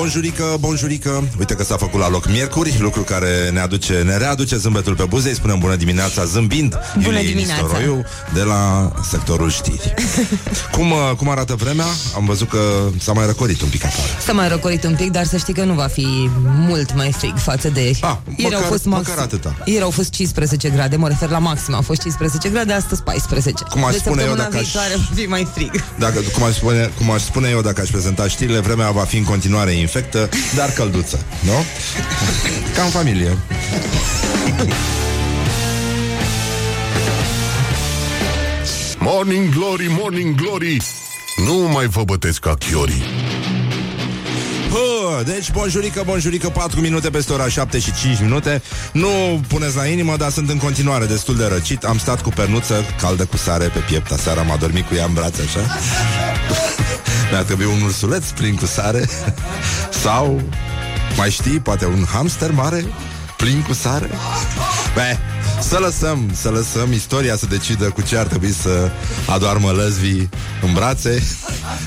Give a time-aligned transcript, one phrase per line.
[0.00, 4.56] Bonjurică, bonjurică Uite că s-a făcut la loc miercuri Lucru care ne aduce, ne readuce
[4.56, 7.62] zâmbetul pe buze Îi spunem bună dimineața zâmbind Bună Iuliei dimineața.
[7.62, 8.04] Nistoroiu
[8.34, 9.94] De la sectorul știri
[10.76, 11.84] cum, uh, cum arată vremea?
[12.16, 12.58] Am văzut că
[12.98, 15.64] s-a mai răcorit un pic afară S-a mai răcorit un pic, dar să știi că
[15.64, 17.98] nu va fi mult mai frig față de ieri.
[18.02, 19.56] Ah, ieri măcar- au fost măcar atâta.
[19.64, 23.64] Ieri au fost 15 grade, mă refer la maxim, au fost 15 grade, astăzi 14.
[23.70, 25.84] Cum aș de spune eu săptămâna dacă aș- viitoare va fi mai frig.
[25.98, 29.16] dacă, cum, aș spune, cum aș spune eu dacă aș prezenta știrile Vremea va fi
[29.16, 31.52] în continuare infectă Dar călduță, nu?
[32.74, 33.38] Ca în familie.
[38.98, 40.82] Morning Glory, Morning Glory.
[41.46, 43.02] Nu mai vă bătesc ca chiorii.
[44.70, 48.62] Hă, deci, bonjurică, bonjurică, 4 minute peste ora 7 și 5 minute.
[48.92, 51.84] Nu puneți la inimă, dar sunt în continuare destul de răcit.
[51.84, 55.12] Am stat cu pernuță caldă cu sare pe piept Aseară am adormit cu ea în
[55.12, 55.78] brațe, așa
[57.30, 59.08] Mi-a trebuit un ursuleț plin cu sare?
[60.02, 60.40] Sau,
[61.16, 62.84] mai știi, poate un hamster mare
[63.36, 64.10] plin cu sare?
[64.94, 65.16] Beh,
[65.60, 68.90] să lăsăm, să lăsăm istoria să decidă cu ce ar trebui să
[69.26, 70.28] adoarmă lăzvii
[70.62, 71.22] în brațe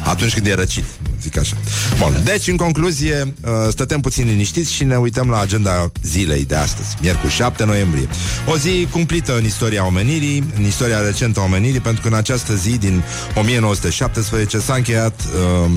[0.04, 0.84] atunci când e răcit,
[1.22, 1.56] zic așa.
[2.00, 6.56] Bun, deci în concluzie, uh, stătem puțin liniștiți și ne uităm la agenda zilei de
[6.56, 8.08] astăzi, miercuri 7 noiembrie.
[8.48, 12.56] O zi cumplită în istoria omenirii, în istoria recentă a omenirii, pentru că în această
[12.56, 13.04] zi din
[13.36, 15.72] 1917 s-a încheiat uh,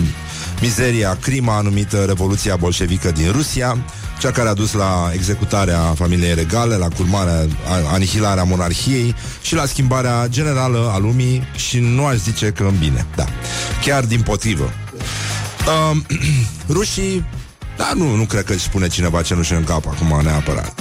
[0.60, 3.78] mizeria, crima numită Revoluția Bolșevică din Rusia,
[4.18, 9.66] cea care a dus la executarea familiei regale, la curmarea, a- anihilarea monarhiei și la
[9.66, 13.06] schimbarea generală a lumii și nu aș zice că în bine.
[13.16, 13.24] Da.
[13.84, 14.70] Chiar din potrivă.
[15.90, 16.06] Um,
[16.76, 17.24] rușii
[17.76, 20.80] da, nu, nu cred că își spune cineva cenușă în cap acum neapărat.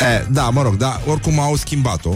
[0.00, 2.14] E, da, mă rog, da, oricum au schimbat-o.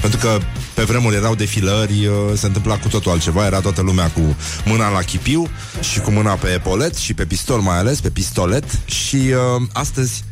[0.00, 0.38] Pentru că
[0.74, 4.88] pe vremuri erau defilări, uh, se întâmpla cu totul altceva, era toată lumea cu mâna
[4.88, 5.48] la chipiu
[5.80, 10.24] și cu mâna pe epolet și pe pistol mai ales, pe pistolet și uh, astăzi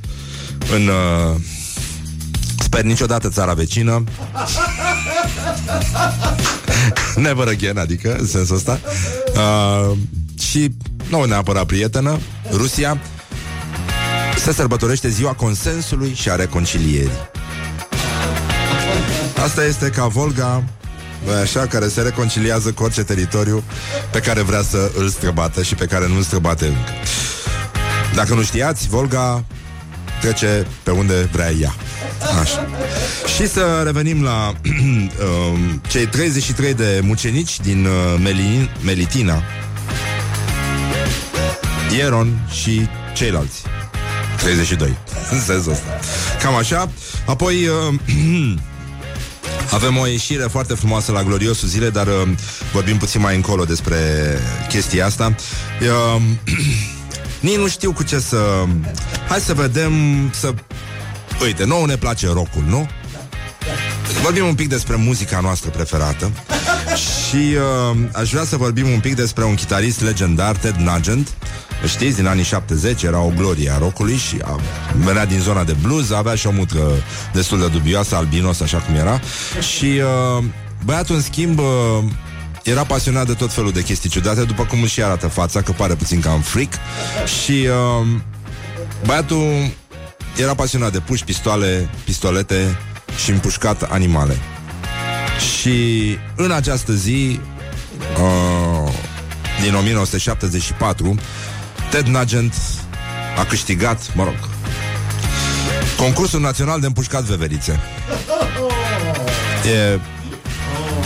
[0.75, 1.37] în uh,
[2.59, 4.05] sper niciodată țara vecină
[7.17, 8.81] Never again, adică în sensul ăsta
[9.35, 9.97] uh,
[10.41, 10.69] Și
[11.09, 12.19] nu neapărat prietenă
[12.53, 13.01] Rusia
[14.45, 17.11] Se sărbătorește ziua consensului și a reconcilierii
[19.45, 20.65] Asta este ca Volga
[21.25, 23.63] nu așa, care se reconciliază cu orice teritoriu
[24.11, 26.91] pe care vrea să îl străbată și pe care nu îl străbate încă.
[28.15, 29.45] Dacă nu știați, Volga
[30.21, 31.75] trece pe unde vrea ea.
[32.41, 32.69] Așa.
[33.37, 34.53] Și să revenim la
[35.51, 39.43] um, cei 33 de mucenici din uh, Melin, Melitina,
[41.97, 43.63] Ieron și ceilalți.
[44.37, 44.97] 32.
[45.31, 45.99] În sensul ăsta.
[46.43, 46.91] Cam așa.
[47.27, 47.95] Apoi uh,
[49.71, 52.29] avem o ieșire foarte frumoasă la gloriosul zile, dar uh,
[52.73, 53.97] vorbim puțin mai încolo despre
[54.69, 55.35] chestia asta.
[55.81, 56.23] Uh,
[57.41, 58.65] nici nu știu cu ce să...
[59.29, 59.93] Hai să vedem,
[60.33, 60.55] să...
[61.43, 62.89] Uite, nouă ne place rockul, nu?
[64.23, 66.31] Vorbim un pic despre muzica noastră preferată
[66.97, 67.57] și
[67.91, 71.29] uh, aș vrea să vorbim un pic despre un chitarist legendar, Ted Nugent.
[71.87, 74.61] Știți, din anii 70 era o glorie a rockului și a,
[75.05, 76.81] venea din zona de blues, avea și o mutră
[77.33, 79.21] destul de dubioasă, albinos, așa cum era.
[79.77, 80.01] Și
[80.39, 80.45] uh,
[80.85, 81.65] băiatul, în schimb, uh,
[82.63, 85.95] era pasionat de tot felul de chestii ciudate, după cum își arată fața, că pare
[85.95, 86.73] puțin ca un freak.
[87.43, 87.67] Și
[88.01, 88.07] uh,
[89.07, 89.71] băiatul
[90.37, 92.79] era pasionat de puși, pistoale, pistolete
[93.23, 94.37] și împușcat animale.
[95.39, 97.41] Și în această zi,
[98.23, 98.93] uh,
[99.63, 101.15] din 1974,
[101.91, 102.55] Ted Nugent
[103.39, 104.49] a câștigat, mă rog,
[105.97, 107.81] concursul național de împușcat veverițe.
[109.67, 109.99] E,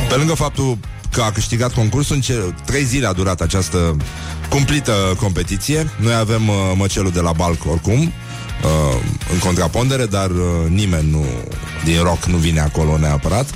[0.08, 0.78] pe lângă faptul
[1.12, 3.96] că a câștigat concursul, în ce, trei zile a durat această
[4.48, 5.90] cumplită competiție.
[5.96, 8.12] Noi avem uh, măcelul de la Balc oricum,
[8.64, 9.00] uh,
[9.32, 11.24] în contrapondere, dar uh, nimeni nu,
[11.84, 13.50] din rock nu vine acolo neapărat.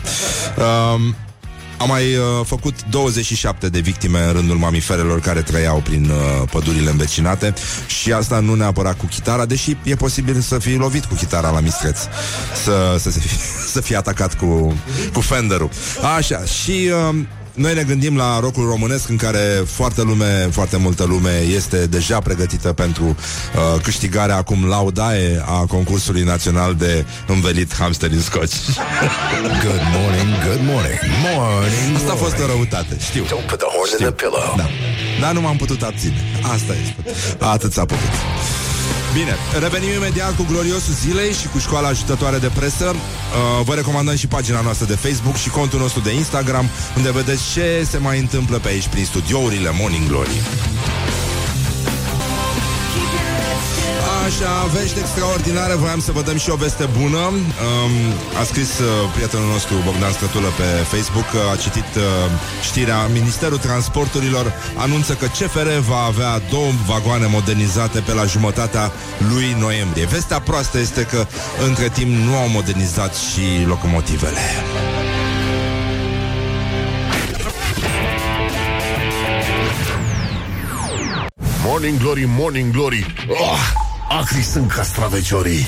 [0.58, 1.14] Uh,
[1.78, 6.90] am mai uh, făcut 27 de victime în rândul mamiferelor care trăiau prin uh, pădurile
[6.90, 7.54] învecinate
[7.86, 11.60] și asta nu neapărat cu chitara, deși e posibil să fii lovit cu chitara la
[11.60, 11.98] mistreț,
[12.64, 13.28] să, să, se fi,
[13.74, 14.74] să fie atacat cu,
[15.12, 15.70] cu Fenderul.
[16.16, 17.16] Așa, și uh,
[17.56, 22.18] noi ne gândim la rocul românesc în care foarte lume, foarte multă lume este deja
[22.18, 28.54] pregătită pentru uh, câștigarea acum laudae a concursului național de învelit hamster în scoci.
[29.64, 31.96] Good morning, good morning, morning.
[31.96, 33.24] Asta a fost o răutate, știu.
[33.24, 34.54] Don't put the horn in the pillow.
[34.56, 34.66] Da.
[35.20, 36.20] Dar nu m-am putut abține.
[36.54, 36.96] Asta este.
[37.38, 38.65] Atât s-a putut.
[39.16, 42.94] Bine, revenim imediat cu gloriosul zilei și cu școala ajutătoare de presă.
[42.94, 47.52] Uh, vă recomandăm și pagina noastră de Facebook și contul nostru de Instagram, unde vedeți
[47.52, 50.40] ce se mai întâmplă pe aici prin studiourile Morning Glory.
[54.26, 57.18] Așa, vești extraordinare Voiam să vă dăm și o veste bună.
[57.18, 57.94] Um,
[58.40, 62.02] A scris uh, prietenul nostru Bogdan Scătulă pe Facebook A citit uh,
[62.62, 63.06] știrea.
[63.06, 68.92] Ministerul Transporturilor anunță că CFR va avea două vagoane modernizate Pe la jumătatea
[69.28, 70.06] lui noiembrie.
[70.06, 71.26] Vestea proastă este că
[71.68, 74.40] între timp nu au modernizat și locomotivele.
[81.64, 83.06] Morning Glory, Morning Glory.
[83.28, 85.66] Oh, Acri sunt castraveciorii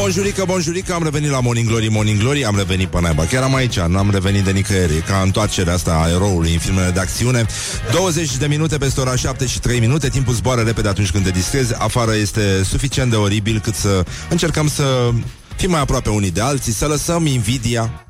[0.00, 3.24] Bonjurică, bonjurică, am revenit la Morning Glory, Morning Glory, am revenit pe naiba.
[3.24, 6.90] Chiar am aici, nu am revenit de nicăieri, ca întoarcerea asta a eroului în filmele
[6.90, 7.46] de acțiune.
[7.92, 11.30] 20 de minute peste ora 7 și 3 minute, timpul zboară repede atunci când te
[11.30, 11.74] distrezi.
[11.74, 15.10] Afară este suficient de oribil cât să încercăm să
[15.56, 18.06] fim mai aproape unii de alții, să lăsăm invidia,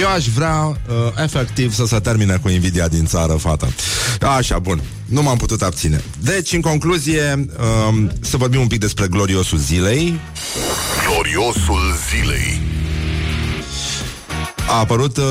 [0.00, 0.74] eu aș vrea uh,
[1.22, 3.68] efectiv să se termine cu invidia din țară, fata.
[4.20, 4.80] Așa, bun.
[5.04, 6.04] Nu m-am putut abține.
[6.18, 10.20] Deci, în concluzie, uh, să vorbim un pic despre gloriosul zilei.
[11.06, 12.60] Gloriosul zilei
[14.68, 15.24] A apărut uh,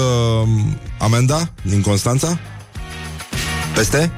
[0.97, 2.39] amenda din Constanța?
[3.75, 4.11] Peste?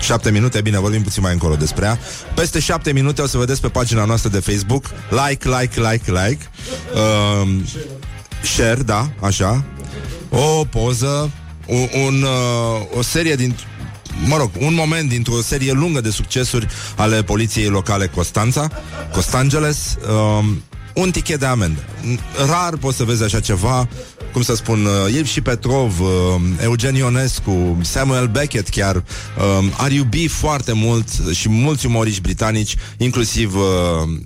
[0.00, 1.98] Șapte minute, bine, vorbim puțin mai încolo despre ea.
[2.34, 6.50] Peste șapte minute o să vedeți pe pagina noastră de Facebook Like, like, like, like
[6.94, 7.48] uh,
[8.42, 9.64] Share, da, așa
[10.30, 11.30] O poză
[11.66, 13.54] Un, un uh, O serie din
[14.24, 16.66] Mă rog, un moment dintr-o serie lungă de succesuri
[16.96, 18.70] ale poliției locale Costanța,
[19.12, 19.96] Costangeles,
[20.38, 20.62] um,
[20.94, 21.80] un tichet de amendă.
[22.48, 23.88] Rar poți să vezi așa ceva,
[24.32, 26.08] cum să spun, uh, Ilv și Petrov, uh,
[26.62, 33.54] Eugen Ionescu, Samuel Beckett chiar, uh, ar iubi foarte mult și mulți umoriști britanici, inclusiv
[33.56, 33.62] uh,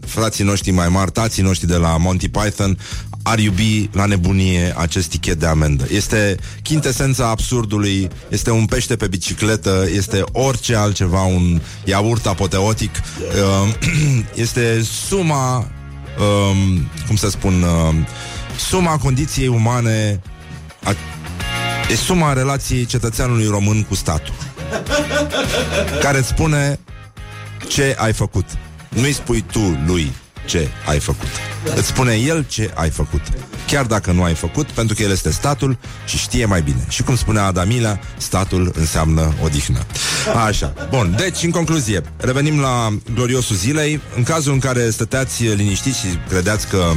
[0.07, 2.79] frații noștri mai mari, tații noștri de la Monty Python,
[3.23, 5.87] ar iubi la nebunie acest tichet de amendă.
[5.91, 13.75] Este chintesența absurdului, este un pește pe bicicletă, este orice altceva, un iaurt apoteotic, uh,
[14.45, 17.95] este suma, um, cum să spun, uh,
[18.59, 20.21] suma condiției umane,
[20.85, 20.95] a,
[21.91, 24.35] e suma relației cetățeanului român cu statul,
[26.03, 26.79] care îți spune
[27.69, 28.45] ce ai făcut.
[28.89, 30.13] Nu-i spui tu lui
[30.47, 31.50] ce ai făcut.
[31.75, 33.21] Îți spune el ce ai făcut.
[33.67, 36.85] Chiar dacă nu ai făcut, pentru că el este statul și știe mai bine.
[36.89, 39.79] Și cum spunea Adamila, statul înseamnă odihnă.
[40.47, 40.75] Așa.
[40.91, 44.01] Bun, deci, în concluzie, revenim la gloriosul zilei.
[44.17, 46.97] În cazul în care stăteați liniștiți și credeți că uh,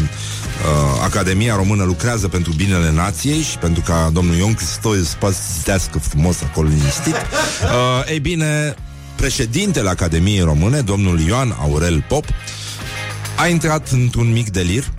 [1.03, 6.41] Academia Română lucrează pentru binele nației și pentru ca domnul Ion Cristoiu să păstească frumos
[6.41, 8.75] acolo liniștit, uh, ei bine,
[9.15, 12.25] președintele Academiei Române, domnul Ioan Aurel Pop,
[13.43, 14.93] a intrat într-un mic delir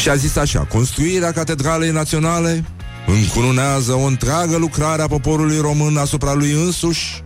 [0.00, 2.64] și a zis așa, construirea Catedralei Naționale
[3.06, 7.22] încununează o întreagă lucrare a poporului român asupra lui însuși,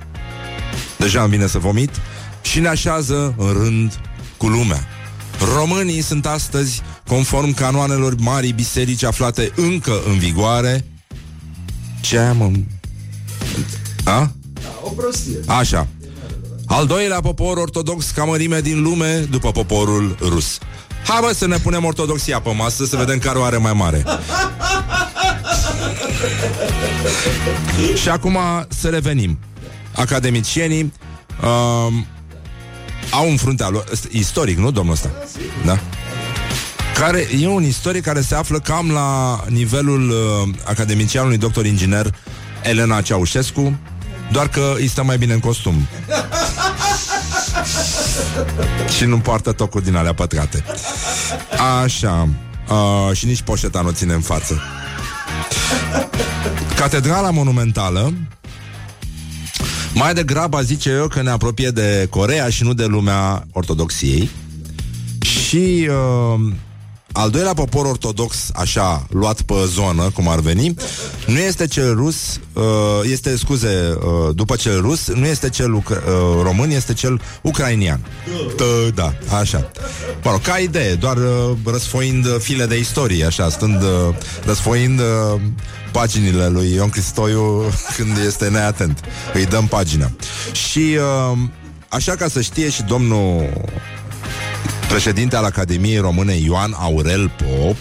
[0.99, 1.90] deja îmi vine să vomit,
[2.43, 4.00] și ne așează în rând
[4.37, 4.87] cu lumea.
[5.55, 10.84] Românii sunt astăzi, conform canoanelor marii biserici aflate încă în vigoare,
[12.00, 12.67] ce am...
[14.05, 14.32] A?
[14.82, 15.38] O prostie.
[15.46, 15.88] Așa.
[16.72, 20.58] Al doilea popor ortodox ca mărime din lume după poporul rus.
[21.06, 24.05] Hai bă să ne punem ortodoxia pe masă Să vedem care o are mai mare
[27.94, 28.38] Și acum
[28.69, 29.38] să revenim
[29.94, 30.93] Academicienii
[31.43, 32.06] um,
[33.10, 35.10] Au în fruntea lor Istoric, nu domnul ăsta?
[35.64, 35.79] Da?
[36.94, 42.14] Care e un istoric care se află cam la nivelul uh, academicianului doctor inginer
[42.62, 43.79] Elena Ceaușescu,
[44.32, 45.89] doar că îi stă mai bine în costum.
[48.96, 50.65] și nu poartă tocuri din alea pătrate.
[51.82, 52.29] Așa.
[52.69, 54.62] Uh, și nici poșeta nu ține în față.
[56.77, 58.12] Catedrala monumentală
[59.94, 64.31] mai degrabă zice eu că ne apropie de Corea și nu de lumea ortodoxiei.
[65.20, 66.53] Și uh,
[67.12, 70.74] al doilea popor ortodox, așa, luat pe zonă, cum ar veni,
[71.26, 72.62] nu este cel rus, uh,
[73.10, 78.06] este, scuze, uh, după cel rus, nu este cel ucra- uh, român, este cel ucrainian.
[78.56, 78.64] Tă,
[78.94, 79.70] da, așa.
[80.22, 84.14] Mă rog, ca idee, doar uh, răsfoind file de istorie, așa, stând, uh,
[84.44, 85.40] răsfoind uh,
[85.92, 87.62] paginile lui Ion Cristoiu
[87.96, 89.00] când este neatent.
[89.34, 90.10] Îi dăm pagina.
[90.52, 90.96] Și
[91.32, 91.38] uh,
[91.88, 93.50] așa ca să știe și domnul
[94.93, 97.77] președinte al Academiei Române Ioan Aurel Pop,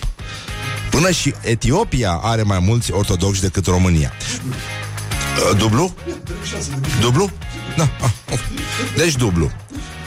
[0.89, 4.11] până și Etiopia are mai mulți ortodoxi decât România.
[5.51, 5.95] Uh, dublu?
[7.01, 7.31] Dublu?
[7.77, 7.89] Da.
[8.01, 8.39] Ah, oh.
[8.95, 9.51] Deci dublu.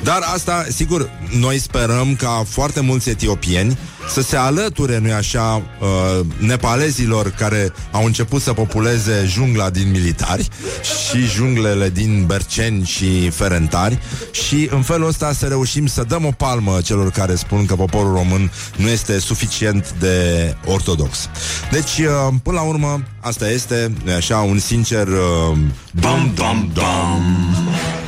[0.04, 6.26] Dar asta, sigur, noi sperăm ca foarte mulți etiopieni să se alăture, nu așa, uh,
[6.38, 10.48] nepalezilor care au început să populeze jungla din militari
[10.82, 13.98] și junglele din berceni și ferentari
[14.30, 18.14] și în felul ăsta să reușim să dăm o palmă celor care spun că poporul
[18.14, 21.28] român nu este suficient de ortodox.
[21.70, 25.56] Deci, uh, până la urmă, asta este, nu așa, un sincer uh,
[25.92, 28.03] bam, bam, bam.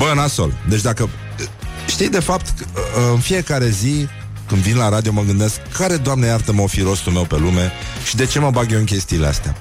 [0.00, 0.52] Bă, nasol.
[0.68, 1.08] Deci dacă...
[1.86, 2.54] Știi, de fapt,
[3.12, 4.08] în fiecare zi
[4.46, 7.72] când vin la radio mă gândesc care, Doamne iartă mă fi rostul meu pe lume
[8.04, 9.56] și de ce mă bag eu în chestiile astea.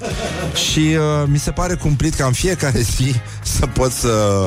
[0.69, 4.46] Și uh, mi se pare cumplit ca în fiecare zi să pot să,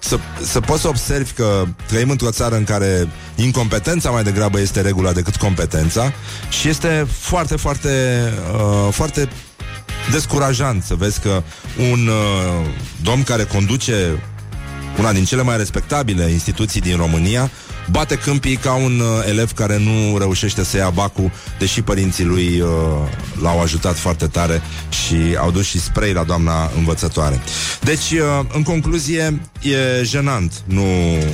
[0.00, 4.80] să, să poți să observi că trăim într-o țară în care incompetența mai degrabă este
[4.80, 6.12] regula decât competența
[6.60, 9.28] și este foarte, foarte, uh, foarte
[10.10, 11.42] descurajant să vezi că
[11.90, 12.66] un uh,
[13.02, 14.22] domn care conduce
[14.98, 17.50] una din cele mai respectabile instituții din România,
[17.90, 22.60] bate câmpii ca un uh, elev care nu reușește să ia bacul, deși părinții lui
[22.60, 22.68] uh,
[23.42, 27.40] l-au ajutat foarte tare și au dus și spray la doamna învățătoare.
[27.80, 30.84] Deci, uh, în concluzie, e jenant, nu...
[31.16, 31.24] Uh,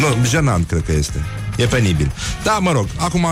[0.00, 1.24] nu, jenant cred că este.
[1.56, 2.12] E penibil.
[2.42, 3.26] Da, mă rog, acum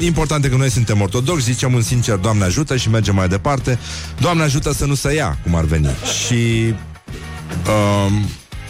[0.00, 3.78] e important că noi suntem ortodoxi, zicem un sincer, Doamne ajută și mergem mai departe.
[4.20, 5.88] Doamne ajută să nu se ia, cum ar veni.
[6.26, 6.74] Și
[7.66, 8.12] uh,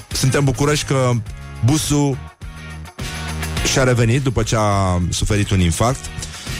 [0.08, 1.10] suntem bucuroși că
[1.64, 2.18] busul
[3.72, 6.04] și-a revenit după ce a suferit un infarct.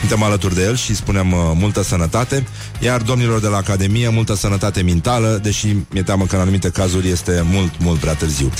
[0.06, 2.46] Suntem alături de el și spunem uh, multă sănătate,
[2.80, 7.08] iar domnilor de la Academie multă sănătate mentală, deși mi-e teamă că în anumite cazuri
[7.08, 8.50] este mult, mult prea târziu.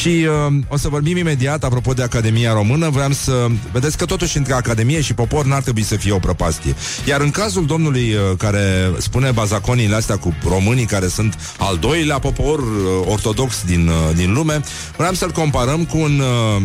[0.00, 3.46] Și uh, o să vorbim imediat, apropo de Academia Română, vreau să...
[3.72, 6.74] Vedeți că totuși între Academie și popor n-ar trebui să fie o prăpastie.
[7.04, 12.18] Iar în cazul domnului uh, care spune bazaconiile astea cu românii care sunt al doilea
[12.18, 12.66] popor uh,
[13.06, 14.60] ortodox din, uh, din lume,
[14.96, 16.20] vreau să-l comparăm cu un...
[16.56, 16.62] Uh,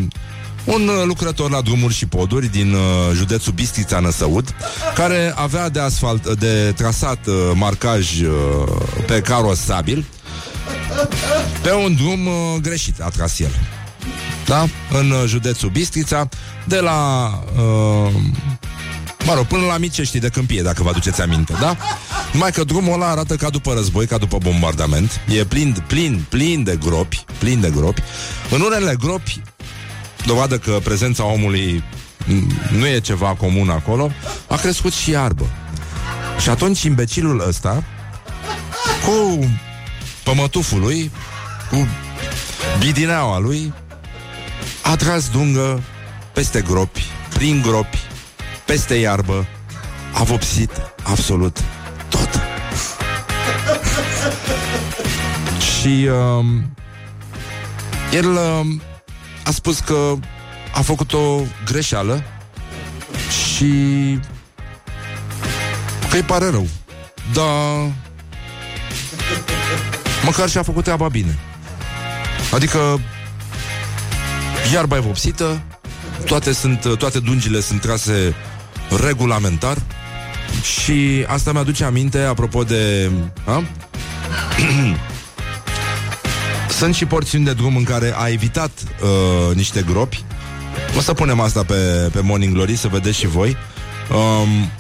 [0.64, 2.80] un uh, lucrător la drumuri și poduri din uh,
[3.14, 4.56] județul Bistrița Năsăud,
[4.96, 8.32] care avea de asfalt, de trasat uh, marcaj uh,
[9.06, 10.06] pe carosabil
[11.62, 13.52] pe un drum uh, greșit a tras el.
[14.46, 14.66] Da?
[15.00, 16.30] În uh, județul Bistrița,
[16.68, 18.14] de la uh,
[19.26, 21.78] Mă rog, până la Micești de Câmpie, dacă vă aduceți aminte, da?
[22.32, 25.22] Numai că drumul ăla arată ca după război, ca după bombardament.
[25.28, 28.02] E plin, plin, plin de gropi, plin de gropi.
[28.52, 29.42] În unele gropi
[30.26, 31.84] dovadă că prezența omului
[32.72, 34.12] nu e ceva comun acolo,
[34.48, 35.48] a crescut și iarbă.
[36.40, 37.84] Și atunci imbecilul ăsta,
[39.06, 39.50] cu
[40.24, 41.12] pămătuful lui,
[41.70, 41.88] cu
[42.80, 43.74] bidineaua lui,
[44.84, 45.82] a tras dungă
[46.34, 47.04] peste gropi,
[47.34, 48.00] prin gropi,
[48.66, 49.48] peste iarbă,
[50.14, 50.72] a vopsit
[51.04, 51.60] absolut
[52.10, 52.30] tot.
[55.72, 56.46] și uh,
[58.12, 58.66] el uh,
[59.44, 60.14] a spus că
[60.74, 62.24] a făcut o greșeală
[63.30, 63.74] și
[66.10, 66.68] că îi pare rău.
[67.34, 67.92] Dar
[70.26, 71.38] măcar și-a făcut treaba bine.
[72.52, 73.00] Adică
[74.74, 75.62] iarba e vopsită,
[76.26, 78.36] toate, sunt, toate dungile sunt trase
[79.06, 79.78] regulamentar
[80.62, 83.12] și asta mi-aduce aminte, apropo de...
[83.46, 83.64] A?
[86.84, 88.72] Sunt și porțiuni de drum în care a evitat
[89.02, 90.24] uh, niște gropi.
[90.98, 93.58] O să punem asta pe, pe Morning Glory să vedeți și voi.
[94.12, 94.72] Um,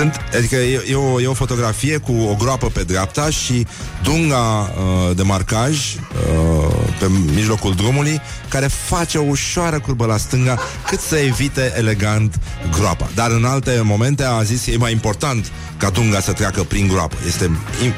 [0.00, 3.66] sunt, adică e, e, o, e o fotografie cu o groapă pe dreapta și
[4.02, 10.58] dunga uh, de marcaj uh, pe mijlocul drumului care face o ușoară curbă la stânga
[10.86, 12.38] cât să evite elegant
[12.70, 13.10] groapa.
[13.14, 16.88] Dar în alte momente a zis că e mai important ca dunga să treacă prin
[16.88, 17.16] groapă.
[17.26, 17.50] Este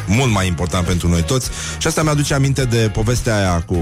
[0.07, 3.77] mult mai important pentru noi toți și asta mi-aduce aminte de povestea aia cu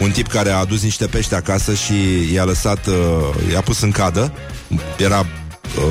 [0.00, 1.94] un tip care a adus niște pește acasă și
[2.32, 4.32] i-a lăsat, uh, i-a pus în cadă,
[4.96, 5.45] era Uh,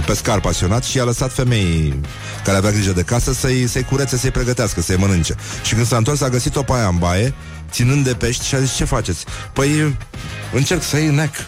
[0.05, 1.99] pescar pasionat și a lăsat femei
[2.43, 5.35] care avea grijă de casă să-i, să-i curețe, să-i pregătească, să-i mănânce.
[5.63, 7.33] Și când s-a întors, a găsit-o pe aia în baie,
[7.71, 9.25] ținând de pești și a zis, ce faceți?
[9.53, 9.97] Păi,
[10.53, 11.31] încerc să-i nec.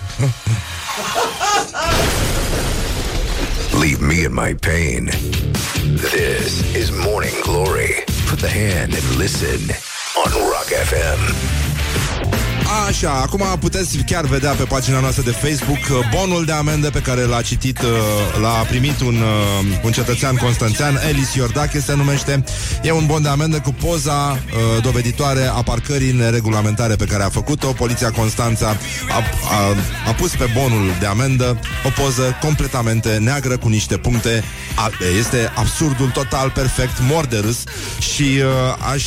[3.80, 5.12] Leave me in my pain.
[5.98, 8.04] This is Morning Glory.
[8.28, 9.60] Put the hand and listen
[10.16, 12.27] on Rock FM.
[12.88, 17.00] Așa, acum puteți chiar vedea pe pagina noastră de Facebook uh, bonul de amendă pe
[17.00, 22.44] care l-a citit, uh, l-a primit un, uh, un cetățean constanțean, Elis Iordache se numește.
[22.84, 24.40] E un bon de amendă cu poza
[24.82, 27.68] doveditoare a parcării neregulamentare pe care a făcut-o.
[27.68, 29.76] Poliția Constanța a, a,
[30.08, 34.44] a pus pe bonul de amendă o poză completamente neagră cu niște puncte.
[34.76, 37.64] A, este absurdul total, perfect, mor de râs
[38.00, 39.04] și uh, aș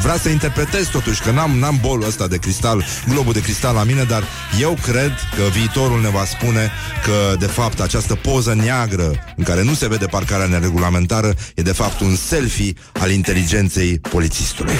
[0.00, 2.71] vrea să interpretez totuși că n-am, n-am bolul ăsta de cristal,
[3.08, 4.24] globul de cristal la mine, dar
[4.60, 6.70] eu cred că viitorul ne va spune
[7.04, 11.72] că, de fapt, această poză neagră în care nu se vede parcarea neregulamentară e, de
[11.72, 14.74] fapt, un selfie al inteligenței polițistului.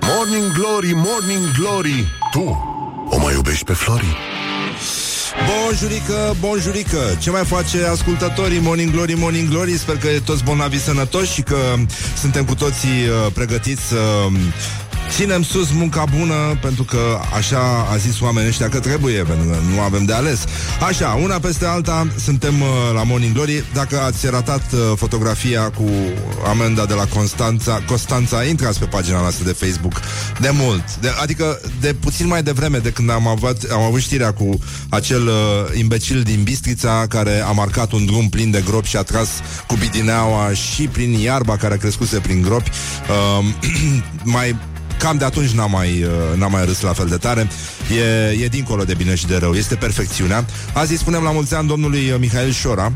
[0.00, 2.70] Morning Glory, Morning Glory Tu
[3.10, 4.31] o mai iubești pe Flori?
[5.36, 7.16] Bonjurică, bonjurică.
[7.20, 8.58] Ce mai face ascultătorii?
[8.60, 9.78] Morning Glory, Morning Glory.
[9.78, 11.56] Sper că e toți bolnavi sănătoși Și că
[12.18, 14.38] suntem cu toții uh, pregătiți să uh,
[15.14, 19.56] Ținem sus munca bună pentru că așa a zis oamenii ăștia că trebuie, pentru că
[19.74, 20.44] nu avem de ales.
[20.80, 23.64] Așa, una peste alta, suntem uh, la Morning Glory.
[23.72, 25.88] Dacă ați ratat uh, fotografia cu
[26.46, 30.00] amenda de la Constanța, Constanța, intrați pe pagina noastră de Facebook
[30.40, 30.96] de mult.
[30.96, 35.26] De, adică de puțin mai devreme de când am avut, am avut știrea cu acel
[35.26, 39.28] uh, imbecil din Bistrița care a marcat un drum plin de gropi și a tras
[39.66, 42.70] cu bidineaua și prin iarba care a crescuse prin gropi.
[43.40, 43.46] Uh,
[44.36, 44.56] mai
[45.02, 47.48] Cam de atunci n-am mai, uh, n-am mai râs la fel de tare.
[47.96, 49.52] E, e dincolo de bine și de rău.
[49.52, 50.44] Este perfecțiunea.
[50.72, 52.92] Azi îi spunem la mulți ani domnului uh, Mihail Șora.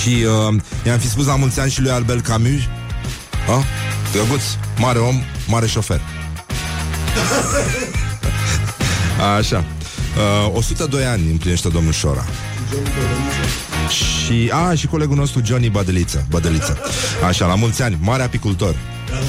[0.00, 2.60] Și uh, i-am fi spus la mulți ani și lui Albert Camus.
[3.48, 3.64] A?
[4.12, 4.42] Drăguț,
[4.78, 6.00] mare om, mare șofer.
[9.38, 9.64] Așa.
[10.46, 12.24] Uh, 102 ani împlinește domnul Șora.
[13.88, 16.78] Și, a, și colegul nostru Johnny Badeliță, Badeliță.
[17.26, 18.76] Așa, la mulți ani, mare apicultor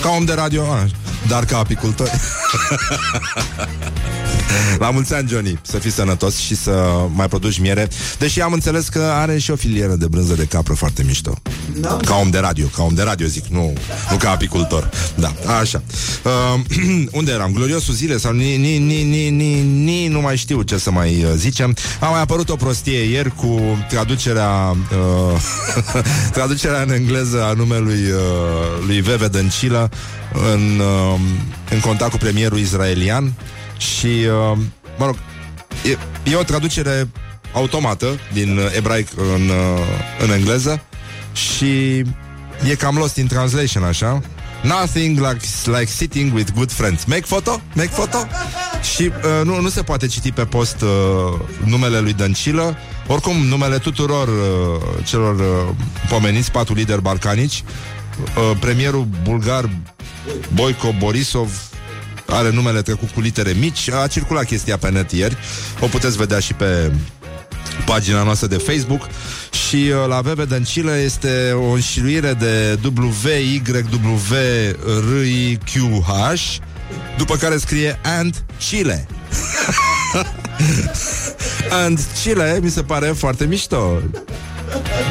[0.02, 0.88] Ca om de radio, a,
[1.28, 2.10] dar ca apicultor.
[4.78, 6.72] La mulți ani, Johnny, să fii sănătos și să
[7.14, 7.88] mai produci miere.
[8.20, 11.34] Deși am înțeles că are și o filieră de brânză de capră foarte mișto.
[11.82, 11.88] No.
[11.88, 13.74] Ca om de radio, ca om de radio zic, nu,
[14.12, 14.90] nu ca apicultor.
[15.16, 15.84] Da, așa.
[16.24, 16.62] Uh,
[17.20, 17.52] unde eram?
[17.52, 21.24] Gloriosul zile sau ni, ni, ni, ni, ni, ni, nu mai știu ce să mai
[21.24, 21.76] uh, zicem.
[22.00, 25.42] A mai apărut o prostie ieri cu traducerea uh,
[26.38, 29.90] traducerea în engleză a numelui uh, lui Veve Dăncilă
[30.54, 31.20] în, uh,
[31.70, 33.34] în contact cu premierul israelian
[33.84, 34.58] și, uh,
[34.98, 35.16] mă rog,
[35.84, 35.98] e,
[36.32, 37.10] e o traducere
[37.54, 39.80] automată din ebraic în, uh,
[40.20, 40.82] în engleză
[41.34, 41.98] și
[42.70, 44.22] e cam lost in translation, așa.
[44.62, 47.06] Nothing like, like sitting with good friends.
[47.06, 47.62] Make photo?
[47.74, 48.28] Make photo?
[48.96, 53.78] și uh, nu, nu se poate citi pe post uh, numele lui Dăncilă, oricum numele
[53.78, 55.76] tuturor uh, celor uh,
[56.10, 59.70] pomeniți, patru lideri balcanici, uh, premierul bulgar
[60.54, 61.73] Boico Borisov
[62.34, 63.90] are numele trecut cu litere mici.
[63.90, 65.38] A circulat chestia pe net ieri.
[65.80, 66.92] O puteți vedea și pe
[67.86, 69.08] pagina noastră de Facebook
[69.68, 74.36] și uh, la VV Dăncilă este o înșiruire de W, Y, W,
[74.86, 76.58] R, I, Q, H
[77.18, 79.08] după care scrie and Chile.
[81.84, 84.02] and Chile mi se pare foarte mișto.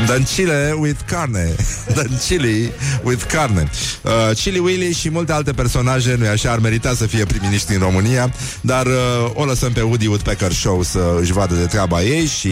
[0.06, 1.54] Dan Chile with carne.
[1.94, 2.72] Dan Chili
[3.02, 3.70] with carne.
[4.02, 7.80] Uh, Chili Willy și multe alte personaje Nu așa, ar merita să fie prim-ministri în
[7.80, 12.26] România Dar uh, o lăsăm pe Woody Woodpecker Show Să își vadă de treaba ei
[12.26, 12.48] Și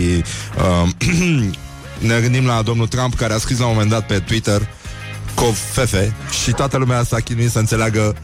[0.82, 0.88] uh,
[2.08, 4.68] ne gândim la domnul Trump Care a scris la un moment dat pe Twitter
[5.34, 8.16] Covfefe Și toată lumea s-a chinuit să înțeleagă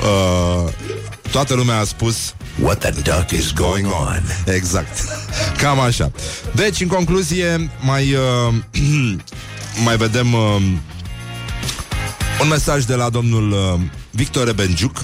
[0.00, 0.72] uh,
[1.30, 4.22] Toată lumea a spus What the duck is going on?
[4.54, 5.04] Exact.
[5.56, 6.10] Cam așa.
[6.54, 8.54] Deci, în concluzie, mai uh,
[9.84, 10.56] mai vedem uh,
[12.40, 15.02] un mesaj de la domnul uh, Victor Ebenjuc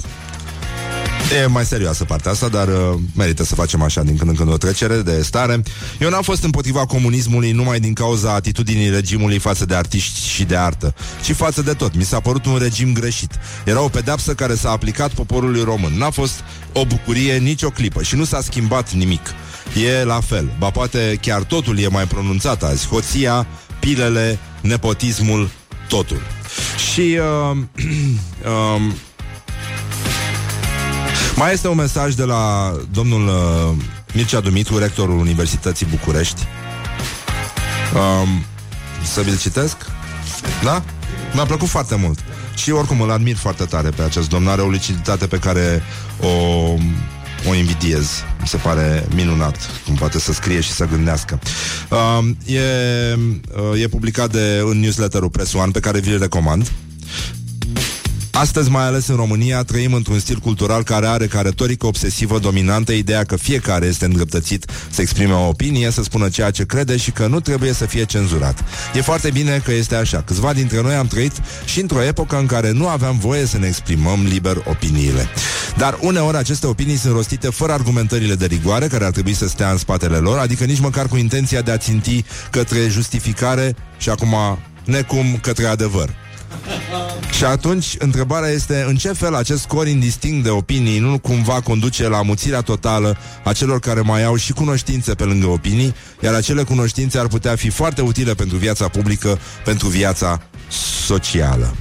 [1.33, 4.53] E mai serioasă partea asta, dar uh, merită să facem așa din când în când
[4.53, 5.63] o trecere de stare.
[6.01, 10.57] Eu n-am fost împotriva comunismului numai din cauza atitudinii regimului față de artiști și de
[10.57, 11.95] artă, ci față de tot.
[11.97, 13.39] Mi s-a părut un regim greșit.
[13.65, 15.93] Era o pedeapsă care s-a aplicat poporului român.
[15.97, 19.35] N-a fost o bucurie nici o clipă și nu s-a schimbat nimic.
[19.85, 20.51] E la fel.
[20.59, 22.89] Ba poate chiar totul e mai pronunțat azi.
[22.89, 23.47] Hoția,
[23.81, 25.51] pilele, nepotismul,
[25.89, 26.21] totul.
[26.93, 27.19] Și
[27.51, 27.57] uh,
[28.77, 28.93] uh,
[31.39, 36.43] mai este un mesaj de la domnul uh, Mircea Dumitru, rectorul Universității București.
[37.95, 38.29] Um,
[39.13, 39.77] să vi-l citesc?
[40.63, 40.83] Da?
[41.35, 42.19] Mi-a plăcut foarte mult.
[42.55, 44.49] Și oricum îl admir foarte tare pe acest domn.
[44.49, 45.83] Are o luciditate pe care
[46.21, 46.29] o,
[47.49, 48.11] o invidiez.
[48.41, 51.39] Mi se pare minunat cum poate să scrie și să gândească.
[51.91, 52.61] Um, e,
[53.73, 56.73] uh, e publicat de, în newsletterul Press One pe care vi-l recomand.
[58.39, 62.93] Astăzi, mai ales în România, trăim într-un stil cultural care are ca retorică obsesivă dominantă
[62.93, 67.11] ideea că fiecare este îndreptățit să exprime o opinie, să spună ceea ce crede și
[67.11, 68.65] că nu trebuie să fie cenzurat.
[68.95, 70.23] E foarte bine că este așa.
[70.23, 71.33] Câțiva dintre noi am trăit
[71.65, 75.29] și într-o epocă în care nu aveam voie să ne exprimăm liber opiniile.
[75.77, 79.71] Dar uneori aceste opinii sunt rostite fără argumentările de rigoare care ar trebui să stea
[79.71, 84.35] în spatele lor, adică nici măcar cu intenția de a ținti către justificare și acum
[84.85, 86.28] necum către adevăr.
[87.31, 92.09] Și atunci, întrebarea este în ce fel acest scor indistinct de opinii nu cumva conduce
[92.09, 96.63] la amuțirea totală a celor care mai au și cunoștințe pe lângă opinii, iar acele
[96.63, 100.41] cunoștințe ar putea fi foarte utile pentru viața publică, pentru viața
[101.07, 101.75] socială.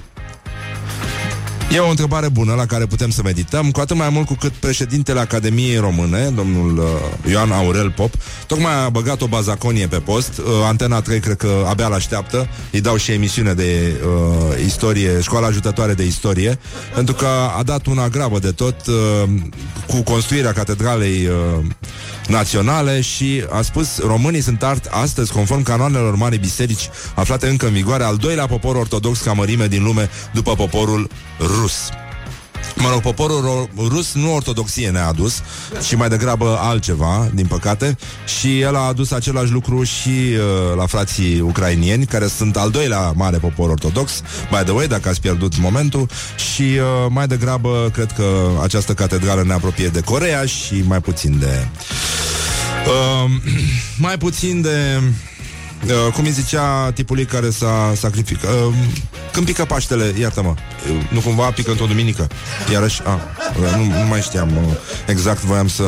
[1.74, 4.52] E o întrebare bună la care putem să medităm, cu atât mai mult cu cât
[4.52, 8.14] președintele Academiei Române, domnul uh, Ioan Aurel Pop,
[8.48, 10.38] tocmai a băgat o bazaconie pe post.
[10.38, 12.48] Uh, Antena 3 cred că abia l-așteaptă.
[12.72, 16.60] Îi dau și emisiune de uh, istorie, școala ajutătoare de istorie,
[16.94, 17.28] pentru că
[17.58, 19.30] a dat una grabă de tot uh,
[19.88, 21.66] cu construirea catedralei uh,
[22.28, 27.74] naționale și a spus românii sunt art astăzi, conform canoanelor mari biserici aflate încă în
[27.74, 31.10] vigoare, al doilea popor ortodox ca mărime din lume după poporul
[31.40, 31.74] rus.
[32.76, 35.42] Mă rog, poporul rus nu ortodoxie ne-a adus,
[35.88, 37.98] ci mai degrabă altceva, din păcate,
[38.40, 43.12] și el a adus același lucru și uh, la frații ucrainieni, care sunt al doilea
[43.16, 46.10] mare popor ortodox, by the way, dacă ați pierdut momentul,
[46.54, 51.40] și uh, mai degrabă cred că această catedrală ne apropie de Corea și mai puțin
[51.40, 51.68] de...
[52.88, 53.32] Uh,
[54.06, 55.02] mai puțin de
[55.86, 58.74] Uh, cum îi zicea tipului care s-a sacrificat uh,
[59.32, 62.28] Când pică Paștele, iartă-mă uh, Nu cumva pică într-o duminică?
[62.72, 63.20] Iarăși, a,
[63.60, 64.74] uh, nu, nu mai știam uh,
[65.08, 65.84] Exact, voiam să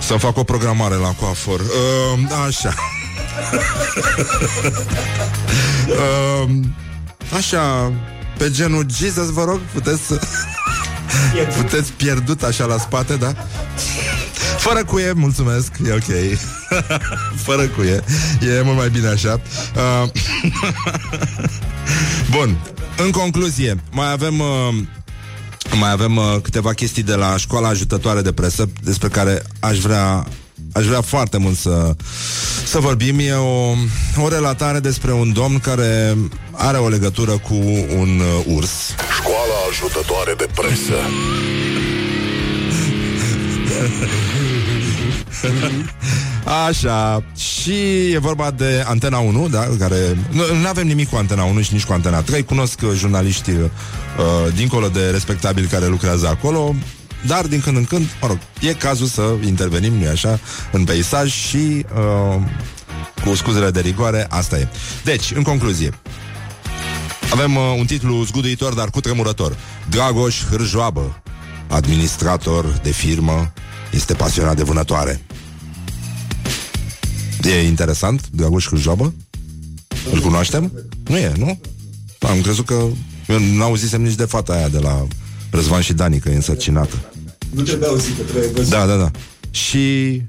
[0.00, 1.60] Să fac o programare la coafor.
[1.60, 2.74] Uh, Așa.
[5.88, 6.50] Uh,
[7.38, 7.92] Așa
[8.38, 10.20] Pe genul Jesus, vă rog, puteți să
[11.56, 13.34] Puteți pierdut așa la spate, da?
[14.64, 16.38] Fără cuie, mulțumesc, e ok
[17.46, 18.04] Fără cuie
[18.40, 19.40] E mult mai bine așa
[19.76, 20.10] uh,
[22.36, 22.56] Bun
[22.96, 24.74] În concluzie, mai avem uh,
[25.78, 30.26] Mai avem uh, câteva chestii de la școala ajutătoare de presă Despre care aș vrea
[30.72, 31.94] Aș vrea foarte mult să,
[32.64, 33.18] să vorbim.
[33.18, 33.74] E o,
[34.22, 36.16] o relatare despre un domn care
[36.50, 37.54] are o legătură cu
[37.98, 38.70] un uh, urs.
[39.18, 40.94] Școala ajutătoare de presă.
[46.66, 49.96] Așa, și e vorba de Antena 1, da, care...
[50.30, 53.66] Nu avem nimic cu Antena 1 și nici cu Antena 3, cunosc uh, jurnaliști uh,
[54.54, 56.74] dincolo de respectabili care lucrează acolo,
[57.26, 60.40] dar din când în când, mă rog, e cazul să intervenim, nu așa,
[60.72, 62.42] în peisaj și uh,
[63.24, 64.68] cu scuzele de rigoare, asta e.
[65.04, 65.90] Deci, în concluzie,
[67.32, 69.56] avem uh, un titlu zguduitor, dar cu tremurător.
[69.90, 71.22] Dragoș Hârjoabă,
[71.68, 73.52] administrator de firmă,
[73.90, 75.20] este pasionat de vânătoare.
[77.44, 79.14] E interesant, Dragoș Hârjoabă?
[80.12, 80.72] Îl cunoaștem?
[81.08, 81.60] Nu e, nu?
[82.18, 82.86] Am crezut că...
[83.28, 85.06] Eu n-auzisem nici de fata aia de la
[85.50, 87.12] Răzvan și Dani, că e însărcinată.
[87.50, 88.70] Nu trebuie auzit, că trebuie văzut.
[88.70, 89.10] Da, da, da.
[89.50, 90.22] Și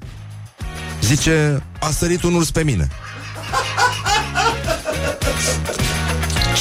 [1.02, 2.88] zice, a sărit un urs pe mine.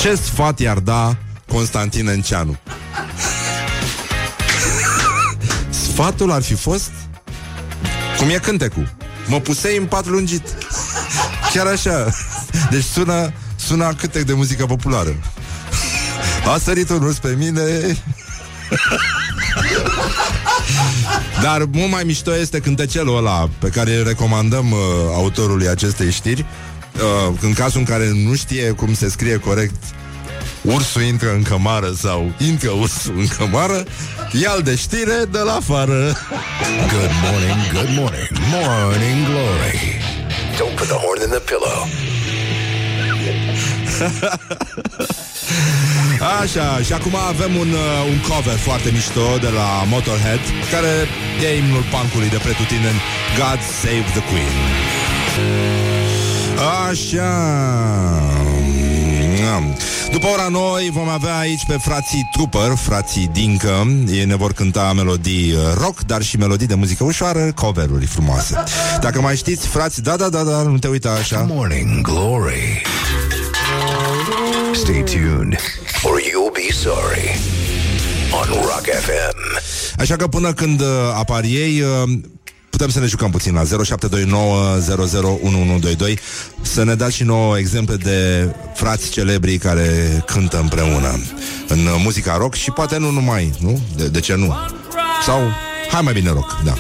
[0.02, 2.58] Ce sfat i-ar da Constantin Enceanu?
[5.70, 6.91] Sfatul ar fi fost
[8.18, 8.96] cum e cântecul.
[9.27, 10.43] Mă pusei în pat lungit.
[11.53, 12.09] Chiar așa.
[12.69, 15.15] Deci sună, sună cântec de muzică populară.
[16.53, 17.61] A sărit un urs pe mine
[21.41, 24.79] Dar mult mai mișto este cântecelul ăla Pe care îl recomandăm uh,
[25.13, 26.45] autorului acestei știri
[26.95, 29.75] uh, În cazul în care nu știe cum se scrie corect
[30.65, 33.84] Ursul intră în cămară sau intră ursul în cămară
[34.41, 35.99] Ia-l de știre de la afară.
[36.93, 39.80] Good morning, good morning, morning glory.
[40.58, 41.88] Don't put the horn in the pillow.
[46.41, 50.39] Așa, și acum avem un, uh, un cover foarte mișto de la Motorhead
[50.71, 50.93] Care
[51.45, 52.99] e imnul punkului de pretutindeni.
[53.38, 54.56] God Save the Queen.
[56.89, 57.34] Așa
[60.15, 64.93] După ora noi vom avea aici pe frații Trooper, frații Dincă Ei ne vor cânta
[64.93, 68.63] melodii uh, rock, dar și melodii de muzică ușoară, coveruri frumoase
[69.01, 72.82] Dacă mai știți, frați, da, da, da, da, nu te uita așa Morning Glory.
[74.73, 75.60] Stay tuned,
[76.04, 77.39] or you'll be sorry.
[78.32, 79.63] On Rock FM.
[79.99, 82.19] Așa că până când uh, apar ei, uh,
[82.77, 84.79] putem să ne jucăm puțin la 0729
[86.61, 91.19] să ne dați și nouă exemple de frați celebri care cântă împreună
[91.67, 93.79] în muzica rock și poate nu numai, nu?
[93.95, 94.55] De, de ce nu?
[95.25, 95.41] Sau,
[95.91, 96.73] hai mai bine rock, da.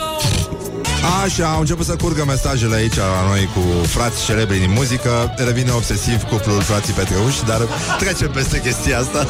[1.23, 5.71] Așa, au început să curgă mesajele aici la noi cu frați celebri din muzică Revine
[5.71, 7.61] obsesiv cuplul frații Petreuși Dar
[7.99, 9.27] trecem peste chestia asta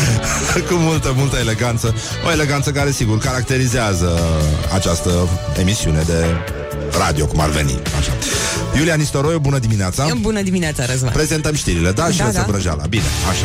[0.68, 1.94] Cu multă, multă eleganță
[2.26, 4.20] O eleganță care, sigur, caracterizează
[4.74, 6.24] această emisiune de
[6.98, 8.12] radio, cum ar veni Așa.
[8.76, 12.10] Iulia Nistoroiu, bună dimineața Bună dimineața, Răzvan Prezentăm știrile, da?
[12.10, 12.44] Și Da, da, da.
[12.48, 13.44] Brăjala, bine, așa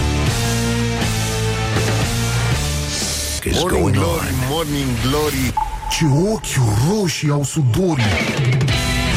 [3.50, 4.48] is Morning going glory, on.
[4.50, 6.46] morning glory Ce ochi
[6.90, 8.04] roșii au sudorii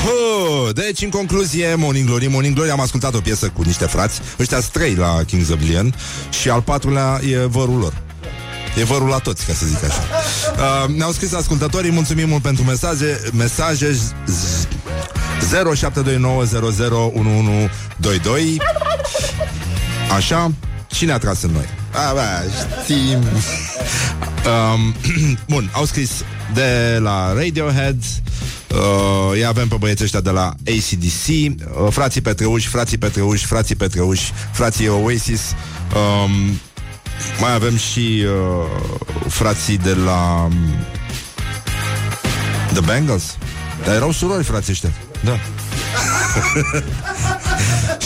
[0.04, 4.20] Hă, deci, în concluzie, Morning Glory, Morning Glory, am ascultat o piesă cu niște frați,
[4.38, 5.94] ăștia sunt trei la Kings of Leon
[6.40, 7.92] și al patrulea e vărul lor.
[8.78, 10.02] E vărul la toți, ca să zic așa.
[10.52, 13.20] Uh, ne-au scris ascultătorii, mulțumim mult pentru mesaje.
[13.32, 14.66] Mesaje z- z-
[15.42, 15.46] 0729001122
[20.16, 20.50] Așa,
[20.87, 21.68] cine a tras în noi?
[22.08, 22.20] A, bă,
[22.82, 23.18] știm.
[23.22, 24.94] Um,
[25.48, 26.11] bun, au scris
[26.54, 27.96] de la Radiohead.
[28.68, 33.76] Uh, Îi avem pe băieții ăștia de la ACDC uh, Frații Petreuși, frații Petreuși, frații
[33.76, 35.40] Petreuși Frații Oasis.
[35.94, 36.60] Um,
[37.40, 40.54] Mai avem și uh, Frații de la um,
[42.72, 43.36] The Bengals
[43.84, 44.92] Dar erau surori frații ăștia.
[45.24, 45.38] Da.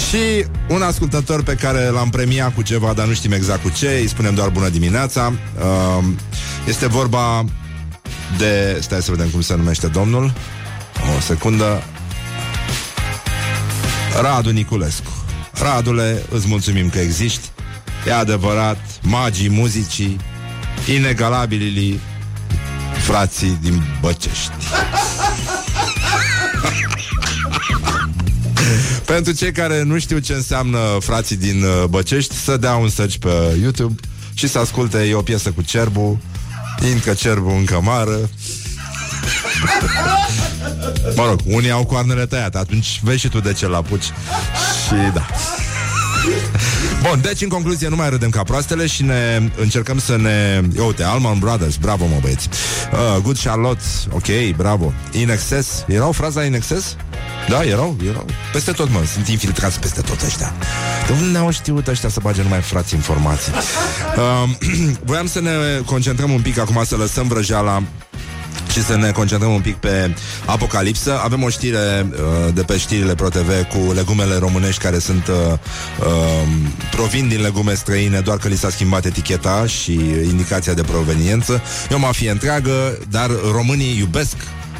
[0.08, 3.98] Și un ascultător pe care l-am premiat cu ceva, dar nu știm exact cu ce,
[4.00, 5.32] îi spunem doar bună dimineața.
[5.96, 6.16] Um,
[6.66, 7.44] Este vorba
[8.38, 8.78] de...
[8.80, 10.32] Stai să vedem cum se numește domnul.
[11.16, 11.82] O secundă.
[14.20, 15.10] Radu Niculescu.
[15.52, 17.50] Radule, îți mulțumim că existi.
[18.06, 20.16] E adevărat, magii muzicii,
[20.94, 22.00] inegalabilii
[22.98, 24.50] frații din Băcești.
[29.04, 33.16] Pentru cei care nu știu ce înseamnă frații din uh, Băcești, să dea un search
[33.16, 33.94] pe YouTube
[34.34, 36.20] și să asculte, e o piesă cu cerbu,
[36.80, 38.30] încă cerbu încă mară.
[41.14, 44.04] Mă rog, unii au coarnele tăiate, atunci vezi și tu de ce l-apuci.
[44.04, 45.26] Și da.
[47.02, 50.60] Bun, deci în concluzie nu mai râdem ca proastele și ne încercăm să ne...
[50.76, 52.48] Ia uite, Alman Brothers, bravo mă băieți
[52.92, 56.96] uh, Good Charlotte, ok, bravo In Excess, erau fraza In Excess?
[57.48, 60.52] Da, erau, erau Peste tot, mă, sunt infiltrați peste tot ăștia
[61.06, 63.52] De unde au știut ăștia să bage numai frați informații?
[64.16, 64.50] Uh,
[65.08, 65.50] voiam să ne
[65.84, 67.82] concentrăm un pic acum, să lăsăm vrăjeala
[68.76, 70.14] și să ne concentrăm un pic pe
[70.46, 71.20] apocalipsă.
[71.24, 75.34] Avem o știre uh, de pe știrile ProTV cu legumele românești care sunt uh,
[76.00, 76.48] uh,
[76.90, 79.92] provin din legume străine, doar că li s-a schimbat eticheta și
[80.30, 81.62] indicația de proveniență.
[81.90, 84.36] E o mafie întreagă, dar românii iubesc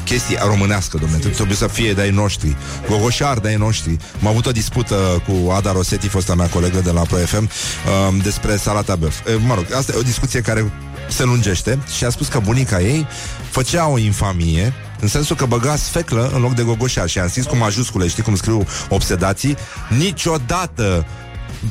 [0.07, 1.21] chestii românească, domnule.
[1.21, 2.55] Trebuie să fie de-ai noștri.
[2.89, 3.97] Gogoșar de-ai noștri.
[4.21, 8.55] Am avut o dispută cu Ada Rosetti, fosta mea colegă de la ProFM, uh, despre
[8.55, 9.19] salata băf.
[9.19, 10.71] Uh, mă rog, asta e o discuție care
[11.09, 13.07] se lungește și a spus că bunica ei
[13.49, 17.45] făcea o infamie în sensul că băga sfeclă în loc de gogoșar și am scris
[17.45, 19.57] cu majuscule, știi cum scriu obsedații,
[19.97, 21.05] niciodată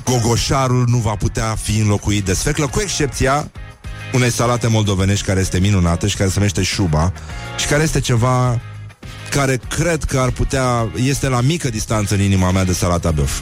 [0.05, 3.51] gogoșarul nu va putea fi înlocuit de sfeclă, cu excepția
[4.12, 7.12] unei salate moldovenești care este minunată și care se numește șuba
[7.57, 8.61] și care este ceva
[9.31, 13.40] care cred că ar putea, este la mică distanță în inima mea de salata băf.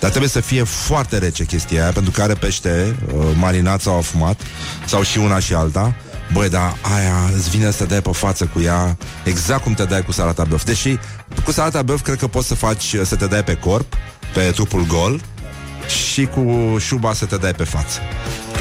[0.00, 3.96] Dar trebuie să fie foarte rece chestia aia, pentru că are pește uh, marinat sau
[3.96, 4.40] afumat,
[4.86, 5.94] sau și una și alta.
[6.32, 9.84] Băi, dar aia îți vine să te dai pe față cu ea exact cum te
[9.84, 10.64] dai cu salata băf.
[10.64, 10.98] Deși
[11.44, 13.94] cu salata băf cred că poți să faci, să te dai pe corp,
[14.34, 15.20] pe trupul gol,
[15.88, 18.00] și cu șuba să te dai pe față.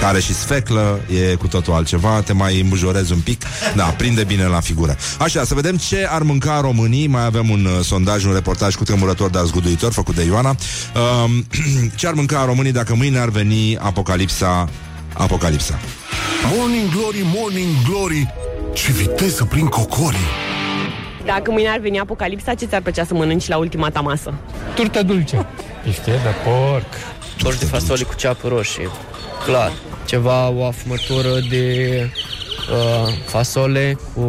[0.01, 0.99] Care și sfeclă,
[1.31, 3.41] e cu totul altceva, te mai îmbujorezi un pic,
[3.75, 4.97] da, prinde bine la figură.
[5.19, 8.83] Așa, să vedem ce ar mânca românii, mai avem un uh, sondaj, un reportaj cu
[8.83, 10.49] tremurător, dar zguduitor, făcut de Ioana.
[10.95, 11.31] Uh,
[11.95, 14.69] ce ar mânca românii dacă mâine ar veni apocalipsa,
[15.13, 15.79] apocalipsa.
[16.57, 18.33] Morning glory, morning glory
[18.73, 20.27] Ce viteză prin cocorii
[21.25, 24.33] Dacă mâine ar veni apocalipsa, ce ți-ar plăcea să mănânci la ultima ta masă?
[24.75, 25.45] Turtă dulce.
[25.83, 26.93] Piftie de porc.
[27.37, 28.89] Torți de fasole cu ceapă roșie.
[29.45, 29.71] Clar.
[30.05, 32.09] Ceva, o afumătură de
[32.71, 34.23] uh, fasole cu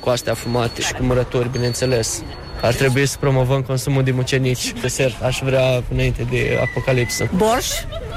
[0.00, 2.22] coaste afumate și cu mărături, bineînțeles.
[2.62, 4.72] Ar trebui să promovăm consumul de mucenici.
[4.80, 7.28] Desert, aș vrea înainte de apocalipsă.
[7.36, 7.66] Borș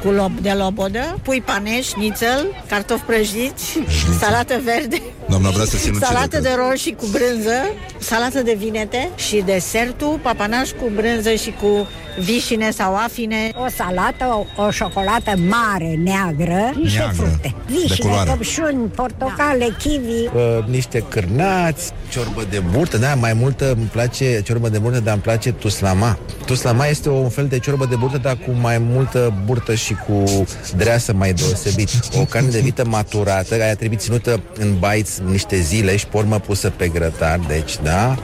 [0.02, 3.80] cu lob de lobodă, pui paneș, nițel, cartofi prăjiți,
[4.20, 6.06] salată verde, Doamna vrea să sinucide.
[6.06, 6.42] salată cred.
[6.42, 7.58] de roșii cu brânză,
[8.00, 11.88] salată de vinete și desertul, papanaș cu brânză și cu
[12.20, 13.52] vișine sau afine.
[13.56, 17.56] O salată, o, o ciocolată mare, neagră, niște Neagră, fructe.
[17.68, 18.30] de Vișine, culoare.
[18.30, 20.30] căpșuni, portocale, kiwi.
[20.36, 25.14] uh, niște cârnați, ciorbă de burtă, da, mai multă îmi place ciorbă de burtă, dar
[25.14, 26.18] îmi place tuslama.
[26.46, 30.46] Tuslama este un fel de ciorbă de burtă, dar cu mai multă burtă și cu
[30.76, 31.90] dreasă mai deosebit.
[32.20, 36.18] O carne de vită maturată, care a trebuit ținută în baiți niște zile și pe
[36.18, 38.16] urmă pusă pe grătar, deci, da,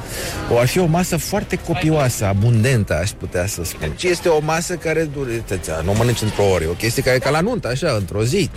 [0.51, 3.93] o ar fi o masă foarte copioasă, abundentă, aș putea să spun.
[3.95, 5.43] Și este o masă care dure,
[5.83, 8.23] nu o mănânci într-o oră, e o chestie care e ca la nuntă, așa, într-o
[8.23, 8.49] zi.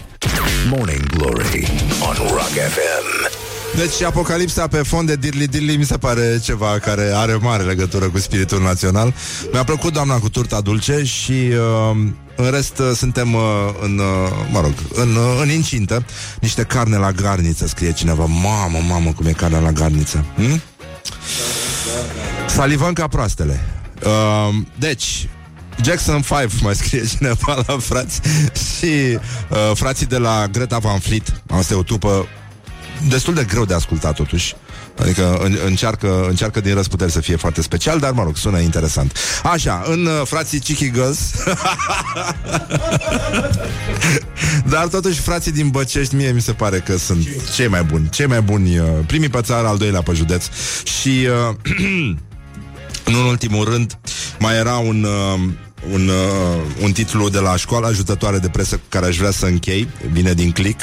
[0.70, 1.68] Morning Glory
[2.08, 3.47] on Rock FM.
[3.76, 8.08] Deci Apocalipsa pe fond de Dirli Dirli mi se pare ceva care are mare legătură
[8.08, 9.14] cu spiritul național.
[9.52, 11.96] Mi-a plăcut doamna cu turta dulce și uh,
[12.36, 13.42] în rest uh, suntem uh,
[13.82, 16.04] în, uh, mă rog, în, uh, în incintă.
[16.40, 18.24] Niște carne la garniță, scrie cineva.
[18.24, 20.24] Mamă, mamă, cum e carnea la garniță.
[20.36, 20.62] Hm?
[22.48, 23.60] Salivăm ca proastele.
[24.04, 25.28] Uh, deci,
[25.82, 28.20] Jackson 5 mai scrie cineva la frați
[28.76, 29.18] și
[29.50, 31.42] uh, frații de la Greta Van Fleet.
[31.46, 32.26] Asta e o trupă
[33.08, 34.54] destul de greu de ascultat totuși.
[35.00, 39.18] Adică în, încearcă, încearcă din răsputeri să fie foarte special, dar mă rog, sună interesant.
[39.42, 41.18] Așa, în uh, frații Chicky Girls
[44.72, 48.26] Dar totuși frații din Băcești Mie mi se pare că sunt cei mai buni Cei
[48.26, 50.44] mai buni, uh, primii pe țară, al doilea pe județ
[51.00, 51.54] Și uh,
[53.04, 53.98] în ultimul rând
[54.38, 55.40] Mai era un uh,
[55.92, 59.46] un, uh, un titlu de la școala ajutătoare de presă cu care aș vrea să
[59.46, 60.80] închei, vine din click.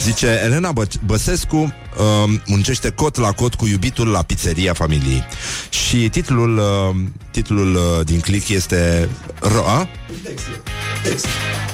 [0.00, 5.24] Zice, Elena Bă- Băsescu uh, muncește cot la cot cu iubitul la pizzeria familiei.
[5.68, 6.96] Și titlul, uh,
[7.30, 9.08] titlul uh, din click este...
[9.40, 9.88] Ro- a?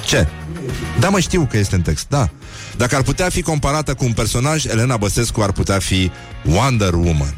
[0.05, 0.27] Ce?
[0.99, 2.29] Da, mă știu că este în text, da.
[2.77, 6.11] Dacă ar putea fi comparată cu un personaj, Elena Băsescu ar putea fi
[6.45, 7.35] Wonder Woman.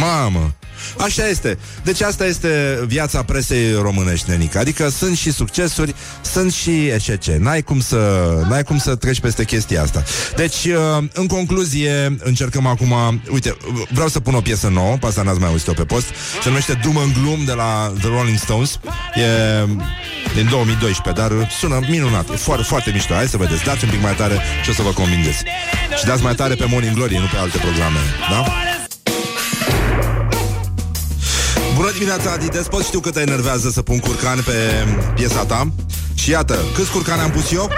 [0.00, 0.54] Mamă!
[0.98, 1.58] Așa este.
[1.82, 4.58] Deci asta este viața presei românești, nenică.
[4.58, 7.36] Adică sunt și succesuri, sunt și eșece.
[7.40, 10.02] N-ai cum să, n-ai cum să treci peste chestia asta.
[10.36, 13.20] Deci, uh, în concluzie, încercăm acum...
[13.32, 13.56] Uite,
[13.90, 16.06] vreau să pun o piesă nouă, pe asta n-ați mai auzit-o pe post.
[16.42, 18.80] Se numește Doom and Gloom de la The Rolling Stones.
[19.14, 19.66] E
[20.34, 22.28] din 2012, dar sună minunat.
[22.30, 23.14] E foarte, foarte mișto.
[23.14, 23.64] Hai să vedeți.
[23.64, 25.44] Dați un pic mai tare și o să vă convingeți.
[25.98, 27.98] Și dați mai tare pe Morning Glory, nu pe alte programe.
[28.30, 28.44] Da?
[31.98, 34.58] Dimineața, Adi Despot Știu că te enervează să pun curcan pe
[35.14, 35.68] piesa ta?
[36.14, 37.70] Și iată, câți curcani am pus eu?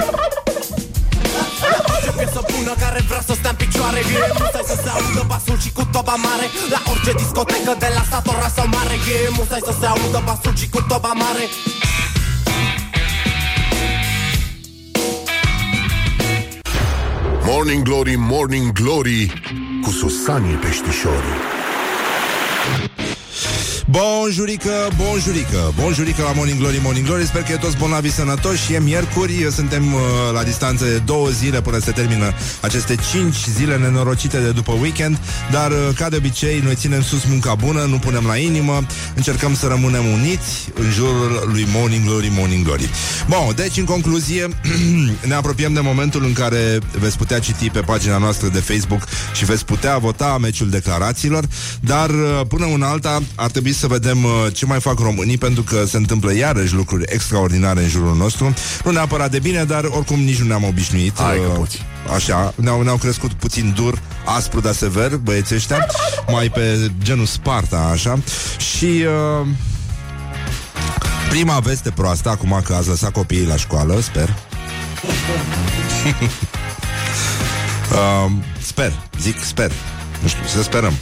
[2.17, 3.99] Piesă bună care vrea să stea în picioare.
[3.99, 6.47] E musai să se audă basul și cu toba mare.
[6.71, 8.95] La orice discotecă de la sat, oraș sau mare.
[9.15, 11.45] E musai să se audă basul și cu toba mare.
[17.45, 19.43] Morning Glory, Morning Glory
[19.83, 21.58] Cu Susanii Peștișorii
[23.91, 25.73] Bonjurică, bonjurică.
[25.81, 27.27] Bonjurică la Morning Glory, Morning Glory.
[27.27, 28.73] Sper că e toți bolnavi sănătoși.
[28.73, 30.01] E miercuri, suntem uh,
[30.33, 35.19] la distanță de două zile Până se termină aceste cinci zile nenorocite de după weekend.
[35.51, 38.87] Dar, uh, ca de obicei, noi ținem sus munca bună Nu punem la inimă.
[39.15, 42.91] Încercăm să rămânem uniți în jurul lui Morning Glory, Morning Glory.
[43.29, 44.49] Bun, deci, în concluzie
[45.31, 49.03] Ne apropiem de momentul în care Veți putea citi pe pagina noastră de Facebook
[49.35, 51.45] Și veți putea vota meciul declarațiilor.
[51.81, 55.63] Dar, uh, până una alta, ar trebui să vedem uh, ce mai fac românii, pentru
[55.63, 58.55] că se întâmplă iarăși lucruri extraordinare în jurul nostru.
[58.85, 61.21] Nu neapărat de bine, dar oricum nici nu ne-am obișnuit.
[61.21, 61.83] Hai că Uh, poți.
[62.15, 65.87] Așa, ne-au, ne-au crescut puțin dur, aspru, dar sever, băieții ăștia,
[66.33, 68.19] mai pe genul Sparta, așa.
[68.59, 68.85] Și...
[68.85, 69.47] Uh,
[71.29, 74.29] Prima veste proastă, acum că ați lăsat copiii la școală, sper.
[77.93, 78.31] uh,
[78.63, 79.73] sper, zic sper.
[80.23, 80.93] Nu știu, să sperăm.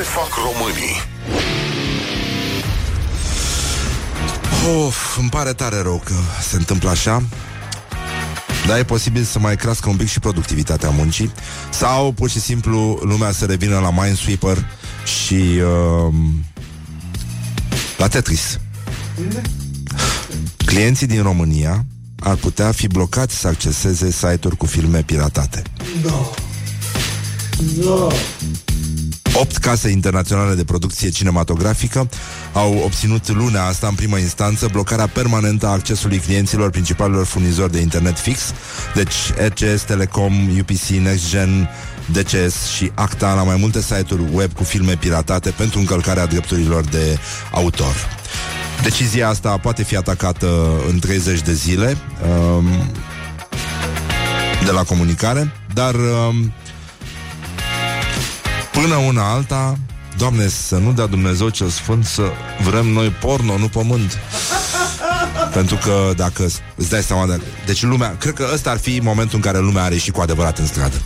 [0.00, 0.96] Ce fac românii?
[4.86, 6.14] Of, îmi pare tare rău că
[6.48, 7.22] se întâmplă așa
[8.66, 11.32] Dar e posibil să mai crească un pic și productivitatea muncii
[11.70, 14.66] Sau pur și simplu lumea să revină la Minesweeper
[15.04, 16.14] și uh,
[17.96, 18.58] la Tetris
[20.64, 21.84] Clienții din România
[22.20, 25.62] ar putea fi blocați să acceseze site-uri cu filme piratate
[26.02, 26.30] No.
[27.84, 28.08] No.
[29.34, 32.08] Opt case internaționale de producție cinematografică
[32.52, 37.80] au obținut luna asta în primă instanță blocarea permanentă a accesului clienților principalilor furnizori de
[37.80, 38.40] internet fix,
[38.94, 41.68] deci RCS, Telecom, UPC, NextGen,
[42.12, 47.18] DCS și ACTA la mai multe site-uri web cu filme piratate pentru încălcarea drepturilor de
[47.50, 47.94] autor.
[48.82, 51.96] Decizia asta poate fi atacată în 30 de zile
[52.28, 52.64] um,
[54.64, 56.52] de la comunicare, dar um,
[58.80, 59.78] până una alta,
[60.16, 62.22] Doamne, să nu dea Dumnezeu cel Sfânt să
[62.62, 64.18] vrem noi porno, nu pământ.
[65.54, 67.40] Pentru că dacă îți dai seama de...
[67.66, 70.58] Deci lumea, cred că ăsta ar fi momentul în care lumea are și cu adevărat
[70.58, 71.02] în stradă.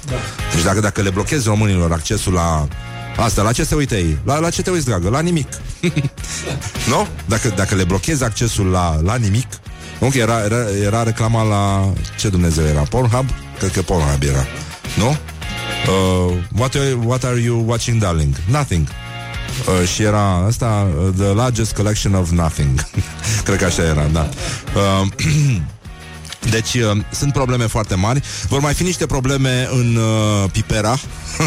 [0.55, 2.69] Deci dacă, dacă le blochezi românilor accesul la
[3.17, 4.19] Asta, la ce se uită ei?
[4.25, 5.09] La, la ce te uiți, dragă?
[5.09, 5.49] La nimic.
[6.93, 7.07] nu?
[7.27, 9.49] Dacă, dacă le blochezi accesul la, la nimic,
[10.01, 10.09] nu?
[10.09, 11.93] Că era, era, era reclama la...
[12.19, 12.81] Ce Dumnezeu era?
[12.81, 13.29] Pornhub?
[13.59, 14.47] Cred că Pornhub era.
[14.97, 15.17] Nu?
[15.89, 18.35] Uh, what, are, what are you watching, darling?
[18.51, 18.89] Nothing.
[19.69, 22.87] Uh, și era asta, uh, The Largest Collection of Nothing.
[23.45, 24.29] Cred că așa era, da.
[24.75, 25.07] Uh,
[26.51, 28.23] deci uh, sunt probleme foarte mari.
[28.49, 30.97] Vor mai fi niște probleme în uh, Pipera.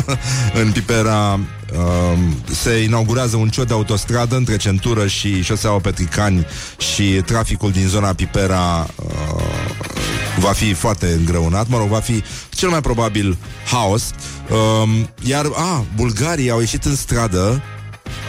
[0.62, 1.40] în Pipera
[1.74, 2.18] uh,
[2.52, 8.14] se inaugurează un ciot de autostradă între centură și șoseaua Petricani și traficul din zona
[8.14, 9.87] Pipera uh,
[10.40, 11.68] va fi foarte îngreunat.
[11.68, 13.38] Mă rog, va fi cel mai probabil
[13.72, 14.04] haos.
[14.50, 17.62] Uh, iar, a, bulgarii au ieșit în stradă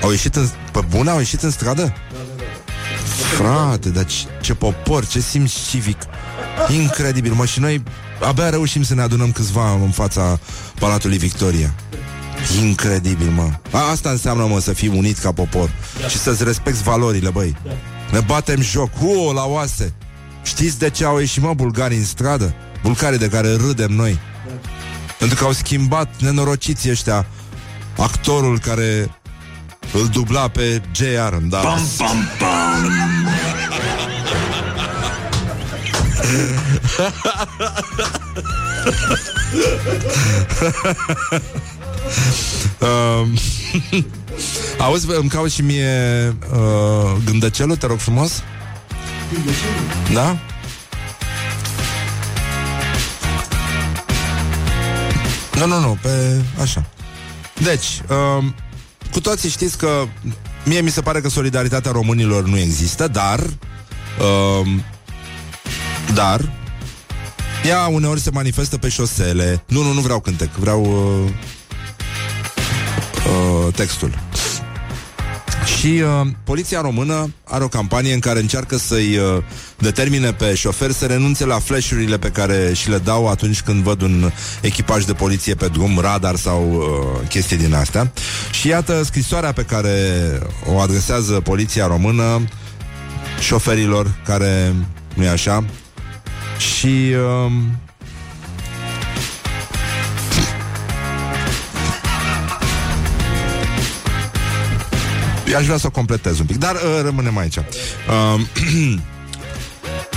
[0.02, 0.48] au ieșit în...
[0.72, 1.92] Pe bune au ieșit în stradă?
[3.36, 5.98] Frate, dar ce, ce popor, ce simț civic
[6.70, 7.82] Incredibil, mă, și noi
[8.26, 10.38] abia reușim să ne adunăm câțiva în fața
[10.78, 11.74] Palatului Victoria.
[12.62, 13.50] Incredibil, mă.
[13.70, 16.08] A, asta înseamnă, mă, să fii unit ca popor da.
[16.08, 17.56] și să-ți respecti valorile, băi.
[17.64, 17.70] Da.
[18.12, 19.92] Ne batem joc, Uo, la oase.
[20.42, 22.54] Știți de ce au ieșit, mă, bulgarii în stradă?
[22.82, 24.18] Bulgarii de care râdem noi.
[24.46, 24.70] Da.
[25.18, 27.26] Pentru că au schimbat nenorociții ăștia
[27.96, 29.10] actorul care
[29.92, 31.34] îl dubla pe J.R.
[31.34, 31.58] Da.
[31.58, 32.92] Pam, pam, pam.
[42.78, 43.38] um,
[44.84, 48.42] auzi, îmi caut și mie uh, gândăcelul, te rog frumos
[50.12, 50.38] Da?
[55.54, 56.86] Nu, nu, nu, pe așa
[57.62, 58.44] Deci, uh,
[59.12, 60.04] cu toții știți că
[60.64, 64.68] Mie mi se pare că solidaritatea românilor nu există Dar uh,
[66.14, 66.50] dar
[67.64, 69.62] ea uneori se manifestă pe șosele.
[69.66, 71.30] Nu, nu, nu vreau cântec, vreau uh,
[73.66, 74.27] uh, textul.
[75.76, 79.42] Și uh, poliția română are o campanie în care încearcă să-i uh,
[79.78, 84.02] determine pe șofer să renunțe la flashurile pe care și le dau atunci când văd
[84.02, 88.12] un echipaj de poliție pe drum, radar sau uh, chestii din astea.
[88.50, 89.92] Și iată scrisoarea pe care
[90.66, 92.48] o adresează poliția română
[93.40, 94.74] șoferilor care,
[95.14, 95.64] nu e așa,
[96.58, 97.14] și...
[97.44, 97.78] Um,
[105.54, 107.56] aș vrea să o completez un pic, dar uh, rămânem aici.
[107.56, 108.40] Uh,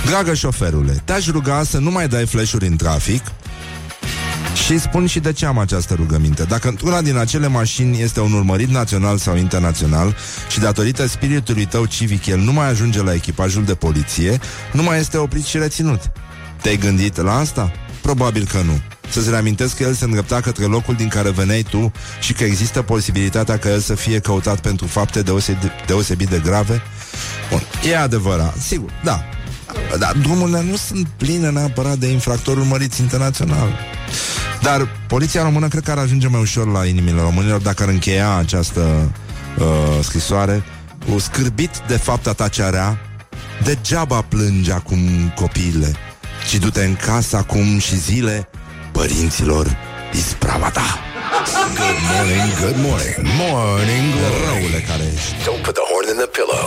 [0.06, 3.22] Dragă șoferule, te-aș ruga să nu mai dai flash-uri în trafic
[4.64, 6.42] și spun și de ce am această rugăminte.
[6.42, 10.16] Dacă una din acele mașini este un urmărit național sau internațional
[10.50, 14.40] și datorită spiritului tău civic el nu mai ajunge la echipajul de poliție,
[14.72, 16.00] nu mai este oprit și reținut.
[16.62, 17.72] Te-ai gândit la asta?
[18.02, 18.80] Probabil că nu.
[19.12, 22.82] Să-ți reamintesc că el se îndrepta către locul din care veneai tu și că există
[22.82, 26.82] posibilitatea ca el să fie căutat pentru fapte deosebit, deosebit de grave?
[27.50, 29.24] Bun, e adevărat, sigur, da.
[29.98, 33.78] Dar drumurile nu sunt pline neapărat de infractori urmăriți internațional.
[34.62, 38.36] Dar poliția română cred că ar ajunge mai ușor la inimile românilor dacă ar încheia
[38.36, 39.12] această
[39.58, 39.64] uh,
[40.02, 40.62] scrisoare
[41.10, 42.98] cu scârbit de fapta ta ce area,
[43.64, 44.98] degeaba plânge acum
[45.34, 45.96] copiile
[46.48, 48.48] ci du-te în casă acum și zile
[48.92, 49.76] părinților
[50.12, 50.98] isprava ta.
[51.80, 54.44] Good morning, good morning, morning glory.
[54.46, 55.34] Răule care ești.
[55.44, 56.66] Don't put the horn in the pillow.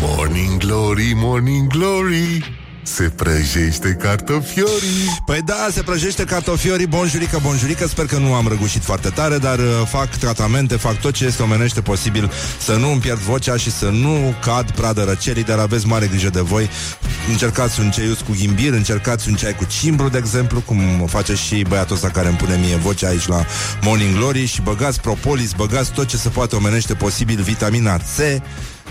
[0.00, 5.20] Morning glory, morning glory se prăjește cartofiorii.
[5.26, 7.86] Păi da, se prăjește cartofiorii Bonjurică, bonjurică.
[7.86, 11.42] Sper că nu am răgușit foarte tare Dar uh, fac tratamente, fac tot ce este
[11.42, 12.30] omenește posibil.
[12.60, 16.30] Să nu îmi pierd vocea și să nu cad pradă răcerii Dar aveți mare grijă
[16.30, 16.70] de voi.
[17.30, 21.64] Încercați un ceius cu ghimbir Încercați un ceai cu cimbru, de exemplu Cum face și
[21.68, 23.44] băiatul ăsta care îmi pune mie vocea aici la
[23.82, 24.44] Morning Glory.
[24.44, 28.18] Și băgați propolis, băgați tot ce se poate omenește posibil Vitamina C.
[28.18, 28.40] Uh,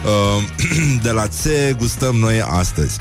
[1.05, 2.99] de la C gustăm noi astăzi.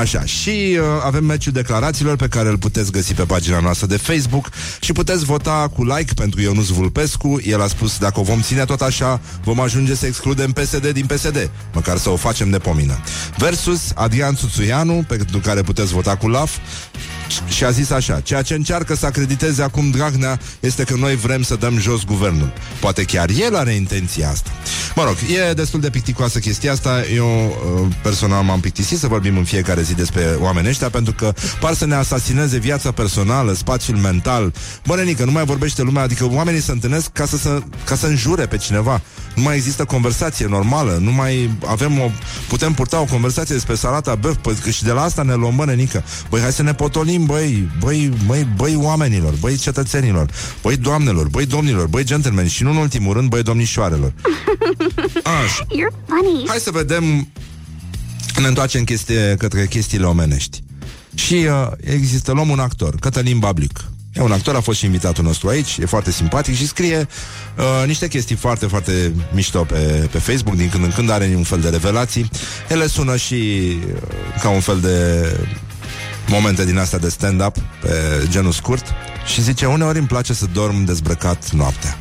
[0.00, 0.48] Așa, și
[0.78, 4.48] uh, avem meciul declarațiilor pe care îl puteți găsi pe pagina noastră de Facebook
[4.80, 7.40] și puteți vota cu like pentru Ionuț Vulpescu.
[7.44, 11.06] El a spus dacă o vom ține tot așa, vom ajunge să excludem PSD din
[11.06, 13.00] PSD, măcar să o facem de pomină.
[13.36, 16.50] Versus Adrian Țuțuianu, pentru care puteți vota cu LAF,
[17.48, 21.42] și a zis așa, ceea ce încearcă să acrediteze acum Dragnea este că noi vrem
[21.42, 22.52] să dăm jos guvernul.
[22.80, 24.50] Poate chiar el are intenția asta.
[24.94, 25.16] Mă rog,
[25.50, 27.02] e destul de picticoasă chestia asta.
[27.14, 31.32] Eu uh, personal m-am pictisit să vorbim în fiecare zi despre oamenii ăștia pentru că
[31.60, 34.52] par să ne asasineze viața personală, spațiul mental.
[34.86, 38.06] Bă, nenică, nu mai vorbește lumea, adică oamenii se întâlnesc ca să, să, ca să
[38.06, 39.00] înjure pe cineva.
[39.34, 42.10] Nu mai există conversație normală, nu mai avem o,
[42.48, 45.56] putem purta o conversație despre salata băf, păi, că și de la asta ne luăm,
[45.56, 46.04] bă, nenică.
[46.30, 50.30] Băi, hai să ne potolim, băi, băi, băi, băi oamenilor, băi cetățenilor,
[50.62, 54.12] băi doamnelor, băi domnilor, băi gentlemen și nu în ultimul rând, băi domnișoarelor.
[55.42, 55.64] Așa.
[55.64, 56.31] You're funny.
[56.46, 57.28] Hai să vedem
[58.40, 60.62] ne întoarcem chestie, către chestiile omenești.
[61.14, 63.84] Și uh, există, luăm un actor, Cătălin Bablic.
[64.12, 67.08] E un actor, a fost și invitatul nostru aici, e foarte simpatic și scrie
[67.58, 71.42] uh, niște chestii foarte, foarte mișto pe, pe Facebook, din când în când are un
[71.42, 72.30] fel de revelații.
[72.68, 75.26] Ele sună și uh, ca un fel de
[76.28, 78.84] momente din astea de stand-up pe genul scurt
[79.26, 81.98] și zice, uneori îmi place să dorm dezbrăcat noaptea.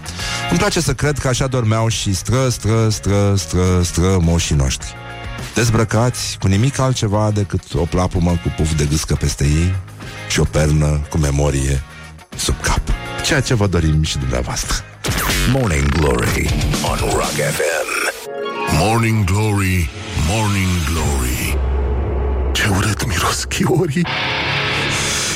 [0.49, 4.95] Îmi place să cred că așa dormeau și stră, stră, stră, stră, stră moșii noștri.
[5.53, 9.76] Dezbrăcați cu nimic altceva decât o plapumă cu puf de gâscă peste ei
[10.30, 11.84] și o pernă cu memorie
[12.36, 12.82] sub cap.
[13.26, 14.76] Ceea ce vă dorim și dumneavoastră.
[15.51, 16.53] Morning Glory
[16.84, 17.91] on Rock FM.
[18.80, 19.89] Morning Glory,
[20.28, 21.57] Morning Glory
[22.51, 24.05] Ce urât miros chiorii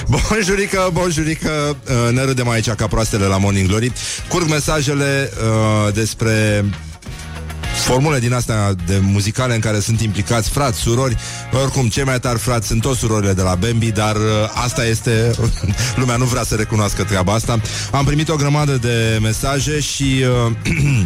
[0.10, 3.92] Bonjurică, bonjurică uh, Ne râdem aici ca proastele la Morning Glory.
[4.28, 6.66] Curg mesajele uh, despre
[7.86, 11.18] formule din astea de muzicale în care sunt implicați frați, surori,
[11.64, 14.22] oricum cei mai tari frați sunt toți surorile de la Bambi, dar uh,
[14.64, 15.32] asta este,
[16.00, 17.60] lumea nu vrea să recunoască treaba asta.
[17.92, 20.52] Am primit o grămadă de mesaje și uh,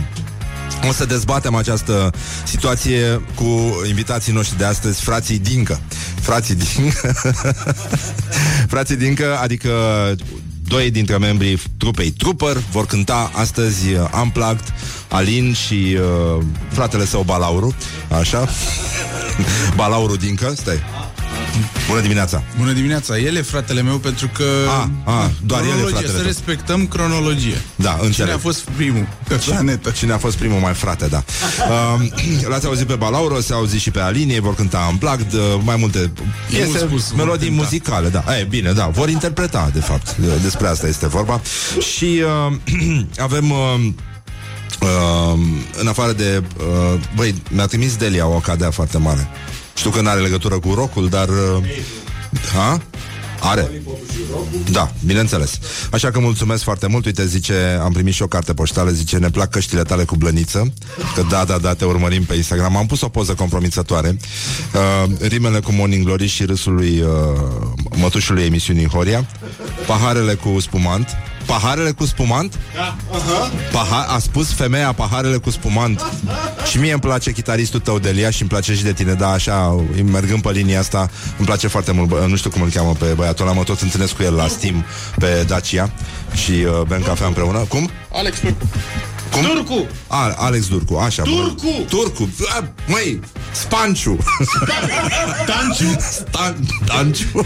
[0.87, 2.11] o să dezbatem această
[2.45, 5.79] situație cu invitații noștri de astăzi, frații Dincă.
[6.21, 7.13] Frații Dincă.
[8.73, 9.69] frații Dincă, adică
[10.69, 14.73] doi dintre membrii trupei Trooper vor cânta astăzi uh, Unplugged,
[15.09, 17.75] Alin și uh, fratele său Balauru,
[18.19, 18.47] așa.
[19.75, 20.79] Balauru Dincă, stai.
[21.87, 22.43] Bună dimineața!
[22.57, 23.17] Bună dimineața!
[23.17, 24.43] El e fratele meu pentru că...
[24.67, 26.25] A, a, doar el e cronologie, fratele Să tău.
[26.25, 27.61] respectăm cronologie.
[27.75, 28.13] Da, înțeleg.
[28.13, 29.89] Cine a fost primul pe planetă?
[29.89, 31.23] Cine a fost primul mai frate, da.
[31.69, 32.11] Um,
[32.49, 35.75] l-ați auzit pe Balauro, se auzit și pe Alin, ei vor cânta Unplugged, uh, mai
[35.75, 36.11] multe
[36.49, 37.61] piese, spus, vor melodii cânta.
[37.63, 38.23] muzicale, da.
[38.39, 40.15] E, bine, da, vor interpreta, de fapt.
[40.41, 41.41] Despre asta este vorba.
[41.95, 42.53] Și uh,
[43.27, 43.51] avem...
[43.51, 43.57] Uh,
[44.81, 45.39] Uh,
[45.79, 49.27] în afară de uh, Băi, mi-a trimis Delia o cadea foarte mare
[49.79, 51.63] Știu că nu are legătură cu rocul Dar uh,
[52.53, 52.81] Ha?
[53.41, 53.71] Are.
[54.71, 55.59] Da, bineînțeles.
[55.91, 57.05] Așa că mulțumesc foarte mult.
[57.05, 60.73] Uite, zice, am primit și o carte poștală Zice, ne plac căștile tale cu blăniță.
[61.15, 62.75] Că da, da, da, te urmărim pe Instagram.
[62.75, 64.17] Am pus o poză compromițătoare.
[64.73, 67.07] Uh, Rimele cu Morning Glory și râsul lui uh,
[67.95, 69.27] Mătușului emisiunii Horia.
[69.85, 71.09] Paharele cu spumant.
[71.45, 72.59] Paharele cu spumant?
[72.75, 73.51] Da, aha.
[73.69, 76.01] Paha- a spus femeia paharele cu spumant
[76.69, 79.85] Și mie îmi place chitaristul tău Delia Și îmi place și de tine Da, așa,
[80.11, 83.05] mergând pe linia asta Îmi place foarte mult, bă, nu știu cum îl cheamă pe
[83.05, 84.85] băiatul ăla Mă tot întâlnesc cu el la Steam
[85.17, 85.91] Pe Dacia
[86.43, 87.89] Și uh, bem cafea împreună Cum?
[88.11, 88.65] Alex Turcu.
[89.31, 89.41] Cum?
[89.41, 89.87] Turcu!
[90.07, 91.61] A, Alex Durcu, așa Turcu!
[91.63, 91.85] Bun.
[91.89, 93.19] Turcu, A, măi,
[93.51, 94.17] Spanciu
[95.45, 95.99] Tanciu!
[95.99, 96.55] Stan,
[96.85, 97.45] Stanciu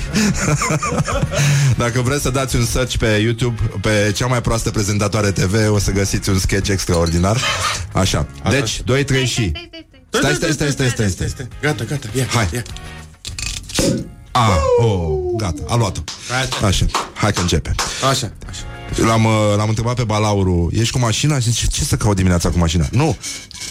[1.77, 5.77] Dacă vreți să dați un search pe YouTube Pe cea mai proastă prezentatoare TV O
[5.79, 7.41] să găsiți un sketch extraordinar
[7.93, 9.51] Așa, deci, 2, 3 și
[10.09, 11.47] Stai, stai, stai, stai, stai, stai.
[11.61, 12.49] Gata, gata, ia, Hai.
[12.53, 12.63] ia.
[14.31, 16.01] A, oh, gata, a luat-o
[16.65, 17.75] Așa, hai că începe
[18.09, 18.72] Așa, așa.
[18.95, 21.39] L-am, uh, l-am întrebat pe Balauru Ești cu mașina?
[21.39, 22.87] Și zice, ce să caut dimineața cu mașina?
[22.91, 23.17] Nu,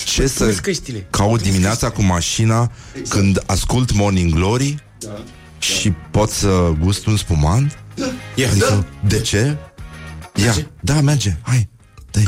[0.05, 1.07] ce să Puneți căștile.
[1.11, 2.73] caut dimineața cu mașina
[3.09, 4.75] Când ascult Morning Glory
[5.59, 7.79] Și pot să gust un spumant?
[8.35, 9.57] Ia, Adică, de ce?
[10.35, 11.69] Ia, da, merge, hai,
[12.11, 12.21] dă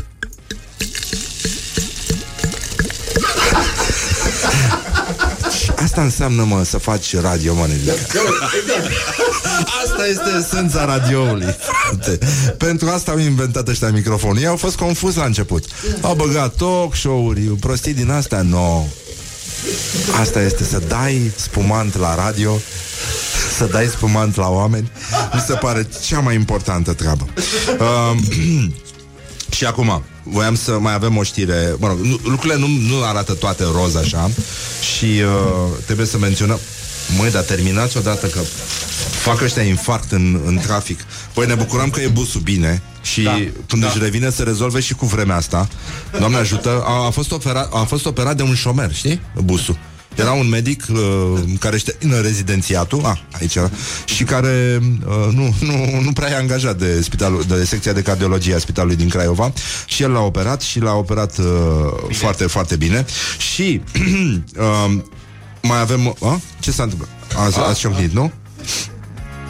[5.85, 7.93] Asta înseamnă, mă, să faci radio, mă, nenică.
[9.85, 12.19] Asta este esența radioului, frate.
[12.59, 14.39] Pentru asta au inventat ăștia microfonul.
[14.39, 15.65] Ei au fost confuz la început.
[16.01, 18.85] Au băgat talk show-uri, prostii din astea, no.
[20.21, 22.61] Asta este să dai spumant la radio
[23.57, 24.91] să dai spumant la oameni
[25.33, 27.27] Mi se pare cea mai importantă treabă
[27.79, 28.19] uh,
[29.57, 31.75] Și acum Voiam să mai avem o știre.
[31.79, 34.31] Mă rog, nu, lucrurile nu, nu arată toate roz așa.
[34.97, 36.59] Și uh, trebuie să menționăm
[37.17, 38.41] Măi, dar terminați odată că
[39.25, 41.01] Fac ăștia infarct în, în trafic.
[41.33, 43.89] Păi ne bucurăm că e busul bine Și da, când da.
[43.89, 45.69] își revine să rezolve și cu vremea asta.
[46.19, 49.21] Doamne ajută A, a, fost operat, a fost operat de un șomer, știi?
[49.45, 49.79] Busul
[50.15, 50.99] Era un medic uh,
[51.59, 53.71] care știa în rezidențiatul, ah, aici era,
[54.05, 58.55] și care uh, nu, nu, nu prea e angajat de, spitalul, de secția de cardiologie
[58.55, 59.53] a spitalului din Craiova.
[59.87, 61.45] Și el l-a operat și l-a operat uh,
[62.13, 63.05] foarte, foarte bine.
[63.39, 63.81] Și
[64.59, 64.97] uh,
[65.63, 66.15] mai avem...
[66.19, 67.09] Uh, ce s-a întâmplat?
[67.37, 68.33] Azi, azi ciocnit, nu?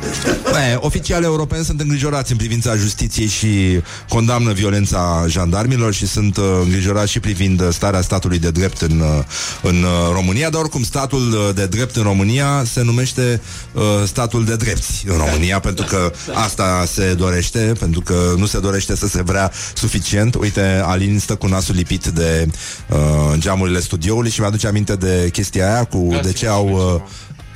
[0.70, 6.44] E, oficiale europeni sunt îngrijorați în privința justiției și condamnă violența jandarmilor și sunt uh,
[6.62, 9.24] îngrijorați și privind uh, starea statului de drept în, uh,
[9.62, 13.40] în uh, România, dar oricum statul uh, de drept în România se numește
[13.72, 18.60] uh, statul de drepți în România, pentru că asta se dorește, pentru că nu se
[18.60, 20.34] dorește să se vrea suficient.
[20.34, 22.46] Uite, Alin stă cu nasul lipit de
[22.88, 22.98] uh,
[23.38, 27.02] geamurile studioului și mi-aduce aminte de chestia aia cu de ce au uh,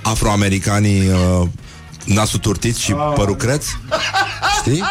[0.03, 1.49] afroamericanii uh,
[2.09, 3.67] nasul turtit și părul creț.
[4.59, 4.83] Știi?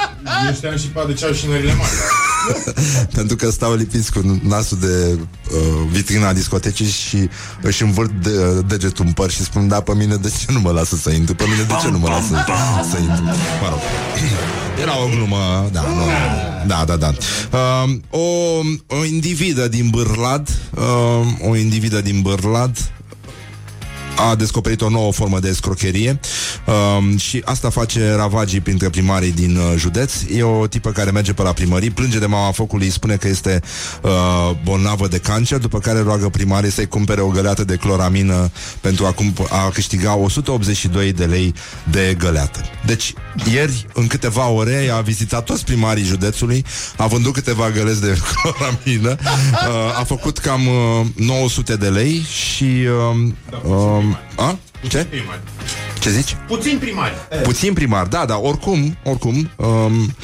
[0.48, 1.92] Eu știam și pe de ce au și nările mari.
[3.18, 7.30] Pentru că stau lipiți cu nasul de uh, vitrina discotecii și
[7.62, 10.72] își învârt de, degetul în păr și spun, da, pe mine de ce nu mă
[10.72, 11.36] lasă să intru?
[11.36, 12.46] Pe mine de ce nu mă lasă
[12.90, 13.24] să intru?
[13.62, 13.80] Mă rog.
[14.82, 16.06] Era o glumă, da, nu,
[16.68, 17.14] da, da, da.
[17.52, 18.26] Uh, o,
[18.88, 22.78] o individă din Bârlad, uh, o individă din Bârlad
[24.18, 26.20] a descoperit o nouă formă de escrocherie
[26.98, 30.14] um, și asta face ravagii printre primarii din uh, județ.
[30.36, 33.62] E o tipă care merge pe la primării, plânge de mama focului, spune că este
[34.02, 34.12] uh,
[34.64, 38.52] bolnavă de cancer, după care roagă primarii să-i cumpere o găleată de cloramină
[38.82, 41.54] pentru a, cump- a câștiga 182 de lei
[41.92, 42.62] de găleată.
[42.86, 43.14] Deci,
[43.54, 46.66] ieri, în câteva ore, a vizitat toți primarii județului,
[46.98, 52.64] a vândut câteva găleți de cloramină, uh, a făcut cam uh, 900 de lei și...
[52.64, 54.58] Uh, uh, a?
[54.88, 55.08] Ce?
[56.00, 56.36] Ce zici?
[56.48, 57.14] Puțin primari.
[57.44, 60.16] Puțin primar, da, da, oricum, oricum, um,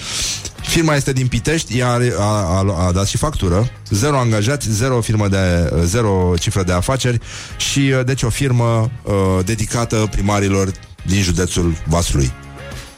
[0.61, 5.01] firma este din Pitești, ea are- a, a, a dat și factură, zero angajați, zero
[5.01, 7.19] firmă de, zero cifră de afaceri
[7.57, 9.13] și, uh, deci, o firmă uh,
[9.45, 10.71] dedicată primarilor
[11.05, 12.31] din județul Vaslui.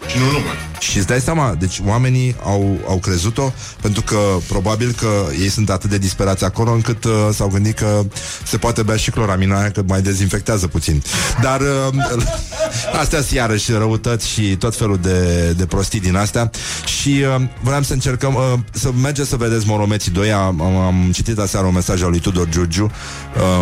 [0.08, 0.74] Și nu numai.
[0.80, 5.08] Și îți dai seama, deci oamenii au, au crezut-o pentru că probabil că
[5.41, 8.01] ei sunt atât de disperați acolo încât uh, s-au gândit că
[8.43, 11.03] se poate bea și cloramina aia că mai dezinfectează puțin.
[11.41, 12.03] Dar uh,
[13.01, 16.49] astea sunt iarăși răutăți și tot felul de, de prostii din astea.
[16.86, 21.12] Și uh, vreau să încercăm uh, să mergeți să vedeți Moromeții 2 am, am, am
[21.14, 22.91] citit aseară un mesaj al lui Tudor Giurgiu.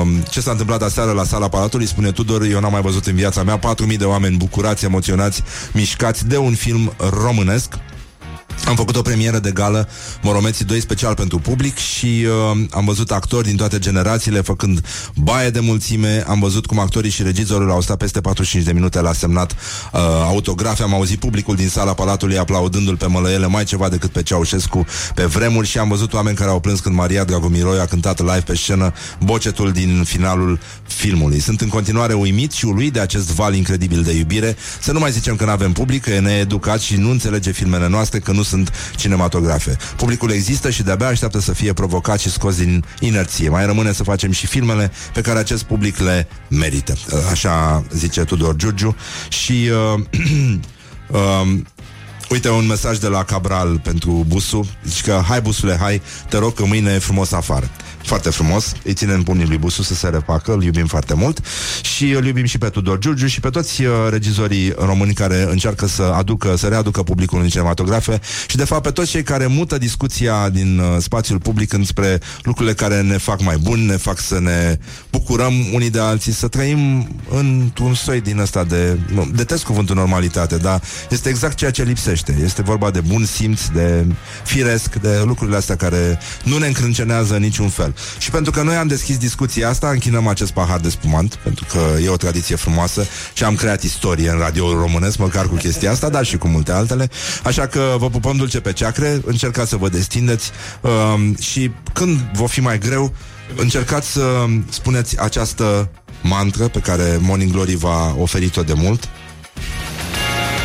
[0.02, 1.88] Uh, ce s-a întâmplat aseară la sala Palatului?
[1.88, 3.60] Spune Tudor, eu n-am mai văzut în viața mea.
[3.60, 7.74] 4.000 de oameni bucurați, emoționați mișcați de un film românesc
[8.66, 9.90] am făcut o premieră de gală
[10.22, 14.86] Moromeții 2 special pentru public și uh, am văzut actori din toate generațiile făcând
[15.16, 19.02] baie de mulțime, am văzut cum actorii și regizorul au stat peste 45 de minute
[19.02, 23.90] la semnat uh, autografe, am auzit publicul din sala Palatului aplaudându-l pe mălăiele mai ceva
[23.90, 24.86] decât pe Ceaușescu
[25.16, 28.42] pe vremuri și am văzut oameni care au plâns când Maria Dragomiroi a cântat live
[28.46, 28.94] pe scenă
[29.24, 31.40] bocetul din finalul filmului.
[31.40, 34.56] Sunt în continuare uimit și uluit de acest val incredibil de iubire.
[34.82, 37.88] Să nu mai zicem că nu avem public, că e needucat și nu înțelege filmele
[37.88, 39.78] noastre, că nu sunt cinematografe.
[39.96, 43.50] Publicul există și de-abia așteaptă să fie provocat și scos din inerție.
[43.50, 46.94] Mai rămâne să facem și filmele pe care acest public le merită.
[47.32, 48.96] Așa zice Tudor Giurgiu.
[49.30, 50.04] Și uh,
[51.08, 51.58] uh,
[52.30, 56.54] Uite un mesaj de la Cabral pentru Busu Zice că hai Busule, hai, te rog
[56.54, 57.70] că mâine e frumos afară
[58.06, 61.40] foarte frumos, îi ținem pumnii lui Busu să se refacă, îl iubim foarte mult
[61.82, 65.88] și îl iubim și pe Tudor Giurgiu și pe toți uh, regizorii români care încearcă
[65.88, 69.78] să aducă, să readucă publicul în cinematografe și de fapt pe toți cei care mută
[69.78, 74.40] discuția din uh, spațiul public înspre lucrurile care ne fac mai buni, ne fac să
[74.40, 74.78] ne
[75.12, 80.58] bucurăm unii de alții, să trăim într-un soi din ăsta de, nu, detest cuvântul normalitate,
[80.58, 82.38] dar este exact ceea ce lipsește.
[82.44, 84.06] Este vorba de bun simț, de
[84.44, 87.93] firesc, de lucrurile astea care nu ne încrâncenează în niciun fel.
[88.18, 92.02] Și pentru că noi am deschis discuția asta, închinăm acest pahar de spumant, pentru că
[92.04, 96.10] e o tradiție frumoasă și am creat istorie în radio românesc, măcar cu chestia asta,
[96.10, 97.10] dar și cu multe altele.
[97.44, 102.48] Așa că vă pupăm dulce pe ceacre, încercați să vă destindeți um, și când vă
[102.48, 103.14] fi mai greu,
[103.56, 105.90] încercați să spuneți această
[106.22, 109.10] mantră pe care Morning Glory v-a oferit-o de mult.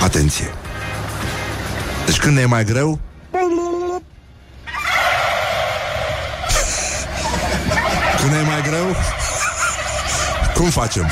[0.03, 0.47] Atenție!
[2.07, 3.01] Deci când ne e mai greu,
[8.20, 8.96] Când e mai greu
[10.54, 11.10] Cum facem?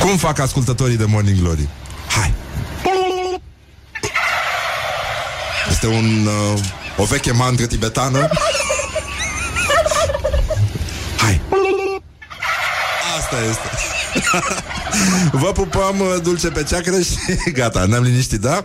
[0.00, 1.68] Cum fac ascultătorii de Morning Glory?
[2.08, 2.32] Hai
[5.70, 6.60] Este un, uh,
[6.96, 8.28] o veche mantră tibetană
[11.16, 11.40] Hai
[13.18, 13.68] Asta este
[15.32, 17.16] Vă pupăm uh, dulce pe ceacră și
[17.52, 18.64] gata, ne-am liniștit, da?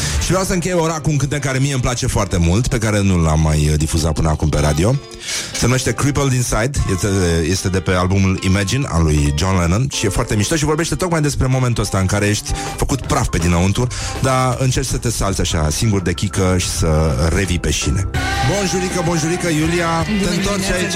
[0.31, 2.77] Și vreau să închei ora cu un cântec care mie îmi place foarte mult, pe
[2.77, 4.95] care nu l-am mai uh, difuzat până acum pe radio.
[5.53, 7.07] Se numește Crippled Inside, este,
[7.49, 10.95] este de pe albumul Imagine al lui John Lennon și e foarte mișto și vorbește
[10.95, 13.87] tocmai despre momentul ăsta în care ești făcut praf pe dinăuntru,
[14.21, 16.89] dar încerci să te salți așa singur de chică și să
[17.35, 18.09] revii pe șine.
[18.55, 20.95] Bonjurică, bonjurică, Iulia, te întorci aici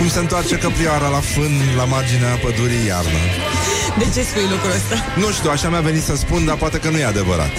[0.00, 3.20] cum se întoarce căprioara la fân, la marginea pădurii iarnă.
[3.98, 4.96] De ce spui lucrul ăsta?
[5.22, 7.52] Nu știu, așa mi-a venit să spun, dar poate că nu e adevărat.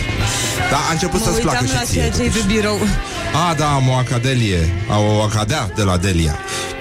[0.72, 2.00] Dar a început Mă să-ți uitam placă la și ție.
[2.00, 2.80] ceea ce e pe birou.
[3.50, 6.38] A, da, am o acadelie Am o acadea de la Delia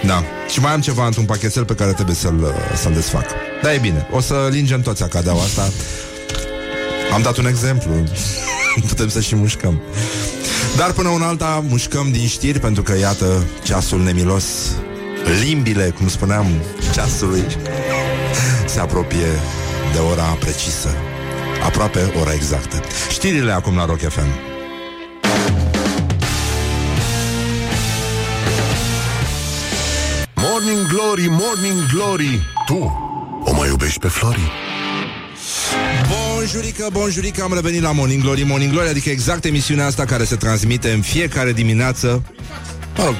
[0.06, 3.26] Da, și mai am ceva într-un pachetel Pe care trebuie să-l, să-l desfac
[3.62, 5.68] Da, e bine, o să lingem toți acadeaua asta
[7.14, 7.90] Am dat un exemplu
[8.88, 9.80] Putem să și mușcăm
[10.76, 14.44] Dar până una alta mușcăm din știri Pentru că, iată, ceasul nemilos
[15.24, 16.46] Limbile, cum spuneam
[16.92, 17.44] Ceasului
[18.66, 19.26] Se apropie
[19.92, 20.88] de ora precisă.
[21.64, 22.80] Aproape ora exactă.
[23.10, 24.28] Știrile acum la Rock FM
[30.34, 32.40] Morning Glory, Morning Glory.
[32.66, 33.08] Tu
[33.44, 34.50] o mai iubești pe Flori?
[36.08, 40.36] Bonjurică, bonjurică, am revenit la Morning Glory Morning Glory, adică exact emisiunea asta care se
[40.36, 42.22] transmite în fiecare dimineață
[42.96, 43.14] Mă rog,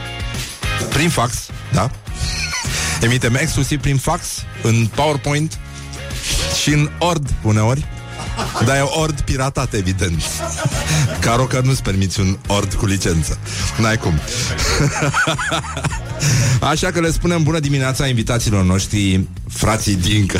[0.88, 1.90] prin fax, da?
[3.00, 4.26] Emitem exclusiv prin fax,
[4.62, 5.58] în PowerPoint
[6.62, 7.86] și în Ord uneori.
[8.64, 10.22] Dar e ord piratat, evident.
[11.20, 13.38] Ca rocker nu-ți permiți un ord cu licență.
[13.78, 14.20] N-ai cum.
[16.70, 20.38] Așa că le spunem bună dimineața invitațiilor noștri Frații Dincă.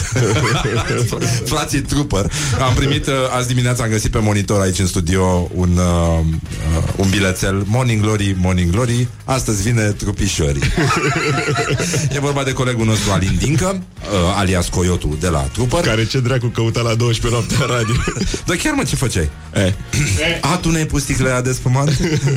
[1.45, 2.33] Frații Trooper.
[2.61, 6.19] Am primit, uh, azi dimineața am găsit pe monitor aici în studio Un, uh,
[6.77, 7.63] uh, un bilețel.
[7.67, 9.09] Morning Glory, Morning Glory.
[9.25, 10.63] Astăzi vine trupișorii.
[12.15, 15.81] E vorba de colegul nostru Alin Dincă uh, Alias Coyotu de la Trooper.
[15.81, 17.95] Care ce dracu căuta la 12 noapte la radio.
[18.47, 19.31] Dar chiar mă, ce făceai?
[19.55, 19.75] E.
[20.41, 21.89] A, tu ne-ai pus sticlele de spumant?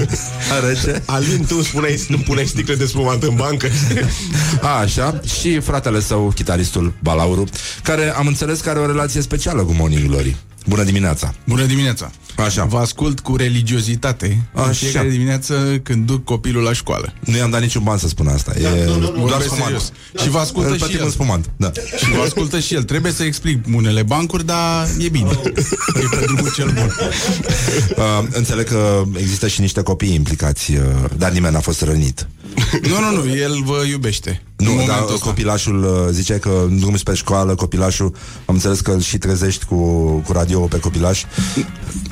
[0.54, 1.02] A, rece?
[1.06, 3.68] Alin, tu spuneai, nu puneai sticle de spumant în bancă.
[4.62, 6.32] A, așa, și fratele său,
[6.64, 7.44] chitaristul Balauru,
[7.84, 10.36] care am înțeles că are o relație specială cu Morning Glory.
[10.68, 11.34] Bună dimineața!
[11.48, 12.12] Bună dimineața!
[12.38, 12.64] Așa.
[12.66, 14.68] Vă ascult cu religiozitate Așa.
[14.68, 17.14] în fiecare dimineață când duc copilul la școală.
[17.20, 18.54] Nu i-am dat niciun ban să spun asta.
[18.58, 19.64] E doar Vorbesc spumant.
[19.64, 19.92] serios.
[20.22, 21.06] Și vă ascultă Îl și plătim el.
[21.06, 21.50] în spumant.
[21.58, 21.72] Da.
[21.98, 22.84] Și vă ascultă și el.
[22.84, 25.30] Trebuie să explic unele bancuri, dar e bine.
[25.46, 26.92] E pe drumul cel bun.
[27.96, 30.80] Uh, înțeleg că există și niște copii implicați, uh,
[31.18, 32.28] dar nimeni n-a fost rănit.
[32.90, 34.42] Nu, nu, nu, el vă iubește.
[34.56, 35.26] În Nu, momentul dar ăsta.
[35.26, 39.66] copilașul uh, zice că în drum spre școală, copilașul, am înțeles că îl și trezești
[39.66, 39.76] cu,
[40.26, 41.24] cu radio pe copilaș.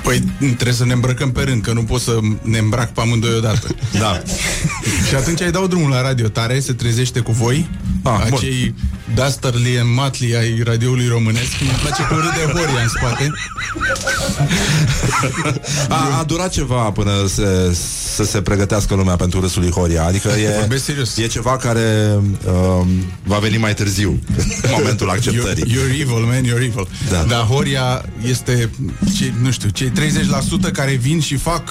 [0.03, 3.35] Păi trebuie să ne îmbrăcăm pe rând, că nu pot să ne îmbrac pe amândoi
[3.35, 3.67] odată.
[3.99, 4.21] Da.
[5.07, 7.69] și atunci îi dau drumul la radio tare, se trezește cu voi,
[8.03, 8.37] Ah, bun.
[8.37, 8.73] acei
[9.15, 11.49] Dusterly and Matley ai radioului românesc.
[11.61, 13.31] Mi place cum râde Horia în spate.
[15.89, 17.75] A, a durat ceva până se,
[18.15, 20.05] să se pregătească lumea pentru râsul lui Horia.
[20.05, 21.17] Adică e, Vorbesc serios.
[21.17, 22.17] e ceva care
[22.47, 22.87] um,
[23.23, 24.19] va veni mai târziu,
[24.61, 25.63] în momentul acceptării.
[25.63, 26.87] You're, you're evil, man, you're evil.
[27.09, 27.23] Da.
[27.27, 28.69] Dar Horia este,
[29.17, 29.91] cei, nu știu, cei
[30.69, 31.63] 30% care vin și fac,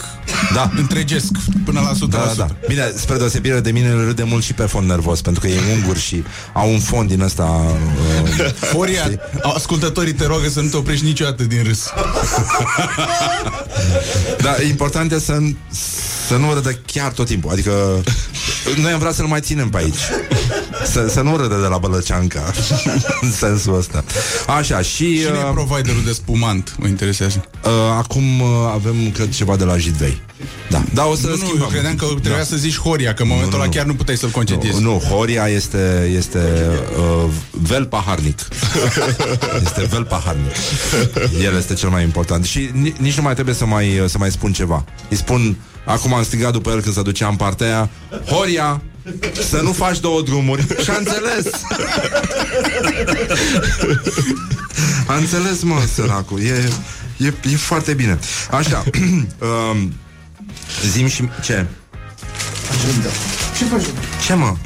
[0.55, 0.71] Da.
[0.77, 1.31] întregesc
[1.65, 1.99] până la 100%.
[2.11, 2.47] Da, da, da.
[2.69, 5.59] Bine, spre deosebire de mine, îl râde mult și pe fond nervos, pentru că e
[5.75, 7.43] ungur și au un fond din ăsta...
[7.43, 9.19] Uh, Horia, știi?
[9.55, 11.89] ascultătorii te roagă să nu te oprești niciodată din râs.
[14.43, 15.39] Dar important e să,
[16.29, 17.51] să nu râdă chiar tot timpul.
[17.51, 18.03] Adică
[18.77, 20.11] noi am vrea să-l mai ținem pe aici.
[20.85, 22.53] Să, să nu râdă de la Bălăceanca
[23.21, 24.05] În sensul ăsta
[24.59, 26.75] Așa, și Cine e uh, providerul de spumant?
[26.79, 27.45] Mă interesează.
[27.65, 30.21] uh, Acum uh, avem, cred, ceva de la Jidvei
[30.71, 32.43] Da, da o să Nu, nu, schimbăm eu credeam că trebuia Da.
[32.45, 33.77] să zici Horia, că în momentul Nu, nu, ăla nu.
[33.79, 34.81] chiar nu puteai să-l concediezi.
[34.81, 36.39] Nu, nu, Horia este, este
[36.99, 38.39] uh, vel paharnic.
[39.65, 40.53] este vel paharnic.
[41.43, 42.45] El este cel mai important.
[42.45, 44.85] Și ni- nici nu mai trebuie să mai, să mai spun ceva.
[45.11, 47.89] Îi spun, acum am strigat după el când se ducea în partea aia,
[48.27, 48.83] Horia,
[49.49, 50.67] să nu faci două drumuri.
[50.85, 51.47] Și a înțeles.
[55.07, 56.41] a înțeles, mă, săracul.
[56.41, 56.69] E,
[57.17, 58.19] e, e foarte bine.
[58.51, 58.85] Așa.
[59.73, 59.93] um,
[60.91, 61.29] zim și...
[61.43, 61.67] Ce?
[63.59, 63.83] Ce faci?
[64.27, 64.57] Ce, mă?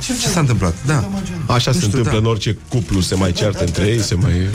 [0.00, 0.74] Ce s-a întâmplat?
[0.86, 1.08] Da.
[1.46, 2.18] Așa Nu se știu, întâmplă da.
[2.18, 4.50] în orice cuplu Se mai ceartă între ei, se mai...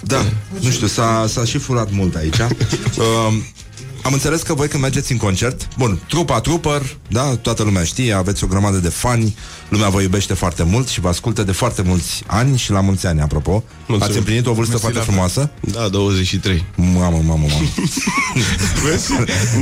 [0.00, 0.24] Da,
[0.60, 2.38] nu știu, s-a, s-a și furat mult aici.
[2.38, 3.44] Um,
[4.02, 8.12] am înțeles că voi când mergeți în concert, bun, trupa Trooper, da, toată lumea știe,
[8.12, 9.36] aveți o grămadă de fani,
[9.68, 13.06] lumea vă iubește foarte mult și vă ascultă de foarte mulți ani și la mulți
[13.06, 13.64] ani, apropo.
[13.86, 14.02] Mulțumim.
[14.02, 15.12] Ați împlinit o vârstă Mersi foarte la fel.
[15.12, 15.50] frumoasă.
[15.60, 17.48] Da, 23 Mamă, mamă, mamă.
[18.84, 19.12] Vezi?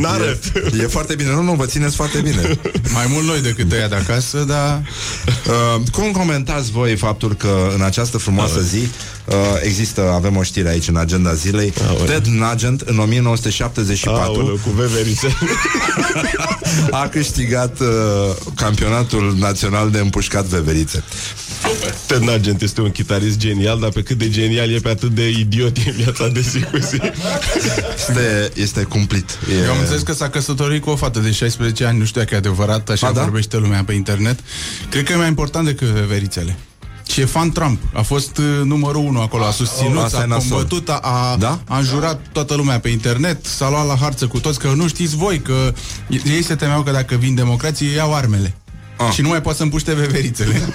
[0.01, 2.59] N-arăt E, e foarte bine, nu, nu, vă țineți foarte bine.
[2.93, 4.83] Mai mult noi decât ăia de acasă, dar
[5.49, 8.89] Uh, cum comentați voi faptul că în această frumoasă zi
[9.29, 11.73] Uh, există, avem o știre aici în agenda zilei.
[12.07, 15.37] Ted Nugent în 1974 Aoleu, cu veverițe.
[16.91, 17.87] a câștigat uh,
[18.55, 21.05] campionatul național de împușcat veverițe.
[22.07, 25.29] Ted Nugent este un chitarist genial, dar pe cât de genial e pe atât de
[25.29, 27.01] idiot în viața de zi cu zi.
[27.97, 29.39] Este, este cumplit.
[29.51, 29.65] E...
[29.65, 32.35] Eu am înțeles că s-a căsătorit cu o fată de 16 ani, nu știu dacă
[32.35, 33.23] e adevărat, așa A, da?
[33.23, 34.39] vorbește lumea pe internet.
[34.91, 36.57] Cred că e mai important decât veverițele.
[37.11, 37.81] Și e fan Trump.
[37.93, 40.49] A fost uh, numărul unu acolo, a susținut, Asta e a nasol.
[40.51, 41.59] combătut, a, a, Da?
[41.69, 45.17] a înjurat toată lumea pe internet, s-a luat la harță cu toți, că nu știți
[45.17, 45.73] voi, că
[46.25, 48.55] ei se temeau că dacă vin democrații, ei iau armele.
[48.99, 49.13] Ah.
[49.13, 50.61] Și nu mai poate să împuște veverițele.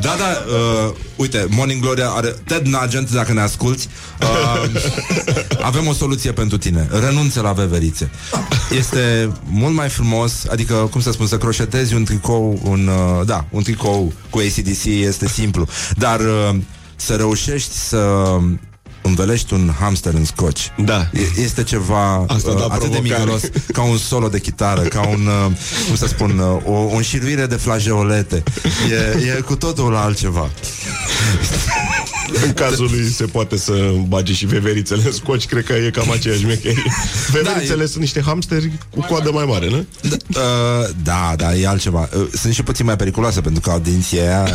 [0.00, 0.44] Da, da,
[0.86, 3.88] uh, uite, Morning Glory are Ted Nugent, dacă ne asculti
[4.20, 4.82] uh,
[5.62, 8.10] Avem o soluție pentru tine Renunță la veverițe
[8.78, 13.44] Este mult mai frumos Adică, cum să spun, să croșetezi un tricou un, uh, Da,
[13.50, 15.66] un tricou cu ACDC Este simplu
[15.96, 16.56] Dar uh,
[16.96, 18.38] să reușești să
[19.02, 21.08] învelești un hamster în scoci Da.
[21.12, 23.02] E- Este ceva Asta da uh, atât de provocare.
[23.20, 23.42] miguros
[23.72, 25.52] Ca un solo de chitară Ca un, uh,
[25.86, 28.42] cum să spun, uh, o, o înșiruire de flageolete
[28.90, 30.50] e, e cu totul altceva
[32.44, 33.72] În cazul lui se poate să
[34.08, 36.82] bage și veverițele în scoci, cred că e cam aceeași mecherie.
[37.30, 39.86] Veverițele Da, e- sunt niște hamsteri cu coadă mai mare, nu?
[40.06, 42.08] Uh, da, da, e altceva.
[42.16, 44.44] Uh, sunt și puțin mai periculoase pentru că au dinții aia.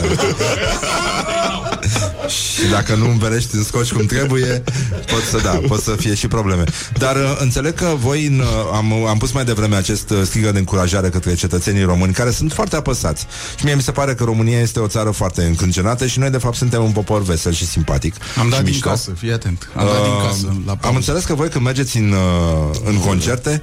[2.28, 4.64] și dacă nu învelești în scoci cum trebuie,
[5.12, 6.64] pot să da, pot să fie și probleme.
[6.98, 10.52] Dar uh, înțeleg că voi în, uh, am, am pus mai devreme acest uh, strigă
[10.52, 13.26] de încurajare către cetățenii români care sunt foarte apăsați.
[13.58, 16.38] Și mie mi se pare că România este o țară foarte încâncenată și noi de
[16.38, 18.16] fapt suntem un popor vesel și simpatic.
[18.40, 18.90] Am dat și din mișto.
[18.90, 19.70] casă, fii atent.
[19.76, 20.98] Am dat din Uh, casă la Am pauză.
[20.98, 23.62] înțeles că voi când mergeți în, uh, în concerte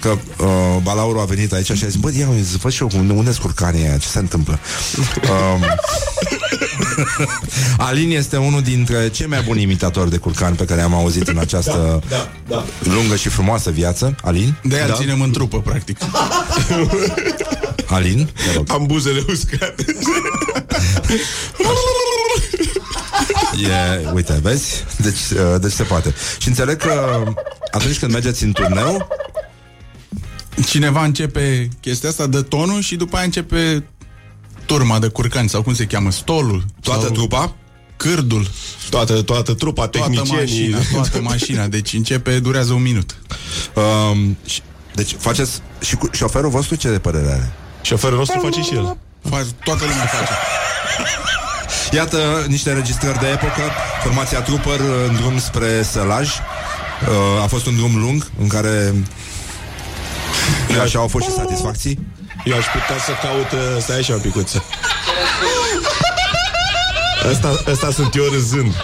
[0.00, 0.46] Că uh,
[0.82, 3.30] Balauru a venit aici și a zis Bă, ia, uite, văd și eu unde, unde
[3.30, 4.58] sunt curcanii aia, ce se întâmplă
[4.98, 5.64] um,
[7.86, 11.38] Alin este unul dintre cei mai buni imitatori de curcani Pe care am auzit în
[11.38, 12.64] această Da, da.
[12.82, 14.54] lungă și frumoasă viață Alin?
[14.62, 14.92] De aia Da?
[14.92, 14.98] da.
[14.98, 15.98] ținem în trupă, practic.
[17.86, 18.30] Alin?
[18.46, 18.66] Te rog.
[18.70, 19.84] Am buzele uscate.
[24.02, 24.84] E, uite, vezi?
[24.96, 27.22] Deci, uh, deci se poate Și înțeleg că
[27.70, 29.08] atunci când mergeți în turneu
[30.66, 33.84] Cineva începe chestia asta, dă tonul și după aia începe
[34.66, 36.64] turma de curcani, sau cum se cheamă, stolul.
[36.82, 37.54] Toată sau trupa?
[37.96, 38.50] Cârdul.
[38.90, 40.70] Toată, toată trupa, Toată tehnicienii.
[40.70, 41.66] mașina, toată mașina.
[41.66, 43.16] Deci începe, durează un minut.
[43.74, 44.60] um, și,
[44.94, 47.52] Deci faceți Și cu șoferul vostru ce de părere are?
[47.82, 48.96] Șoferul nostru face și el.
[49.28, 50.32] Fa- Toată lumea face.
[51.96, 53.62] Iată niște registrări de epocă
[54.02, 58.94] Formația Trooper în drum spre Sălaj uh, A fost un drum lung În care
[60.72, 61.98] nu așa au fost și satisfacții
[62.44, 64.54] Eu aș putea să caut uh, Stai așa un picuț
[67.30, 68.74] Asta, asta sunt eu râzând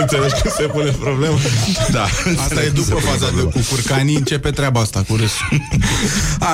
[0.00, 1.36] Înțelegi cum se pune problema?
[1.90, 2.02] Da
[2.42, 5.46] Asta e după faza de cu curcanii, începe treaba asta cu râsul.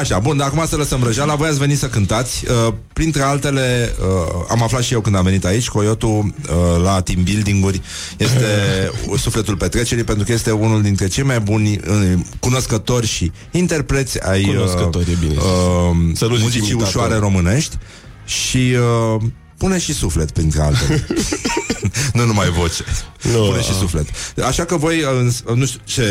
[0.01, 3.95] Așa, bun, dar acum să lăsăm răjeala Voi ați venit să cântați uh, Printre altele,
[4.01, 7.80] uh, am aflat și eu când am venit aici Coyotul uh, la team building-uri
[8.16, 8.47] Este
[9.24, 14.41] sufletul petrecerii Pentru că este unul dintre cei mai buni uh, Cunoscători și interpreți Ai
[14.49, 15.43] uh, Cunoscători, e bine zis.
[15.43, 16.86] uh, Să nu zici Muzicii imitator.
[16.95, 17.76] ușoare românești
[18.24, 18.74] Și
[19.16, 19.22] uh,
[19.59, 21.06] pune și suflet printre altele
[22.12, 22.84] Nu numai voce
[23.32, 23.78] Nu, Pune și a.
[23.78, 24.06] suflet
[24.46, 25.02] Așa că voi,
[25.46, 26.04] uh, nu știu ce,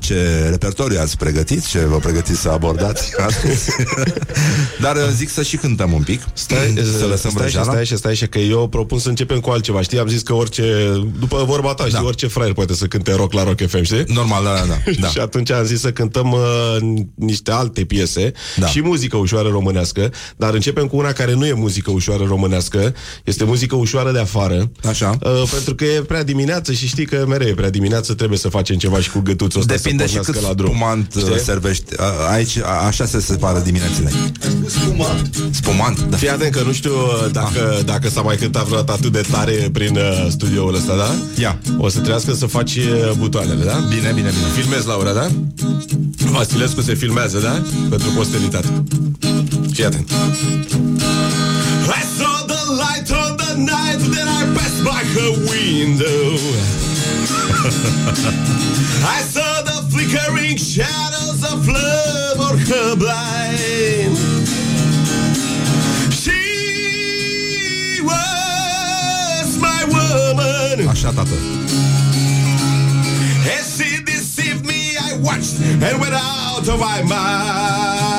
[0.00, 3.70] ce repertoriu ați pregătit Ce vă pregătiți să abordați astăzi
[4.84, 7.70] Dar uh, zic să și cântăm un pic Stai, Să lăsăm stai și vrăjeala.
[7.72, 9.82] stai și stai și că eu propun să începem cu altceva.
[9.82, 12.04] Știi, am zis că orice, după vorba ta, știi, Da.
[12.04, 14.04] orice fraier poate să cânte rock la Rock FM, știi?
[14.06, 15.08] Normal, da, da, da, da.
[15.08, 16.76] și atunci am zis să cântăm uh,
[17.14, 18.66] niște alte piese Da.
[18.66, 22.93] și muzică ușoară românească, dar începem cu una care nu e muzică ușoară românească,
[23.24, 24.70] este muzică ușoară de afară.
[24.88, 25.18] Așa.
[25.22, 28.48] Uh, pentru că e prea dimineață și știi că mereu e prea dimineață, trebuie să
[28.48, 30.74] facem ceva și cu gâtuțul ăsta Depinde să și cât pornească la drum.
[30.74, 31.40] spumant uh, Știi?
[31.44, 34.10] servești A- Aici, a- așa se separă diminețile
[34.66, 35.36] Spumant?
[35.50, 39.12] Spumant, da Fii atent că nu știu uh, dacă, dacă s-a mai cântat vreodată atât
[39.12, 41.14] de tare prin uh, studioul ăsta, da?
[41.42, 41.58] Ia.
[41.78, 43.72] O să trească să faci uh, butoanele, da?
[43.88, 45.28] Bine, bine, bine Filmezi, Laura, da?
[46.30, 47.62] Vasilescu se filmează, da?
[47.88, 48.68] Pentru posteritate.
[49.72, 50.10] Fii atent.
[51.86, 56.38] I saw the light on the night that I passed by her window.
[59.16, 64.16] I saw the flickering shadows of love on her blind.
[66.12, 66.40] She
[68.02, 70.88] was my woman.
[70.88, 71.36] Așa, tată
[73.58, 78.14] As she deceived me, I watched and went out of my mind.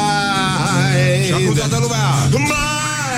[1.26, 2.75] Și acum toată lumea My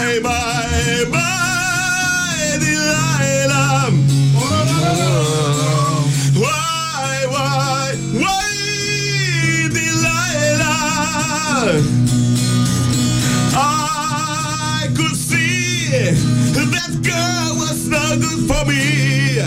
[0.08, 3.92] Bye, bye, bye, Delilah.
[6.40, 7.92] Why, why,
[8.24, 8.48] why,
[9.68, 10.72] Delilah?
[13.54, 15.90] I could see
[16.72, 19.44] that girl was no good for me.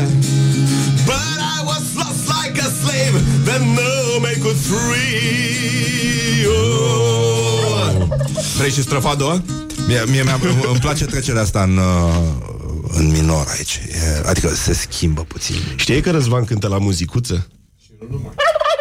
[1.06, 3.14] But I was lost like a slave
[3.46, 6.44] that no man could free.
[6.46, 8.08] Oh.
[8.56, 9.42] Vrei și strofa a doua?
[9.91, 10.30] Mie, mie mi
[10.70, 12.14] îmi place trecerea asta în, uh,
[12.88, 13.80] în minor aici.
[13.93, 15.57] E, adică se schimbă puțin.
[15.76, 17.47] Știi că Răzvan cântă la muzicuță?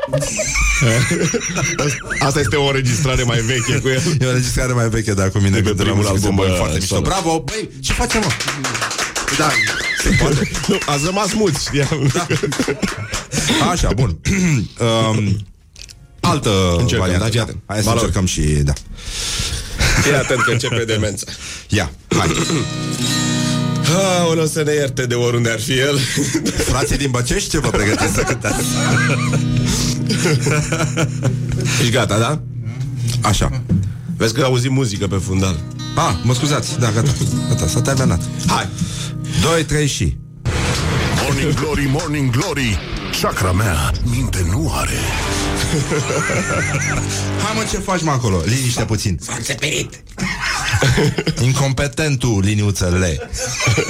[2.20, 4.02] Asta este o înregistrare mai veche cu el.
[4.20, 5.50] E o înregistrare mai veche, da, cu mine.
[5.50, 6.96] De pe cântă la primul muzicuță, album, băi, uh, foarte mișto.
[6.96, 7.08] solo.
[7.08, 7.40] Bravo!
[7.40, 8.28] Băi, ce facem, mă?
[9.38, 9.50] Da,
[10.04, 10.52] Se poate?
[10.68, 12.10] Nu, ați rămas muți, știam.
[12.14, 12.28] Da.
[13.72, 14.18] Așa, bun.
[15.10, 15.46] um,
[16.20, 17.24] altă Încercăm, variantă.
[17.24, 17.58] da, fii atent.
[17.66, 18.06] Hai să Valori.
[18.06, 18.74] încercăm și, da.
[20.02, 21.32] Fii atent că începe demența.
[21.68, 22.32] Ia, hai.
[23.84, 25.98] Ah, o să ne ierte de oriunde ar fi el.
[26.68, 28.66] Frații din Băcești, ce vă pregătiți să cântați?
[31.80, 32.42] Ești gata, da?
[33.22, 33.64] Așa.
[34.18, 35.60] Vezi că auzim muzică pe fundal.
[35.96, 37.12] Ah, mă scuzați, da, gata.
[37.50, 38.22] Gata, s-a terminat.
[38.48, 38.68] Hai!
[39.42, 40.18] 2, 3 și...
[41.24, 42.80] Morning Glory, Morning Glory
[43.22, 44.90] Chakra mea minte nu are
[47.44, 48.42] Hai mă, ce faci mă acolo?
[48.46, 49.20] Liniște puțin.
[49.22, 50.04] S-a înțeperit.
[51.42, 53.30] Incompetentul liniuțele.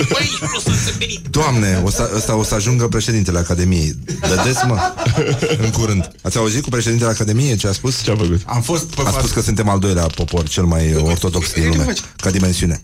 [0.09, 1.27] Băi, nu s-a înțeperit.
[1.29, 3.95] Doamne, o să, ăsta o să ajungă președintele Academiei.
[4.19, 4.93] Dădeți, mă,
[5.63, 6.11] în curând.
[6.21, 8.01] Ați auzit cu președintele Academiei ce a spus?
[8.03, 8.41] Ce a făcut?
[8.45, 9.17] Am fost pe A față.
[9.17, 12.83] spus că suntem al doilea popor cel mai ortodox din lume, ca dimensiune.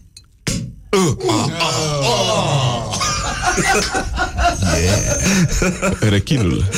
[5.99, 6.69] Rechinul.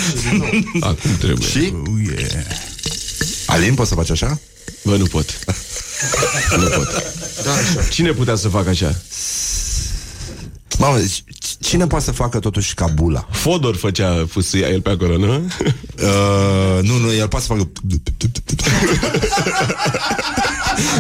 [0.80, 1.48] Acum trebuie.
[1.48, 1.74] Și?
[3.46, 4.40] Alin, poți să faci așa?
[4.84, 5.40] Bă, nu pot.
[6.58, 7.04] nu pot.
[7.44, 7.88] Da, așa.
[7.90, 9.02] Cine putea să facă așa?
[10.78, 11.24] Mamă, deci,
[11.60, 13.28] cine poate să facă totuși ca bula?
[13.32, 15.34] Fodor făcea fusâia el pe acolo, nu?
[15.36, 17.72] Uh, nu, nu, el poate să facă...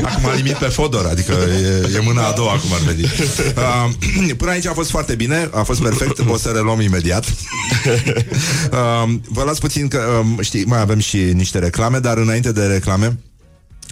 [0.03, 3.03] Acum a limit pe Fodor, adică e, e mâna a doua, acum ar veni.
[3.03, 7.25] Uh, până aici a fost foarte bine, a fost perfect, o să reluăm imediat.
[8.71, 12.65] Uh, vă las puțin că, um, știi, mai avem și niște reclame, dar înainte de
[12.65, 13.19] reclame,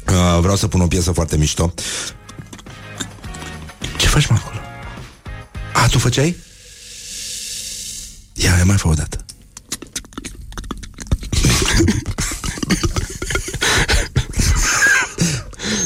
[0.07, 1.73] uh, vreau să pun o piesă foarte mișto.
[3.97, 4.54] Ce faci, mă, acolo?
[5.75, 6.35] A, tu făceai?
[8.33, 9.25] Ia, mai fă o dată.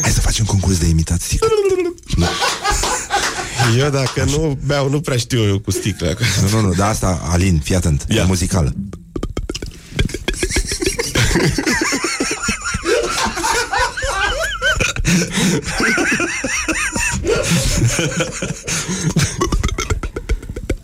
[0.01, 1.39] Hai să facem concurs de imitații.
[2.15, 2.27] Nu,
[3.77, 6.13] Eu dacă nu beau, nu prea știu eu cu sticla.
[6.51, 8.25] nu, nu, dar asta, Alin, fii atent, e Ia.
[8.25, 8.73] muzicală.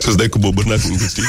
[0.05, 1.23] Să-ți dai cu bobârnacul, știi?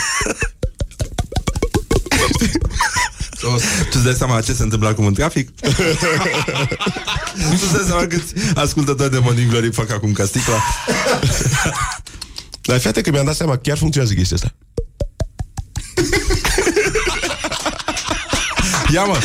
[3.41, 5.51] Tu îți dai seama ce se întâmplă acum în trafic?
[5.61, 5.67] tu
[7.63, 10.63] îți dai seama câți ascultători de Morning Glory fac acum ca sticla?
[12.63, 14.55] Dar fii atent că mi-am dat seama, chiar funcționează chestia asta.
[18.93, 19.19] Ia mă!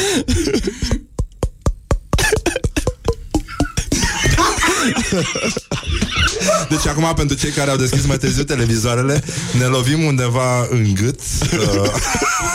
[6.70, 9.24] Deci acum pentru cei care au deschis mai târziu televizoarele
[9.58, 11.20] Ne lovim undeva în gât
[11.52, 11.92] uh,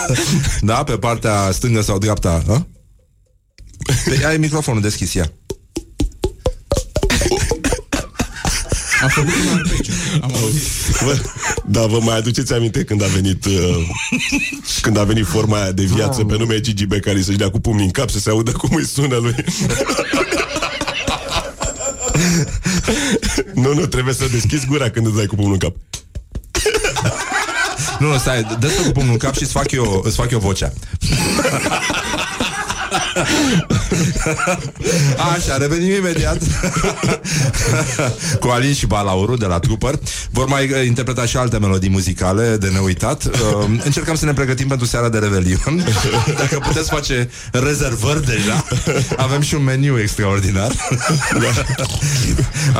[0.61, 2.66] Da, pe partea stângă sau dreapta a?
[4.05, 5.33] Pe, ai microfonul deschis, ia
[9.03, 9.93] Am făcut un arpegiu.
[10.20, 10.62] Am auzit.
[11.01, 11.18] Vă,
[11.66, 13.89] da, vă mai aduceți aminte când a venit uh,
[14.81, 17.85] Când a venit forma aia de viață Pe nume Gigi Becali Să-și dea cu pumnii
[17.85, 19.35] în cap Să se audă cum îi sună lui
[23.62, 25.74] Nu, nu, trebuie să deschizi gura Când îți dai cu pumnul în cap.
[27.99, 30.39] Nu, nu, stai, dă cu pumnul în cap și îți fac eu, îți fac eu
[30.39, 30.72] vocea
[35.34, 36.38] Așa, revenim imediat.
[38.40, 39.99] Cu Alin și Balauru de la Trooper.
[40.30, 43.24] Vor mai uh, interpreta și alte melodii muzicale De neuitat.
[43.24, 43.30] Uh,
[43.84, 45.84] Încercăm să ne pregătim pentru seara de Revelion.
[46.40, 48.64] Dacă puteți face rezervări deja.
[49.16, 50.70] Avem și un meniu extraordinar.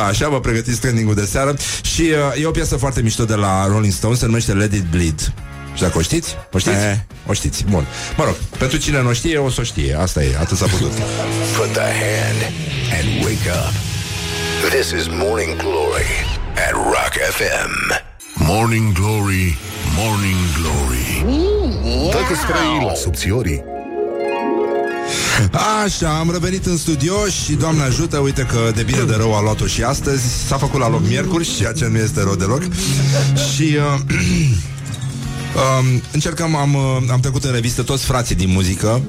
[0.09, 1.57] Așa, vă pregătiți trending-ul de seară.
[1.83, 4.85] Și uh, e o piesă foarte mișto de la Rolling Stones Se numește Let It
[4.91, 5.33] Bleed
[5.77, 6.37] și dacă o știți?
[6.53, 6.77] O știți?
[6.77, 6.97] Eh.
[7.27, 10.23] O știți, bun Mă rog, pentru cine nu o știe, o să o știe Asta
[10.25, 10.93] e, atât s-a putut
[11.57, 12.41] Put the hand
[12.97, 13.73] and wake up.
[14.71, 16.11] This is Morning Glory
[16.67, 18.05] at Rock FM.
[18.35, 19.59] Morning Glory,
[19.97, 21.25] Morning Glory
[22.11, 23.65] Dă-te străin la subțiorii
[25.85, 27.15] Așa, am revenit în studio
[27.45, 30.81] și Doamne ajută, uite că de bine de rău a luat-o și astăzi S-a făcut
[30.81, 32.63] la loc miercuri, ceea ce nu este rău deloc
[33.55, 34.01] Și uh,
[35.57, 39.01] um, încercăm, am, uh, am trecut în revistă toți frații din muzică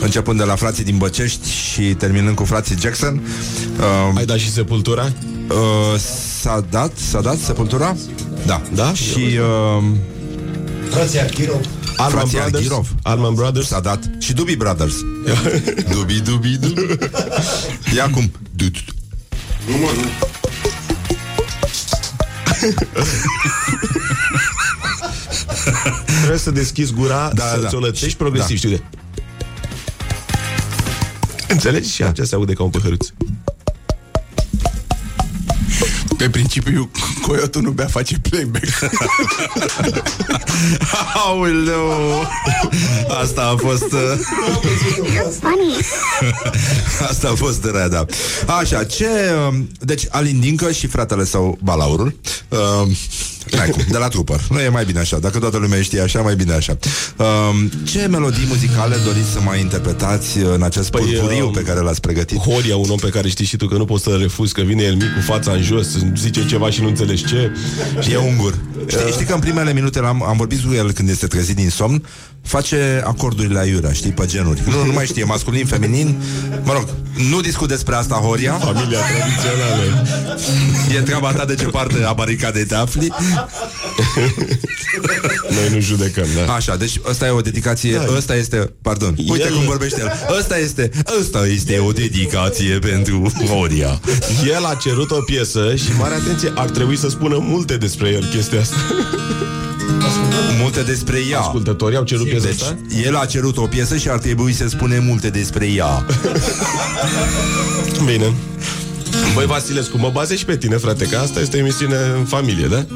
[0.00, 3.22] Începând de la frații din Băcești și terminând cu frații Jackson
[3.78, 5.04] uh, Ai dat și Sepultura?
[5.04, 5.98] Uh,
[6.40, 7.96] s-a dat, s-a dat Sepultura?
[8.46, 8.94] Da, da?
[8.94, 9.82] Și uh,
[10.90, 11.60] Frații Archirov.
[11.96, 12.54] Arman frații Brothers?
[12.54, 13.66] Arghirov Arman Brothers?
[13.66, 14.94] S-a dat Și Dubi Brothers
[15.90, 16.82] Dubi, dubi, dubi
[17.96, 18.78] Ia cum du, du.
[19.66, 20.02] Nu mă, nu.
[26.16, 27.68] Trebuie să deschizi gura, Da, să da.
[27.68, 28.56] ți-o lătești progresiv, Da.
[28.56, 28.82] știu de.
[31.48, 31.90] Înțelegi?
[31.92, 33.06] Și aceea se aude ca un păhăruț.
[36.16, 36.90] Pe principiu,
[37.22, 38.64] coyotul nu bea face playback.
[41.26, 42.26] Aoleu
[43.22, 44.18] Asta a fost uh,
[47.10, 48.04] Asta a fost rea, da
[48.58, 49.06] Așa, ce
[49.48, 52.14] um, Deci Alin Dincă și fratele său Balaurul
[52.48, 52.96] um,
[53.50, 55.18] n-ai cum, De la trupăr, nu e mai bine așa.
[55.18, 56.76] Dacă toată lumea știe așa, mai bine așa.
[57.16, 61.80] Um, Ce melodii muzicale doriți să mai interpretați În acest păi, purpuriu um, pe care
[61.80, 62.38] l-ați pregătit?
[62.38, 64.82] Horia, un om pe care știi și tu că nu poți să-l refuzi, că vine
[64.82, 65.86] el mic cu fața în jos,
[66.16, 67.52] zice ceva și nu înțelegi ce.
[68.10, 68.58] E ungur.
[68.86, 71.70] Știi, știi că în primele minute am, am vorbit cu el când este trezit din
[71.70, 72.02] somn
[72.42, 76.22] Face acordurile aiurea, știi, pe genuri Nu, nu mai știe, masculin, feminin
[76.62, 76.88] Mă rog,
[77.30, 80.06] nu discut despre asta, Horia Familia tradițională.
[80.96, 83.12] E treaba ta de ce parte a baricadei te afli
[85.50, 86.52] Noi nu judecăm, da.
[86.54, 88.04] Așa, deci ăsta e o dedicație Da.
[88.16, 90.90] Ăsta este, pardon, uite El- cum vorbește el Ăsta este,
[91.20, 94.00] ăsta este o dedicație pentru Horia
[94.46, 98.24] El a cerut o piesă și, mare atenție, ar trebui să spună multe despre el
[98.34, 98.76] chestia asta.
[100.60, 102.76] Multe despre ea Ascultătorii au cerut piesa Deci, asta?
[103.04, 106.04] el a cerut o piesă și ar trebui să spune multe despre ea
[108.10, 108.32] Bine.
[109.34, 112.66] Băi, Vasilescu, mă bazez și pe tine, frate, că asta este o emisiune în familie,
[112.66, 112.86] da?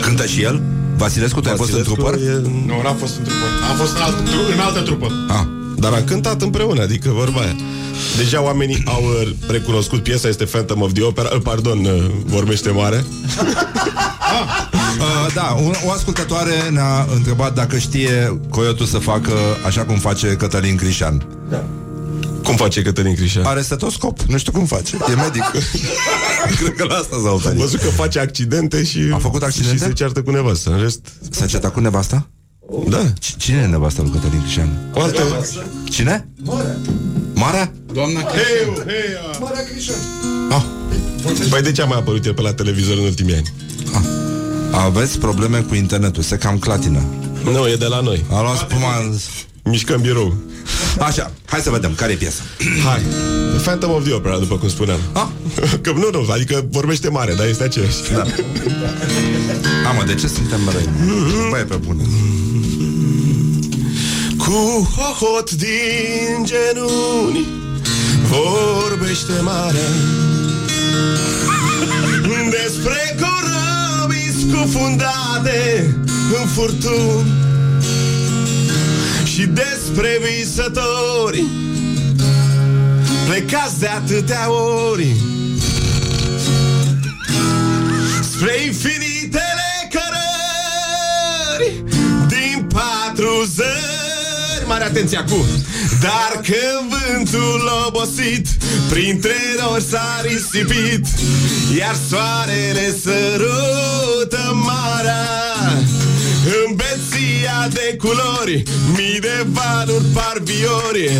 [0.00, 0.62] Cântă și el?
[0.96, 2.28] Vasilescu, tu ai fost în Vasilescu trupăr?
[2.28, 2.40] e...
[2.66, 3.44] Nu, n-am fost în trupă.
[3.70, 4.16] Am fost în, alt,
[4.54, 5.12] în altă trupă.
[5.28, 5.46] Ah.
[5.76, 7.56] Dar am cântat împreună, adică vorba aia.
[8.16, 12.70] Deja oamenii au uh, recunoscut piesa, este Phantom of the Opera, uh, pardon, uh, vorbește
[12.70, 13.04] mare.
[14.98, 19.32] Uh, da, un, o ascultătoare ne-a întrebat dacă știe Coyotul să facă
[19.66, 21.26] așa cum face Cătălin Crișan.
[22.44, 23.44] Cum face Cătălin Crișan?
[23.44, 25.42] Are stetoscop, nu știu cum face, e medic.
[26.58, 27.58] Cred că la asta s-a Am oferit.
[27.58, 28.98] văzut că face accidente și...
[29.12, 29.76] A făcut accidente?
[29.76, 30.70] Și se ceartă cu nevastă.
[30.70, 32.26] În rest, S-a cetat cu nevasta?
[32.88, 33.12] da.
[33.12, 34.90] C- Cine e nevasta lui Cătălin Crișan?
[34.94, 35.22] O altă...
[35.90, 36.28] Cine?
[37.34, 37.72] Marea?
[37.92, 38.34] Doamna Hei,
[38.86, 38.94] hei,
[39.30, 39.96] uh, Marea Crișan.
[40.50, 40.62] Ah,
[41.50, 43.52] Păi de ce a mai apărut el pe la televizor în ultimii ani?
[44.70, 47.02] Aveți probleme cu internetul, se cam clatină.
[47.44, 48.24] Nu, e de la noi.
[48.30, 49.10] A luat spuma...
[49.62, 50.36] Mișcăm birou.
[50.98, 52.42] Așa, hai să vedem, care e piesa?
[52.84, 53.02] Hai.
[53.62, 54.98] Phantom of the Opera, după cum spuneam.
[55.12, 55.26] Ah.
[55.82, 57.96] Că nu, nu, adică vorbește mare, dar este aceeași.
[58.12, 58.22] Da.
[59.88, 60.88] Amă, de ce suntem răi?
[61.50, 62.02] Băi, pe bune.
[64.36, 67.46] Cu hohot din genunchi
[68.28, 69.88] Vorbește marea
[72.62, 73.37] Despre corăbii
[74.48, 75.94] scufundate
[76.40, 77.32] În furtuni
[79.24, 81.44] Și despre visători
[83.26, 84.52] Plecați de atâtea
[84.90, 85.16] ori.
[88.20, 91.82] Spre infinitele cărări
[92.28, 93.97] Din patru zări
[94.68, 95.44] Mare atenție acum.
[96.00, 98.46] Dar când vântul obosit
[98.88, 101.06] Printre nori s-a risipit
[101.78, 105.24] Iar soarele sărută marea
[106.66, 108.62] în beția de culori
[108.96, 111.10] Mii de valuri par viori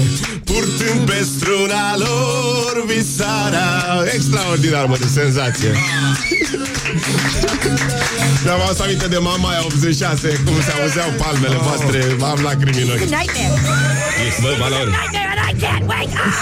[0.45, 3.69] Purtând pe struna lor visarea.
[4.15, 5.73] Extraordinar, mă, de senzație.
[8.45, 12.91] Mi-am adus aminte de mama aia 86 Cum se auzeau palmele voastre Am lacrimi în
[12.91, 12.99] ochi.
[12.99, 13.61] Nightmare.
[14.41, 14.91] Bă, Valori.
[14.91, 16.35] Nightmare and I can't wake up.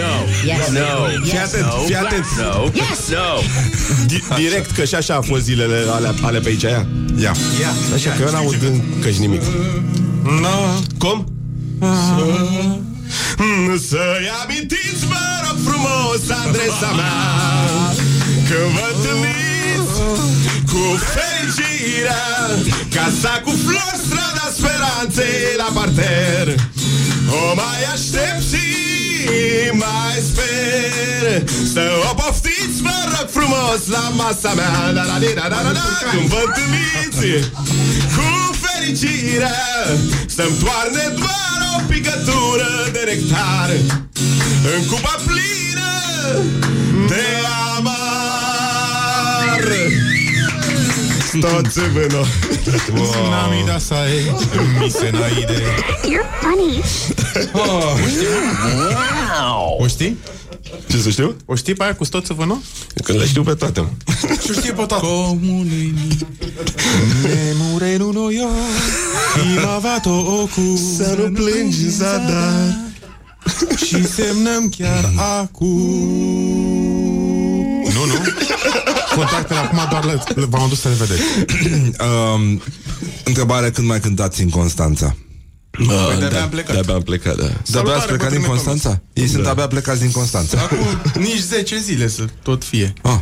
[0.00, 0.12] No.
[0.50, 0.68] Yes.
[0.70, 0.90] No.
[1.24, 2.64] Fii atent, fii atent No.
[2.74, 3.08] Yes.
[3.08, 3.40] No.
[4.06, 6.86] Di- Direct, că și așa a fost zilele alea, ale pe aici aia
[7.22, 7.34] Ia.
[7.94, 9.42] Așa că eu n-aud încă și nimic
[10.22, 10.56] No.
[10.98, 11.26] Cum?
[13.88, 17.18] Să-i amintiți, mă rog frumos, adresa mea
[18.48, 19.94] Că vă întâlniți
[20.72, 20.82] cu
[21.12, 22.24] fericirea
[22.94, 26.46] Casa cu flori, strada speranței la parter
[27.30, 28.66] O mai aștept și
[29.72, 31.48] mai sper.
[31.72, 34.92] Să o poftiți, mă rog frumos, la masa mea.
[34.92, 35.80] Da, da, da, da, da, da,
[36.10, 37.48] Când vă întâlniți?
[38.14, 39.60] Cu fericirea
[40.26, 43.70] Să-mi toarne doar o picătură de nectar.
[44.74, 45.90] În cupa plină
[47.08, 47.69] de amar
[51.38, 52.24] Sto zeveno
[52.62, 54.34] Tsunami da sai,
[54.80, 55.62] mi se naide.
[56.02, 56.82] You're funny.
[59.78, 60.18] O știi?
[60.88, 61.36] Ce să știu?
[61.44, 62.62] O știi pe aia cu stoță nu?
[63.04, 63.88] Când le știu pe toate mă.
[64.44, 65.06] Și știe pe toate.
[65.06, 65.94] Comunii.
[67.22, 68.48] Nemure nu io
[69.56, 72.78] Imavato ocu Să nu plângi în zadar
[73.86, 76.69] Și semnăm chiar acum Nu, nu.
[79.20, 81.22] Contactele acum doar le, le v-am adus să le vedeți.
[82.34, 82.62] um,
[83.24, 85.16] întrebare când mai cântați în Constanța?
[85.70, 85.86] Păi
[86.18, 86.72] de-abia am plecat.
[86.72, 89.00] De-abia am plecat, da De-abia ați plecat din Constanța?
[89.12, 90.58] Ei sunt abia plecați din Constanța.
[90.60, 93.18] Acum nici 10 zile să tot fie Ah.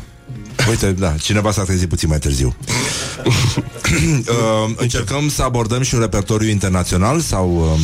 [0.68, 2.56] Uite, da, cineva s-a trezit puțin mai târziu.
[3.24, 7.56] uh, încercăm să abordăm și un repertoriu internațional sau...
[7.56, 7.80] Uh,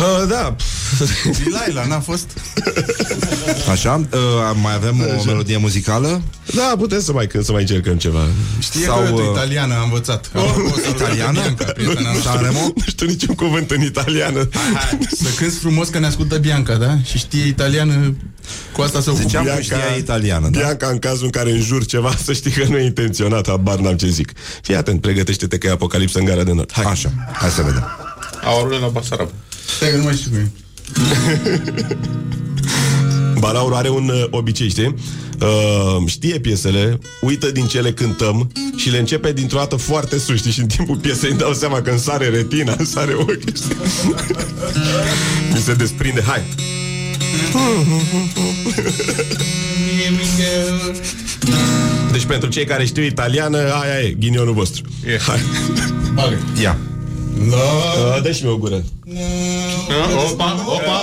[0.00, 0.56] Uh, da,
[1.58, 2.26] Laila n-a fost
[3.70, 4.06] așa?
[4.12, 4.18] Uh,
[4.62, 6.22] mai avem o melodie muzicală?
[6.54, 8.26] da, putem să mai, când să mai încercăm ceva
[8.58, 11.40] Știe Sau, că uh, uh, italiană am învățat Oh, Apropo, salut italiană?
[11.40, 12.30] Bianca, prietena noastră.
[12.30, 12.60] Sanremo?
[12.60, 16.98] Nu știu niciun cuvânt în italiană Hai, Să cânti frumos că ne ascultă Bianca, da?
[17.02, 18.16] Și știe italiană
[18.72, 20.58] Cu asta să Ziceam ocupă că știa italiană, da?
[20.58, 23.96] Bianca, în cazul în care înjur ceva, să știi că nu e intenționat, habar n-am
[23.96, 24.32] ce zic.
[24.62, 26.72] Fii atent, pregătește-te că e apocalipsă în gara de nord.
[26.72, 26.84] Hai.
[26.84, 27.86] Așa, hai să vedem.
[28.44, 29.28] Aurul la Basarab.
[29.76, 30.50] Stai că nu mai știu cum e.
[33.38, 34.94] Balaur are un uh, obicei, știi?
[35.40, 40.36] Uh, știe piesele, uită din ce le cântăm și le începe dintr-o dată foarte sus,
[40.36, 40.50] știi?
[40.50, 43.52] Și în timpul piesei îmi dau seama că îmi sare retina, îmi sare ochii.
[43.54, 43.76] știi?
[45.52, 46.22] Mi se desprinde.
[46.26, 46.42] Hai!
[52.12, 54.82] Deci pentru cei care știu italiană, aia e, ghinionul vostru.
[55.26, 55.40] Hai.
[56.62, 56.78] Ia.
[57.38, 58.82] Uh, dă și mi o gură.
[60.30, 61.02] Opa, opa,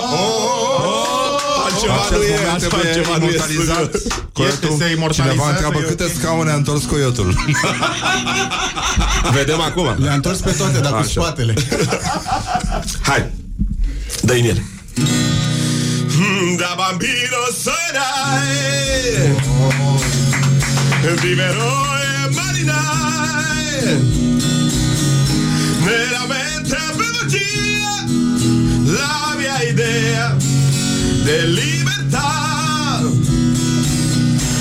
[1.64, 3.84] Altceva Acest nu e, moment așa trebuie ceva nu e imortalizat.
[3.94, 4.02] studios.
[4.32, 6.10] Coiotul, Este imortalizat cineva întreabă sau e câte ok?
[6.18, 7.34] scaune a întors coiotul.
[9.38, 9.94] Vedem acum.
[9.98, 11.08] Le-a întors pe toate, dar cu Așa.
[11.08, 11.54] spatele
[13.08, 13.30] Hai,
[14.22, 14.64] dă în ele.
[16.58, 18.56] Da bambino sarai
[21.22, 21.74] Viverò
[22.10, 23.96] e marinai
[27.28, 28.04] già
[28.84, 30.36] La mia idea
[31.22, 33.00] De libertà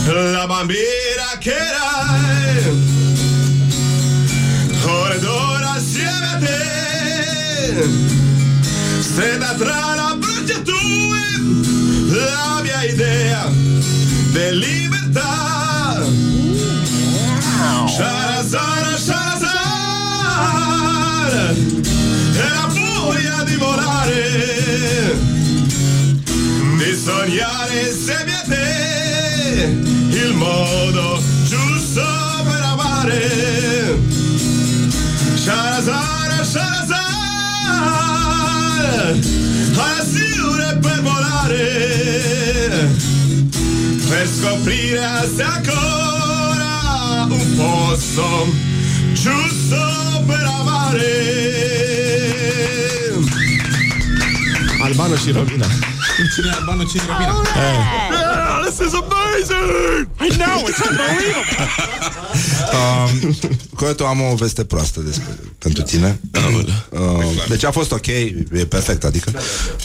[0.05, 2.85] La bambina che erai
[4.85, 6.55] Ora ed ora assieme a te.
[9.01, 11.19] Strada tra la braccia tue
[12.09, 13.49] La mia idea
[14.31, 16.05] De libertà
[17.87, 18.96] Sharazar
[24.07, 25.15] volare
[26.77, 29.69] Di sognare insieme a te
[30.15, 32.03] Il modo giusto
[32.43, 33.97] per amare.
[35.35, 37.05] Sharazar, Sharazar
[39.99, 41.65] Assiure per volare
[44.09, 48.47] Per scoprire se ancora un posto
[49.13, 51.37] Giusto per amare
[54.87, 55.65] Albano și Romina
[56.33, 57.33] Cine e Albano, cine e Robina?
[58.65, 60.07] This is amazing!
[60.19, 61.67] I know, it's unbelievable.
[62.77, 63.35] Um,
[63.75, 66.19] Coiotul, am o veste proastă despre, pentru tine.
[66.89, 69.31] Uh, deci a fost ok, e perfect, adică.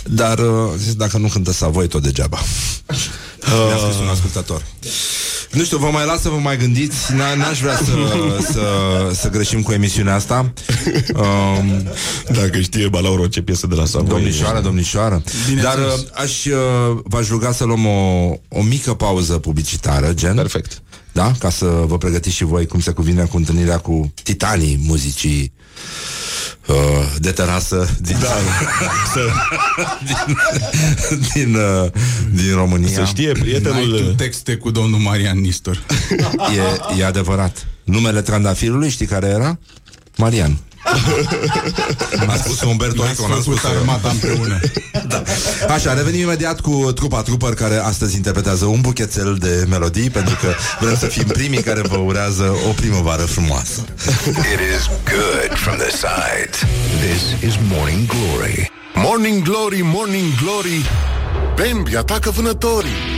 [0.04, 2.38] Dar uh, zis, dacă nu cântă Savoi, tot degeaba.
[3.66, 4.62] Mi-a scris un ascultător.
[5.52, 6.96] Nu știu, vă mai las să vă mai gândiți.
[7.12, 7.92] N- N-aș vrea să,
[8.52, 8.62] să,
[9.14, 10.52] să greșim cu emisiunea asta.
[11.14, 11.82] Um,
[12.32, 15.22] Dacă știe Balauro ce piesă de la Savoie Domnișoară, domnișoară.
[15.62, 16.54] Dar uh, aș, uh,
[17.04, 20.34] v-aș ruga să luăm o, o mică pauză publicitară Gen.
[20.34, 20.82] Perfect.
[21.12, 21.32] Da?
[21.38, 25.52] Ca să vă pregătiți și voi cum se cuvine cu întâlnirea cu titanii muzicii
[26.66, 26.76] uh,
[27.18, 28.28] de terasă din, Da,
[29.12, 29.20] să,
[30.04, 30.36] din,
[31.34, 31.90] din, uh,
[32.34, 32.88] din România.
[32.88, 35.82] să știe N-ai tu prietenul texte cu domnul Marian Nistor
[36.96, 37.66] E, e adevărat.
[37.84, 39.58] Numele trandafirului, știi care era?
[40.16, 40.58] Marian.
[42.28, 43.78] A spus Umberto N-ați Eco, n-a făcut spus eu.
[43.78, 44.60] armata împreună
[45.08, 45.22] Da.
[45.68, 50.54] Așa, revenim imediat cu trupa Trooper care astăzi interpretează un buchețel de melodii pentru că
[50.80, 53.84] vrem să fim primii care vă urează o primăvară frumoasă.
[54.28, 56.58] It is good from the sides.
[57.00, 58.70] This is Morning Glory.
[58.94, 60.90] Morning Glory, Morning Glory
[61.56, 63.11] Bambi atacă vânătorii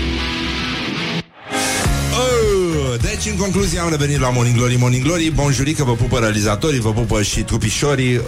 [3.14, 5.32] Deci, în concluzie, am revenit la Morning Glory, Morning Glory.
[5.34, 8.24] Bonjurică, vă pupă realizatorii, vă pupă și trupișorii, um,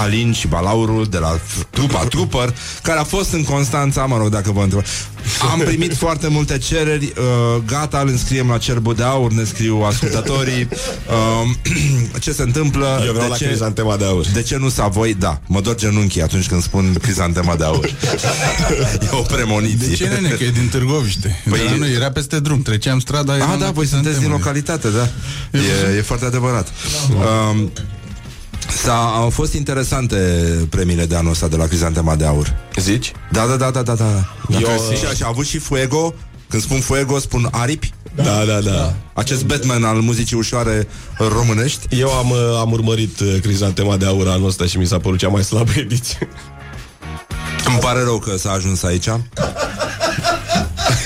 [0.00, 1.40] Alin și Balaurul de la
[1.70, 4.82] trupa Trooper, care a fost în Constanța, mă rog, dacă vă întreb.
[5.52, 9.76] Am primit foarte multe cereri, uh, gata, îl înscriem la cerbul de aur, ne scriu
[9.76, 10.68] ascultătorii.
[11.08, 11.50] Uh,
[12.24, 13.02] ce se întâmplă?
[13.06, 14.26] Eu vreau la crizantema de aur.
[14.32, 15.14] De ce nu Savoi?
[15.14, 17.86] Da, mă dor genunchii atunci când spun crizantema de aur.
[19.04, 19.88] e o premoniție.
[19.88, 21.42] De ce, nene, că e din Târgoviște?
[21.44, 23.32] Păi- Păi, nu, era peste drum, treceam strada...
[23.32, 24.88] Ah, eram da, la voi sunteți din Crisantemele.
[24.88, 25.88] localitate, da.
[25.92, 26.68] E, e foarte adevărat.
[27.50, 27.72] Um,
[28.82, 30.16] S-a, au fost interesante
[30.70, 32.56] premiile de anul ăsta de la Crizantema de Aur.
[32.76, 33.12] Zici?
[33.32, 33.94] Da, da, da, da, da.
[33.94, 34.04] da.
[34.52, 34.94] Eu- Eu...
[34.96, 36.14] Și, și a avut și Fuego.
[36.48, 37.92] Când spun Fuego, spun aripi.
[38.14, 38.94] Da, da, da.
[39.14, 40.88] Acest Batman al muzicii ușoare
[41.18, 41.86] românești.
[41.96, 45.18] Eu am, uh, am urmărit uh, crizantema de aur anul ăsta și mi s-a părut
[45.18, 46.28] cea mai slabă ediție.
[47.66, 49.08] Îmi pare rău că s-a ajuns aici.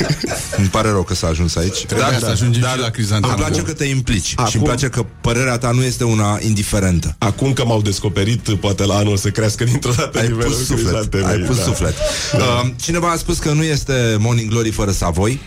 [0.58, 1.84] Îmi pare rău că s-a ajuns aici.
[1.86, 3.32] Trebuia să ajungem și la Crizantema.
[3.32, 6.38] Îmi place că te implici și Acum- îmi place că părerea ta nu este una
[6.40, 7.14] indiferentă.
[7.18, 10.66] Acum că m-au descoperit, poate la anul o să crească dintr-o dată Ai nivelul pus
[10.66, 11.62] suflet, crizantemei, ai pus da.
[11.62, 11.94] suflet.
[12.34, 15.40] Uh, cineva a spus că nu este Morning Glory fără Savoi.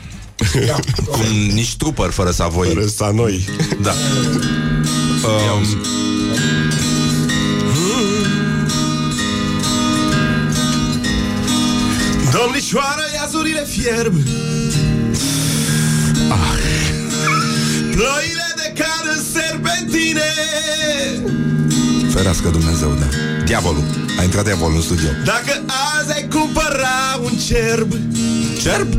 [1.11, 2.67] Cum nici Trooper fără Savoi.
[2.67, 3.47] Fără Sanoi.
[3.81, 3.93] Da.
[5.53, 5.65] Um,
[12.31, 13.04] Domnișoară,
[13.45, 14.13] iazurile fierb
[16.29, 16.57] ah.
[17.91, 20.21] Ploile de cad în serpentine
[22.09, 23.05] ferească Dumnezeu, da.
[23.45, 23.83] Diavolul.
[24.19, 25.09] A intrat diavolul în studio.
[25.25, 25.63] Dacă
[25.99, 27.91] azi ai cumpăra un cerb
[28.61, 28.93] Cerb?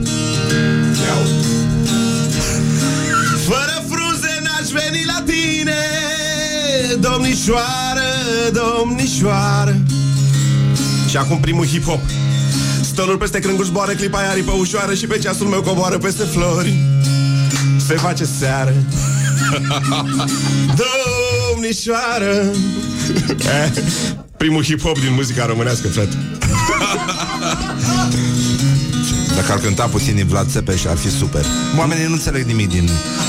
[3.46, 5.80] Fără frunze n-aș veni la tine
[7.00, 8.10] Domnișoară,
[8.52, 9.76] domnișoară
[11.08, 12.00] Și acum primul hip-hop
[12.96, 16.74] Stolul peste crângul zboară, clipa aia aripă ușoară Și pe ceasul meu coboară peste flori.
[17.86, 18.74] Se face seară.
[21.52, 22.50] Domnișoară.
[23.38, 23.70] Eh,
[24.36, 26.16] Primul hip-hop din muzica românească, frate
[29.36, 31.44] Dacă ar cânta puțin din Vlad Țepeș, ar fi super.
[31.78, 32.84] Oamenii nu înțeleg nimic din,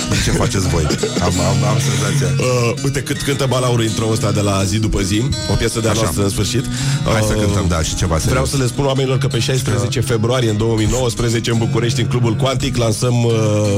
[0.10, 0.84] din ce faceți voi.
[1.22, 2.30] Am, am, am senzația.
[2.40, 5.92] Uh, uite cât cântă balaurul intro ăsta de la zi după zi O piesă de-a
[5.92, 6.02] Așa.
[6.02, 6.66] noastră în sfârșit
[7.04, 8.30] Hai să Uh, cântăm, da, și ceva serios.
[8.30, 12.36] Vreau să le spun oamenilor că pe 16 februarie în 2019 în București, în Clubul
[12.36, 13.34] Quantic, lansăm uh,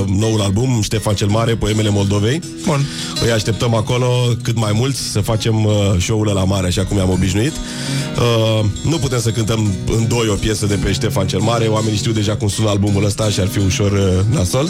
[0.07, 2.41] noul album Ștefan cel Mare, Poemele Moldovei.
[2.65, 2.85] Bun.
[3.23, 4.07] Îi așteptăm acolo
[4.43, 7.53] cât mai mulți să facem uh, show-ul la mare, așa cum am obișnuit.
[7.53, 11.97] Uh, nu putem să cântăm în doi o piesă de pe Ștefan cel Mare, oamenii
[11.97, 14.69] știu deja cum sună albumul ăsta și ar fi ușor uh, nasol,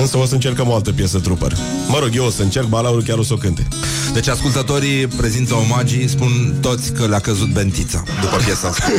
[0.00, 1.56] însă o să încercăm o altă piesă trooper.
[1.88, 3.68] Mă rog, eu o să încerc, Balaurul chiar o să o cânte.
[4.12, 8.84] Deci ascultătorii prezintă omagii, spun toți că le-a căzut bentița după piesa asta.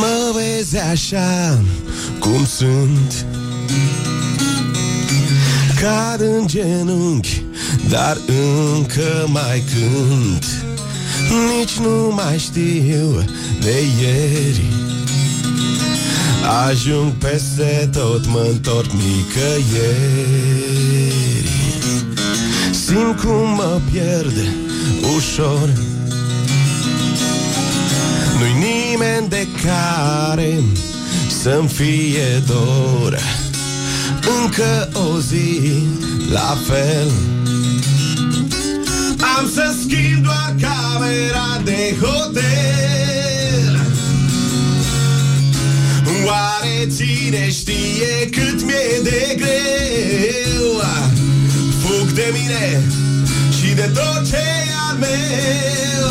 [0.00, 1.58] Mă vezi așa
[2.18, 3.26] cum sunt
[5.80, 7.42] Cad în genunchi,
[7.88, 8.18] dar
[8.76, 10.64] încă mai cânt
[11.58, 13.24] Nici nu mai știu
[13.60, 14.64] de ieri
[16.42, 20.32] Ajung peste tot, mă întorc nicăieri.
[22.70, 24.32] Simt cum mă pierd
[25.16, 25.68] ușor.
[28.38, 30.62] Nu-i nimeni de care
[31.42, 33.18] să-mi fie dor.
[34.42, 35.72] Încă o zi
[36.32, 37.10] la fel.
[39.38, 43.01] Am să schimb doar camera de hotel
[46.32, 50.82] Oare cine știe cât mi-e de greu?
[51.82, 52.82] Fug de mine
[53.58, 56.10] și de tot ce e al meu.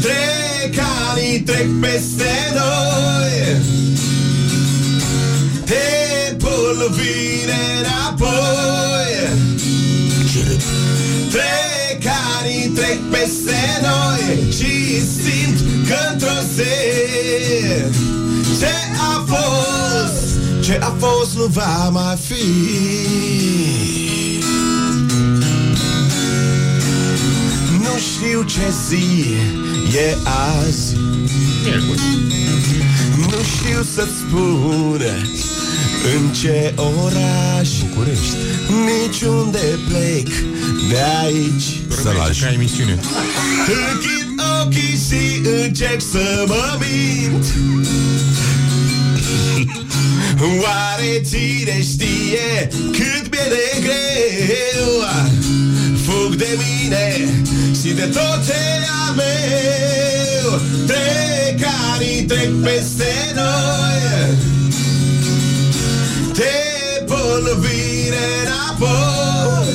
[0.00, 3.62] Trec ani, trec peste noi.
[5.64, 9.12] Timpul vine înapoi.
[11.30, 16.64] Trec ani, trec peste noi Și simt că într-o zi
[18.58, 22.44] Ce a fost, ce a fost nu va mai fi.
[27.70, 29.34] Nu știu ce zi
[29.96, 30.16] e
[30.60, 30.96] azi.
[33.16, 35.00] Nu știu să-ți spun
[36.16, 37.68] în ce oraș.
[37.88, 38.36] București.
[38.68, 40.28] Niciunde plec
[40.88, 41.80] de aici.
[42.02, 42.42] Să lași.
[42.42, 43.00] Ca emisiune.
[43.66, 44.24] Închid
[44.62, 47.44] ochii și încerc să mă mint
[50.62, 54.92] Oare cine știe cât mi-e de greu?
[56.04, 57.28] Fug de mine
[57.82, 58.54] și de tot ce
[59.06, 64.36] am meu Trec ani, trec peste noi.
[66.32, 69.74] Timpul vine fire înapoi.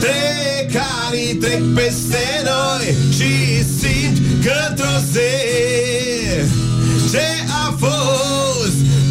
[0.00, 4.98] Trec ani, trec peste noi Și simt că într-o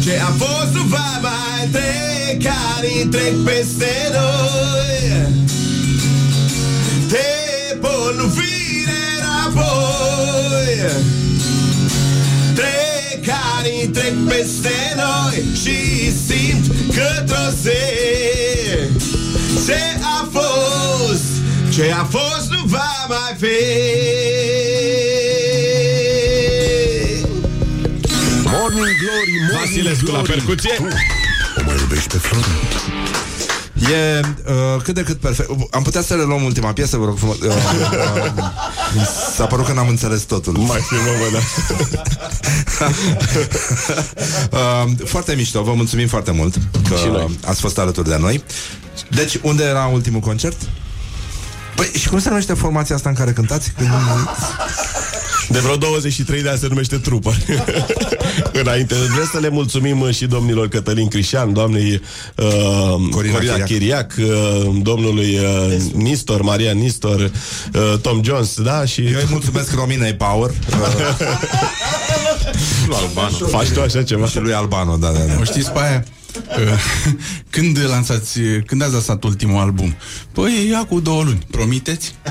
[0.04, 5.26] ce a fost nu va mai Trec ani, trec peste noi?
[7.08, 11.02] Te pun fire înapoi.
[12.54, 17.70] Trec ani, trec peste noi Și simt că într-o zi.
[19.66, 19.80] Ce
[20.18, 21.24] a fost,
[21.74, 24.73] ce a fost nu va mai fi
[28.74, 30.32] Morning Glory, Morning Vasilescu la Glory.
[30.32, 30.74] percuție.
[30.76, 30.82] Tu
[31.60, 32.46] O mai iubești pe Flori?
[33.92, 35.50] E uh, cât de cât perfect.
[35.70, 37.36] Am putea să le luăm ultima piesă, vă rog frumos.
[37.36, 39.06] Uh, uh,
[39.36, 40.52] s-a părut că n-am înțeles totul.
[40.52, 41.40] Mai filmăm, bă, da.
[44.58, 46.54] uh, foarte mișto, vă mulțumim foarte mult
[46.88, 47.38] că Și noi.
[47.46, 48.44] ați fost alături de noi.
[49.10, 50.56] Deci, unde era ultimul concert?
[51.76, 53.72] Păi, și cum se numește formația asta în care cântați?
[53.76, 53.88] Când...
[55.48, 57.34] De vreo 23 de ani se numește trupă.
[58.62, 62.00] Înainte, vreau să le mulțumim uh, și domnilor Cătălin Crișan, doamnei
[62.36, 62.44] uh,
[63.10, 63.66] Corina, Corina Chiriac.
[63.66, 68.84] Chiriac, uh, domnului uh, Nistor, Maria Nistor, uh, Tom Jones, da?
[68.84, 69.00] Și...
[69.00, 70.76] Eu îi mulțumesc Rominei Power uh,
[72.86, 73.46] Lui Albano.
[73.46, 74.26] Faci tu așa ceva?
[74.26, 75.36] și lui Albano, da, da, da.
[75.40, 76.04] O știți pe aia?
[76.36, 76.44] Uh,
[77.50, 79.94] Când lansați, când ați lansat ultimul album?
[80.32, 81.46] Păi, ia cu două luni.
[81.50, 82.14] Promiteți?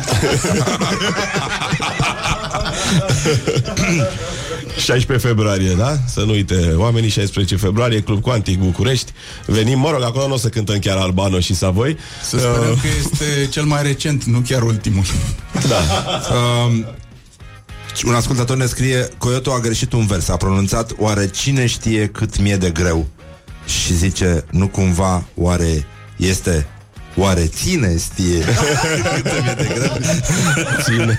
[4.77, 5.97] 16 februarie, da?
[6.07, 9.11] Să nu uite, oamenii 16 februarie, Club Quantic București.
[9.45, 11.97] Venim, mă rog, acolo nu o să cântăm chiar Albano și Savoi.
[12.23, 15.03] Să sperăm că este cel mai recent, nu chiar ultimul.
[15.67, 15.81] Da.
[16.35, 16.85] Um,
[18.05, 22.39] un ascultător ne scrie Coyoto a greșit un vers, a pronunțat Oare cine știe cât
[22.39, 23.07] mie de greu
[23.65, 25.85] Și zice, nu cumva Oare
[26.18, 26.68] este
[27.15, 28.45] Oare ține știe
[29.14, 29.98] cât mie de greu
[30.84, 31.18] Ține.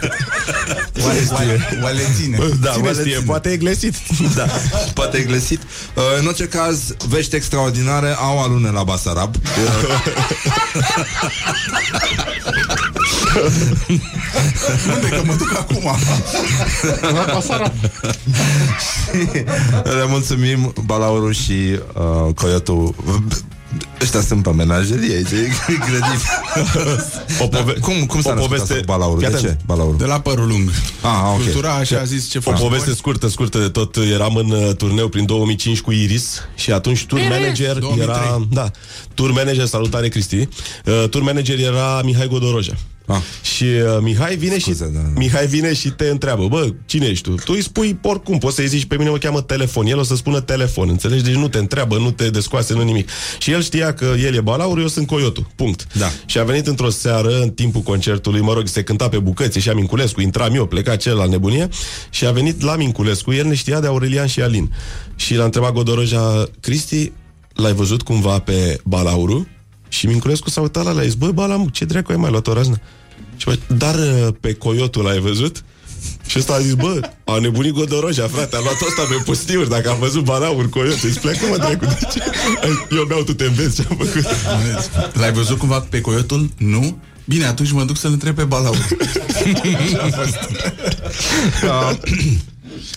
[1.04, 2.38] Oare știe Oale ține.
[2.60, 3.18] Da, Ține, oale ține.
[3.26, 3.94] poate e glesit.
[4.34, 4.46] Da,
[4.94, 5.60] poate e glesit
[5.94, 9.34] uh, În orice caz, vești extraordinare Au alune la Basarab
[14.94, 15.96] Unde că mă duc acum?
[19.98, 21.78] Le mulțumim Balauru și
[22.26, 22.94] uh, Coyotu
[24.02, 25.36] Ăștia sunt pe menagerie aici, e
[25.72, 26.20] incredibil
[27.40, 29.20] O pove- Cum, cum s-a o născut poveste- asta cu Balauru?
[29.20, 29.50] Fii De atent.
[29.52, 29.96] ce Balauru?
[29.96, 30.70] De la părul lung.
[31.02, 31.42] Ah, ok.
[31.42, 32.58] Cultura așa a zis ce O faci.
[32.60, 33.96] poveste scurtă, scurtă de tot.
[33.96, 38.16] Eram în uh, turneu prin 2005 cu Iris și atunci tour manager 2003.
[38.26, 38.46] era...
[38.50, 38.70] Da,
[39.14, 40.36] tour manager, salutare Cristi.
[40.84, 42.72] Uh, tour manager era Mihai Godoroja.
[43.06, 43.20] Ah.
[43.42, 45.08] Și uh, Mihai vine Scuze, și da, da.
[45.14, 47.34] Mihai vine și te întreabă, bă, cine ești tu?
[47.34, 50.16] Tu îi spui oricum, poți să-i zici pe mine mă cheamă telefon, el o să
[50.16, 51.22] spună telefon, înțelegi?
[51.22, 53.08] Deci nu te întreabă, nu te descoase, nu nimic.
[53.38, 55.46] Și el știa că el e balaur, eu sunt coiotul.
[55.54, 55.86] Punct.
[55.92, 56.10] Da.
[56.26, 59.68] Și a venit într-o seară, în timpul concertului, mă rog, se cânta pe bucăți, și
[59.68, 61.68] Minculescu, intram eu, pleca celălalt nebunie
[62.10, 64.72] și a venit la Minculescu, el ne știa de Aurelian și Alin.
[65.16, 67.12] Și l-a întrebat Godoroja, Cristi,
[67.54, 69.46] l-ai văzut cumva pe Balauru?
[69.94, 72.46] Și Minculescu s-a uitat la el, a zis, băi, Balamu, ce dracu ai mai luat
[72.46, 72.80] o raznă?
[73.36, 75.64] Și bă, dar uh, pe Coyotul l-ai văzut?
[76.26, 79.90] Și ăsta a zis, bă, a nebunit Godoroja, frate, a luat ăsta pe pustiuri, dacă
[79.90, 82.22] a văzut balaur Coyotul, îți pleacă mă dracu, de ce?
[82.90, 84.26] Eu beau, tu te înveți ce-am făcut.
[85.12, 86.50] L-ai văzut cumva pe coiotul?
[86.56, 86.98] Nu?
[87.24, 88.74] Bine, atunci mă duc să-l întreb pe Balau.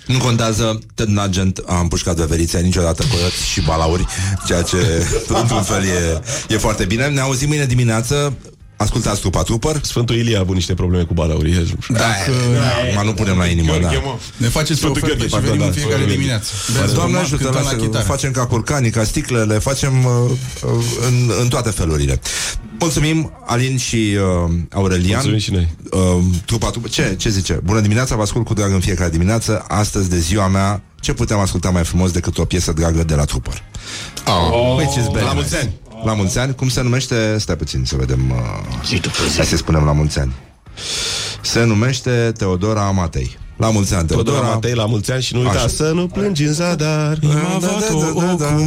[0.07, 4.05] Uh, Nu contează, Ted Nugent a împușcat veveriția niciodată coioți și balauri,
[4.45, 4.77] ceea ce,
[5.41, 6.21] într-un fel, e,
[6.53, 7.07] e foarte bine.
[7.07, 8.37] Ne auzim mâine dimineață.
[8.77, 9.79] Ascultați Trupa Trooper.
[9.83, 11.75] Sfântul Ilie a avut niște probleme cu balaurii.
[11.89, 12.31] Dacă...
[12.95, 13.89] Ma nu punem la inimă, da.
[14.37, 16.51] Ne faceți o Sfântul ofertă Gheorghe, și pardon, venim în da, fiecare Sfântul dimineață.
[16.93, 18.05] Doamne Vezi, ajută, cântăm lasă, la chitară.
[18.05, 20.31] facem ca curcanii, ca sticlele, facem uh,
[20.63, 22.19] uh, în, în toate felurile.
[22.79, 25.11] Mulțumim, Alin și uh, Aurelian.
[25.13, 25.67] Mulțumim și noi.
[25.91, 27.59] Uh, trupa, trupa, ce, ce zice?
[27.63, 29.65] Bună dimineața, vă ascult cu drag în fiecare dimineață.
[29.67, 33.23] Astăzi, de ziua mea, ce puteam asculta mai frumos decât o piesă dragă de la
[33.23, 33.63] Trooper?
[34.27, 34.75] Oh.
[34.77, 35.33] Which is very La nice.
[35.33, 35.73] mulți ani.
[36.05, 36.55] La mulți ani.
[36.55, 37.37] Cum se numește?
[37.37, 38.29] Stai puțin să vedem.
[38.29, 38.99] Uh,
[39.35, 40.33] hai să spunem la mulți ani.
[41.41, 43.37] Se numește Teodora Amatei.
[43.57, 44.31] La mulți ani, Teodora.
[44.31, 45.67] Teodora Matei, la mulți ani și nu uita Așa.
[45.67, 47.17] să nu plângi în zadar.
[47.17, 48.55] Da, da, da, da, da.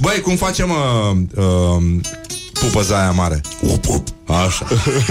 [0.00, 0.76] Băi, cum facem uh,
[1.34, 1.82] uh,
[2.52, 3.40] pupăza aia mare?
[3.60, 4.08] Up, up.
[4.46, 4.66] Așa.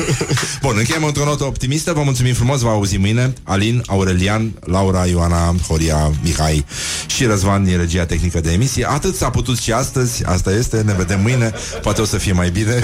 [0.62, 1.94] Bun, încheiem într-o notă optimistă.
[1.94, 3.34] Vă mulțumim frumos, vă auzim mâine.
[3.44, 6.66] Alin, Aurelian, Laura, Ioana, Horia, Mihai
[7.08, 8.90] și Răzvan din regia tehnică de emisie.
[8.90, 10.24] Atât s-a putut și astăzi.
[10.26, 11.54] Asta este, ne vedem mâine.
[11.82, 12.84] Poate o să fie mai bine.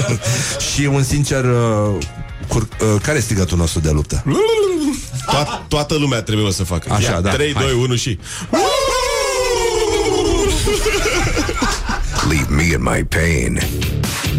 [0.72, 1.44] și un sincer...
[2.50, 4.24] Cur- uh, care e strigatul nostru de luptă?
[5.30, 6.92] Toat, toată lumea trebuie să facă.
[6.92, 7.30] Așa, Ia, da.
[7.30, 7.64] 3, Hai.
[7.64, 8.18] 2, 1 și...
[12.28, 13.60] Leave me in my pain.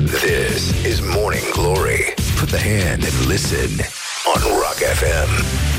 [0.05, 2.13] This is Morning Glory.
[2.39, 3.69] Put the hand and listen
[4.35, 5.70] on Rock FM.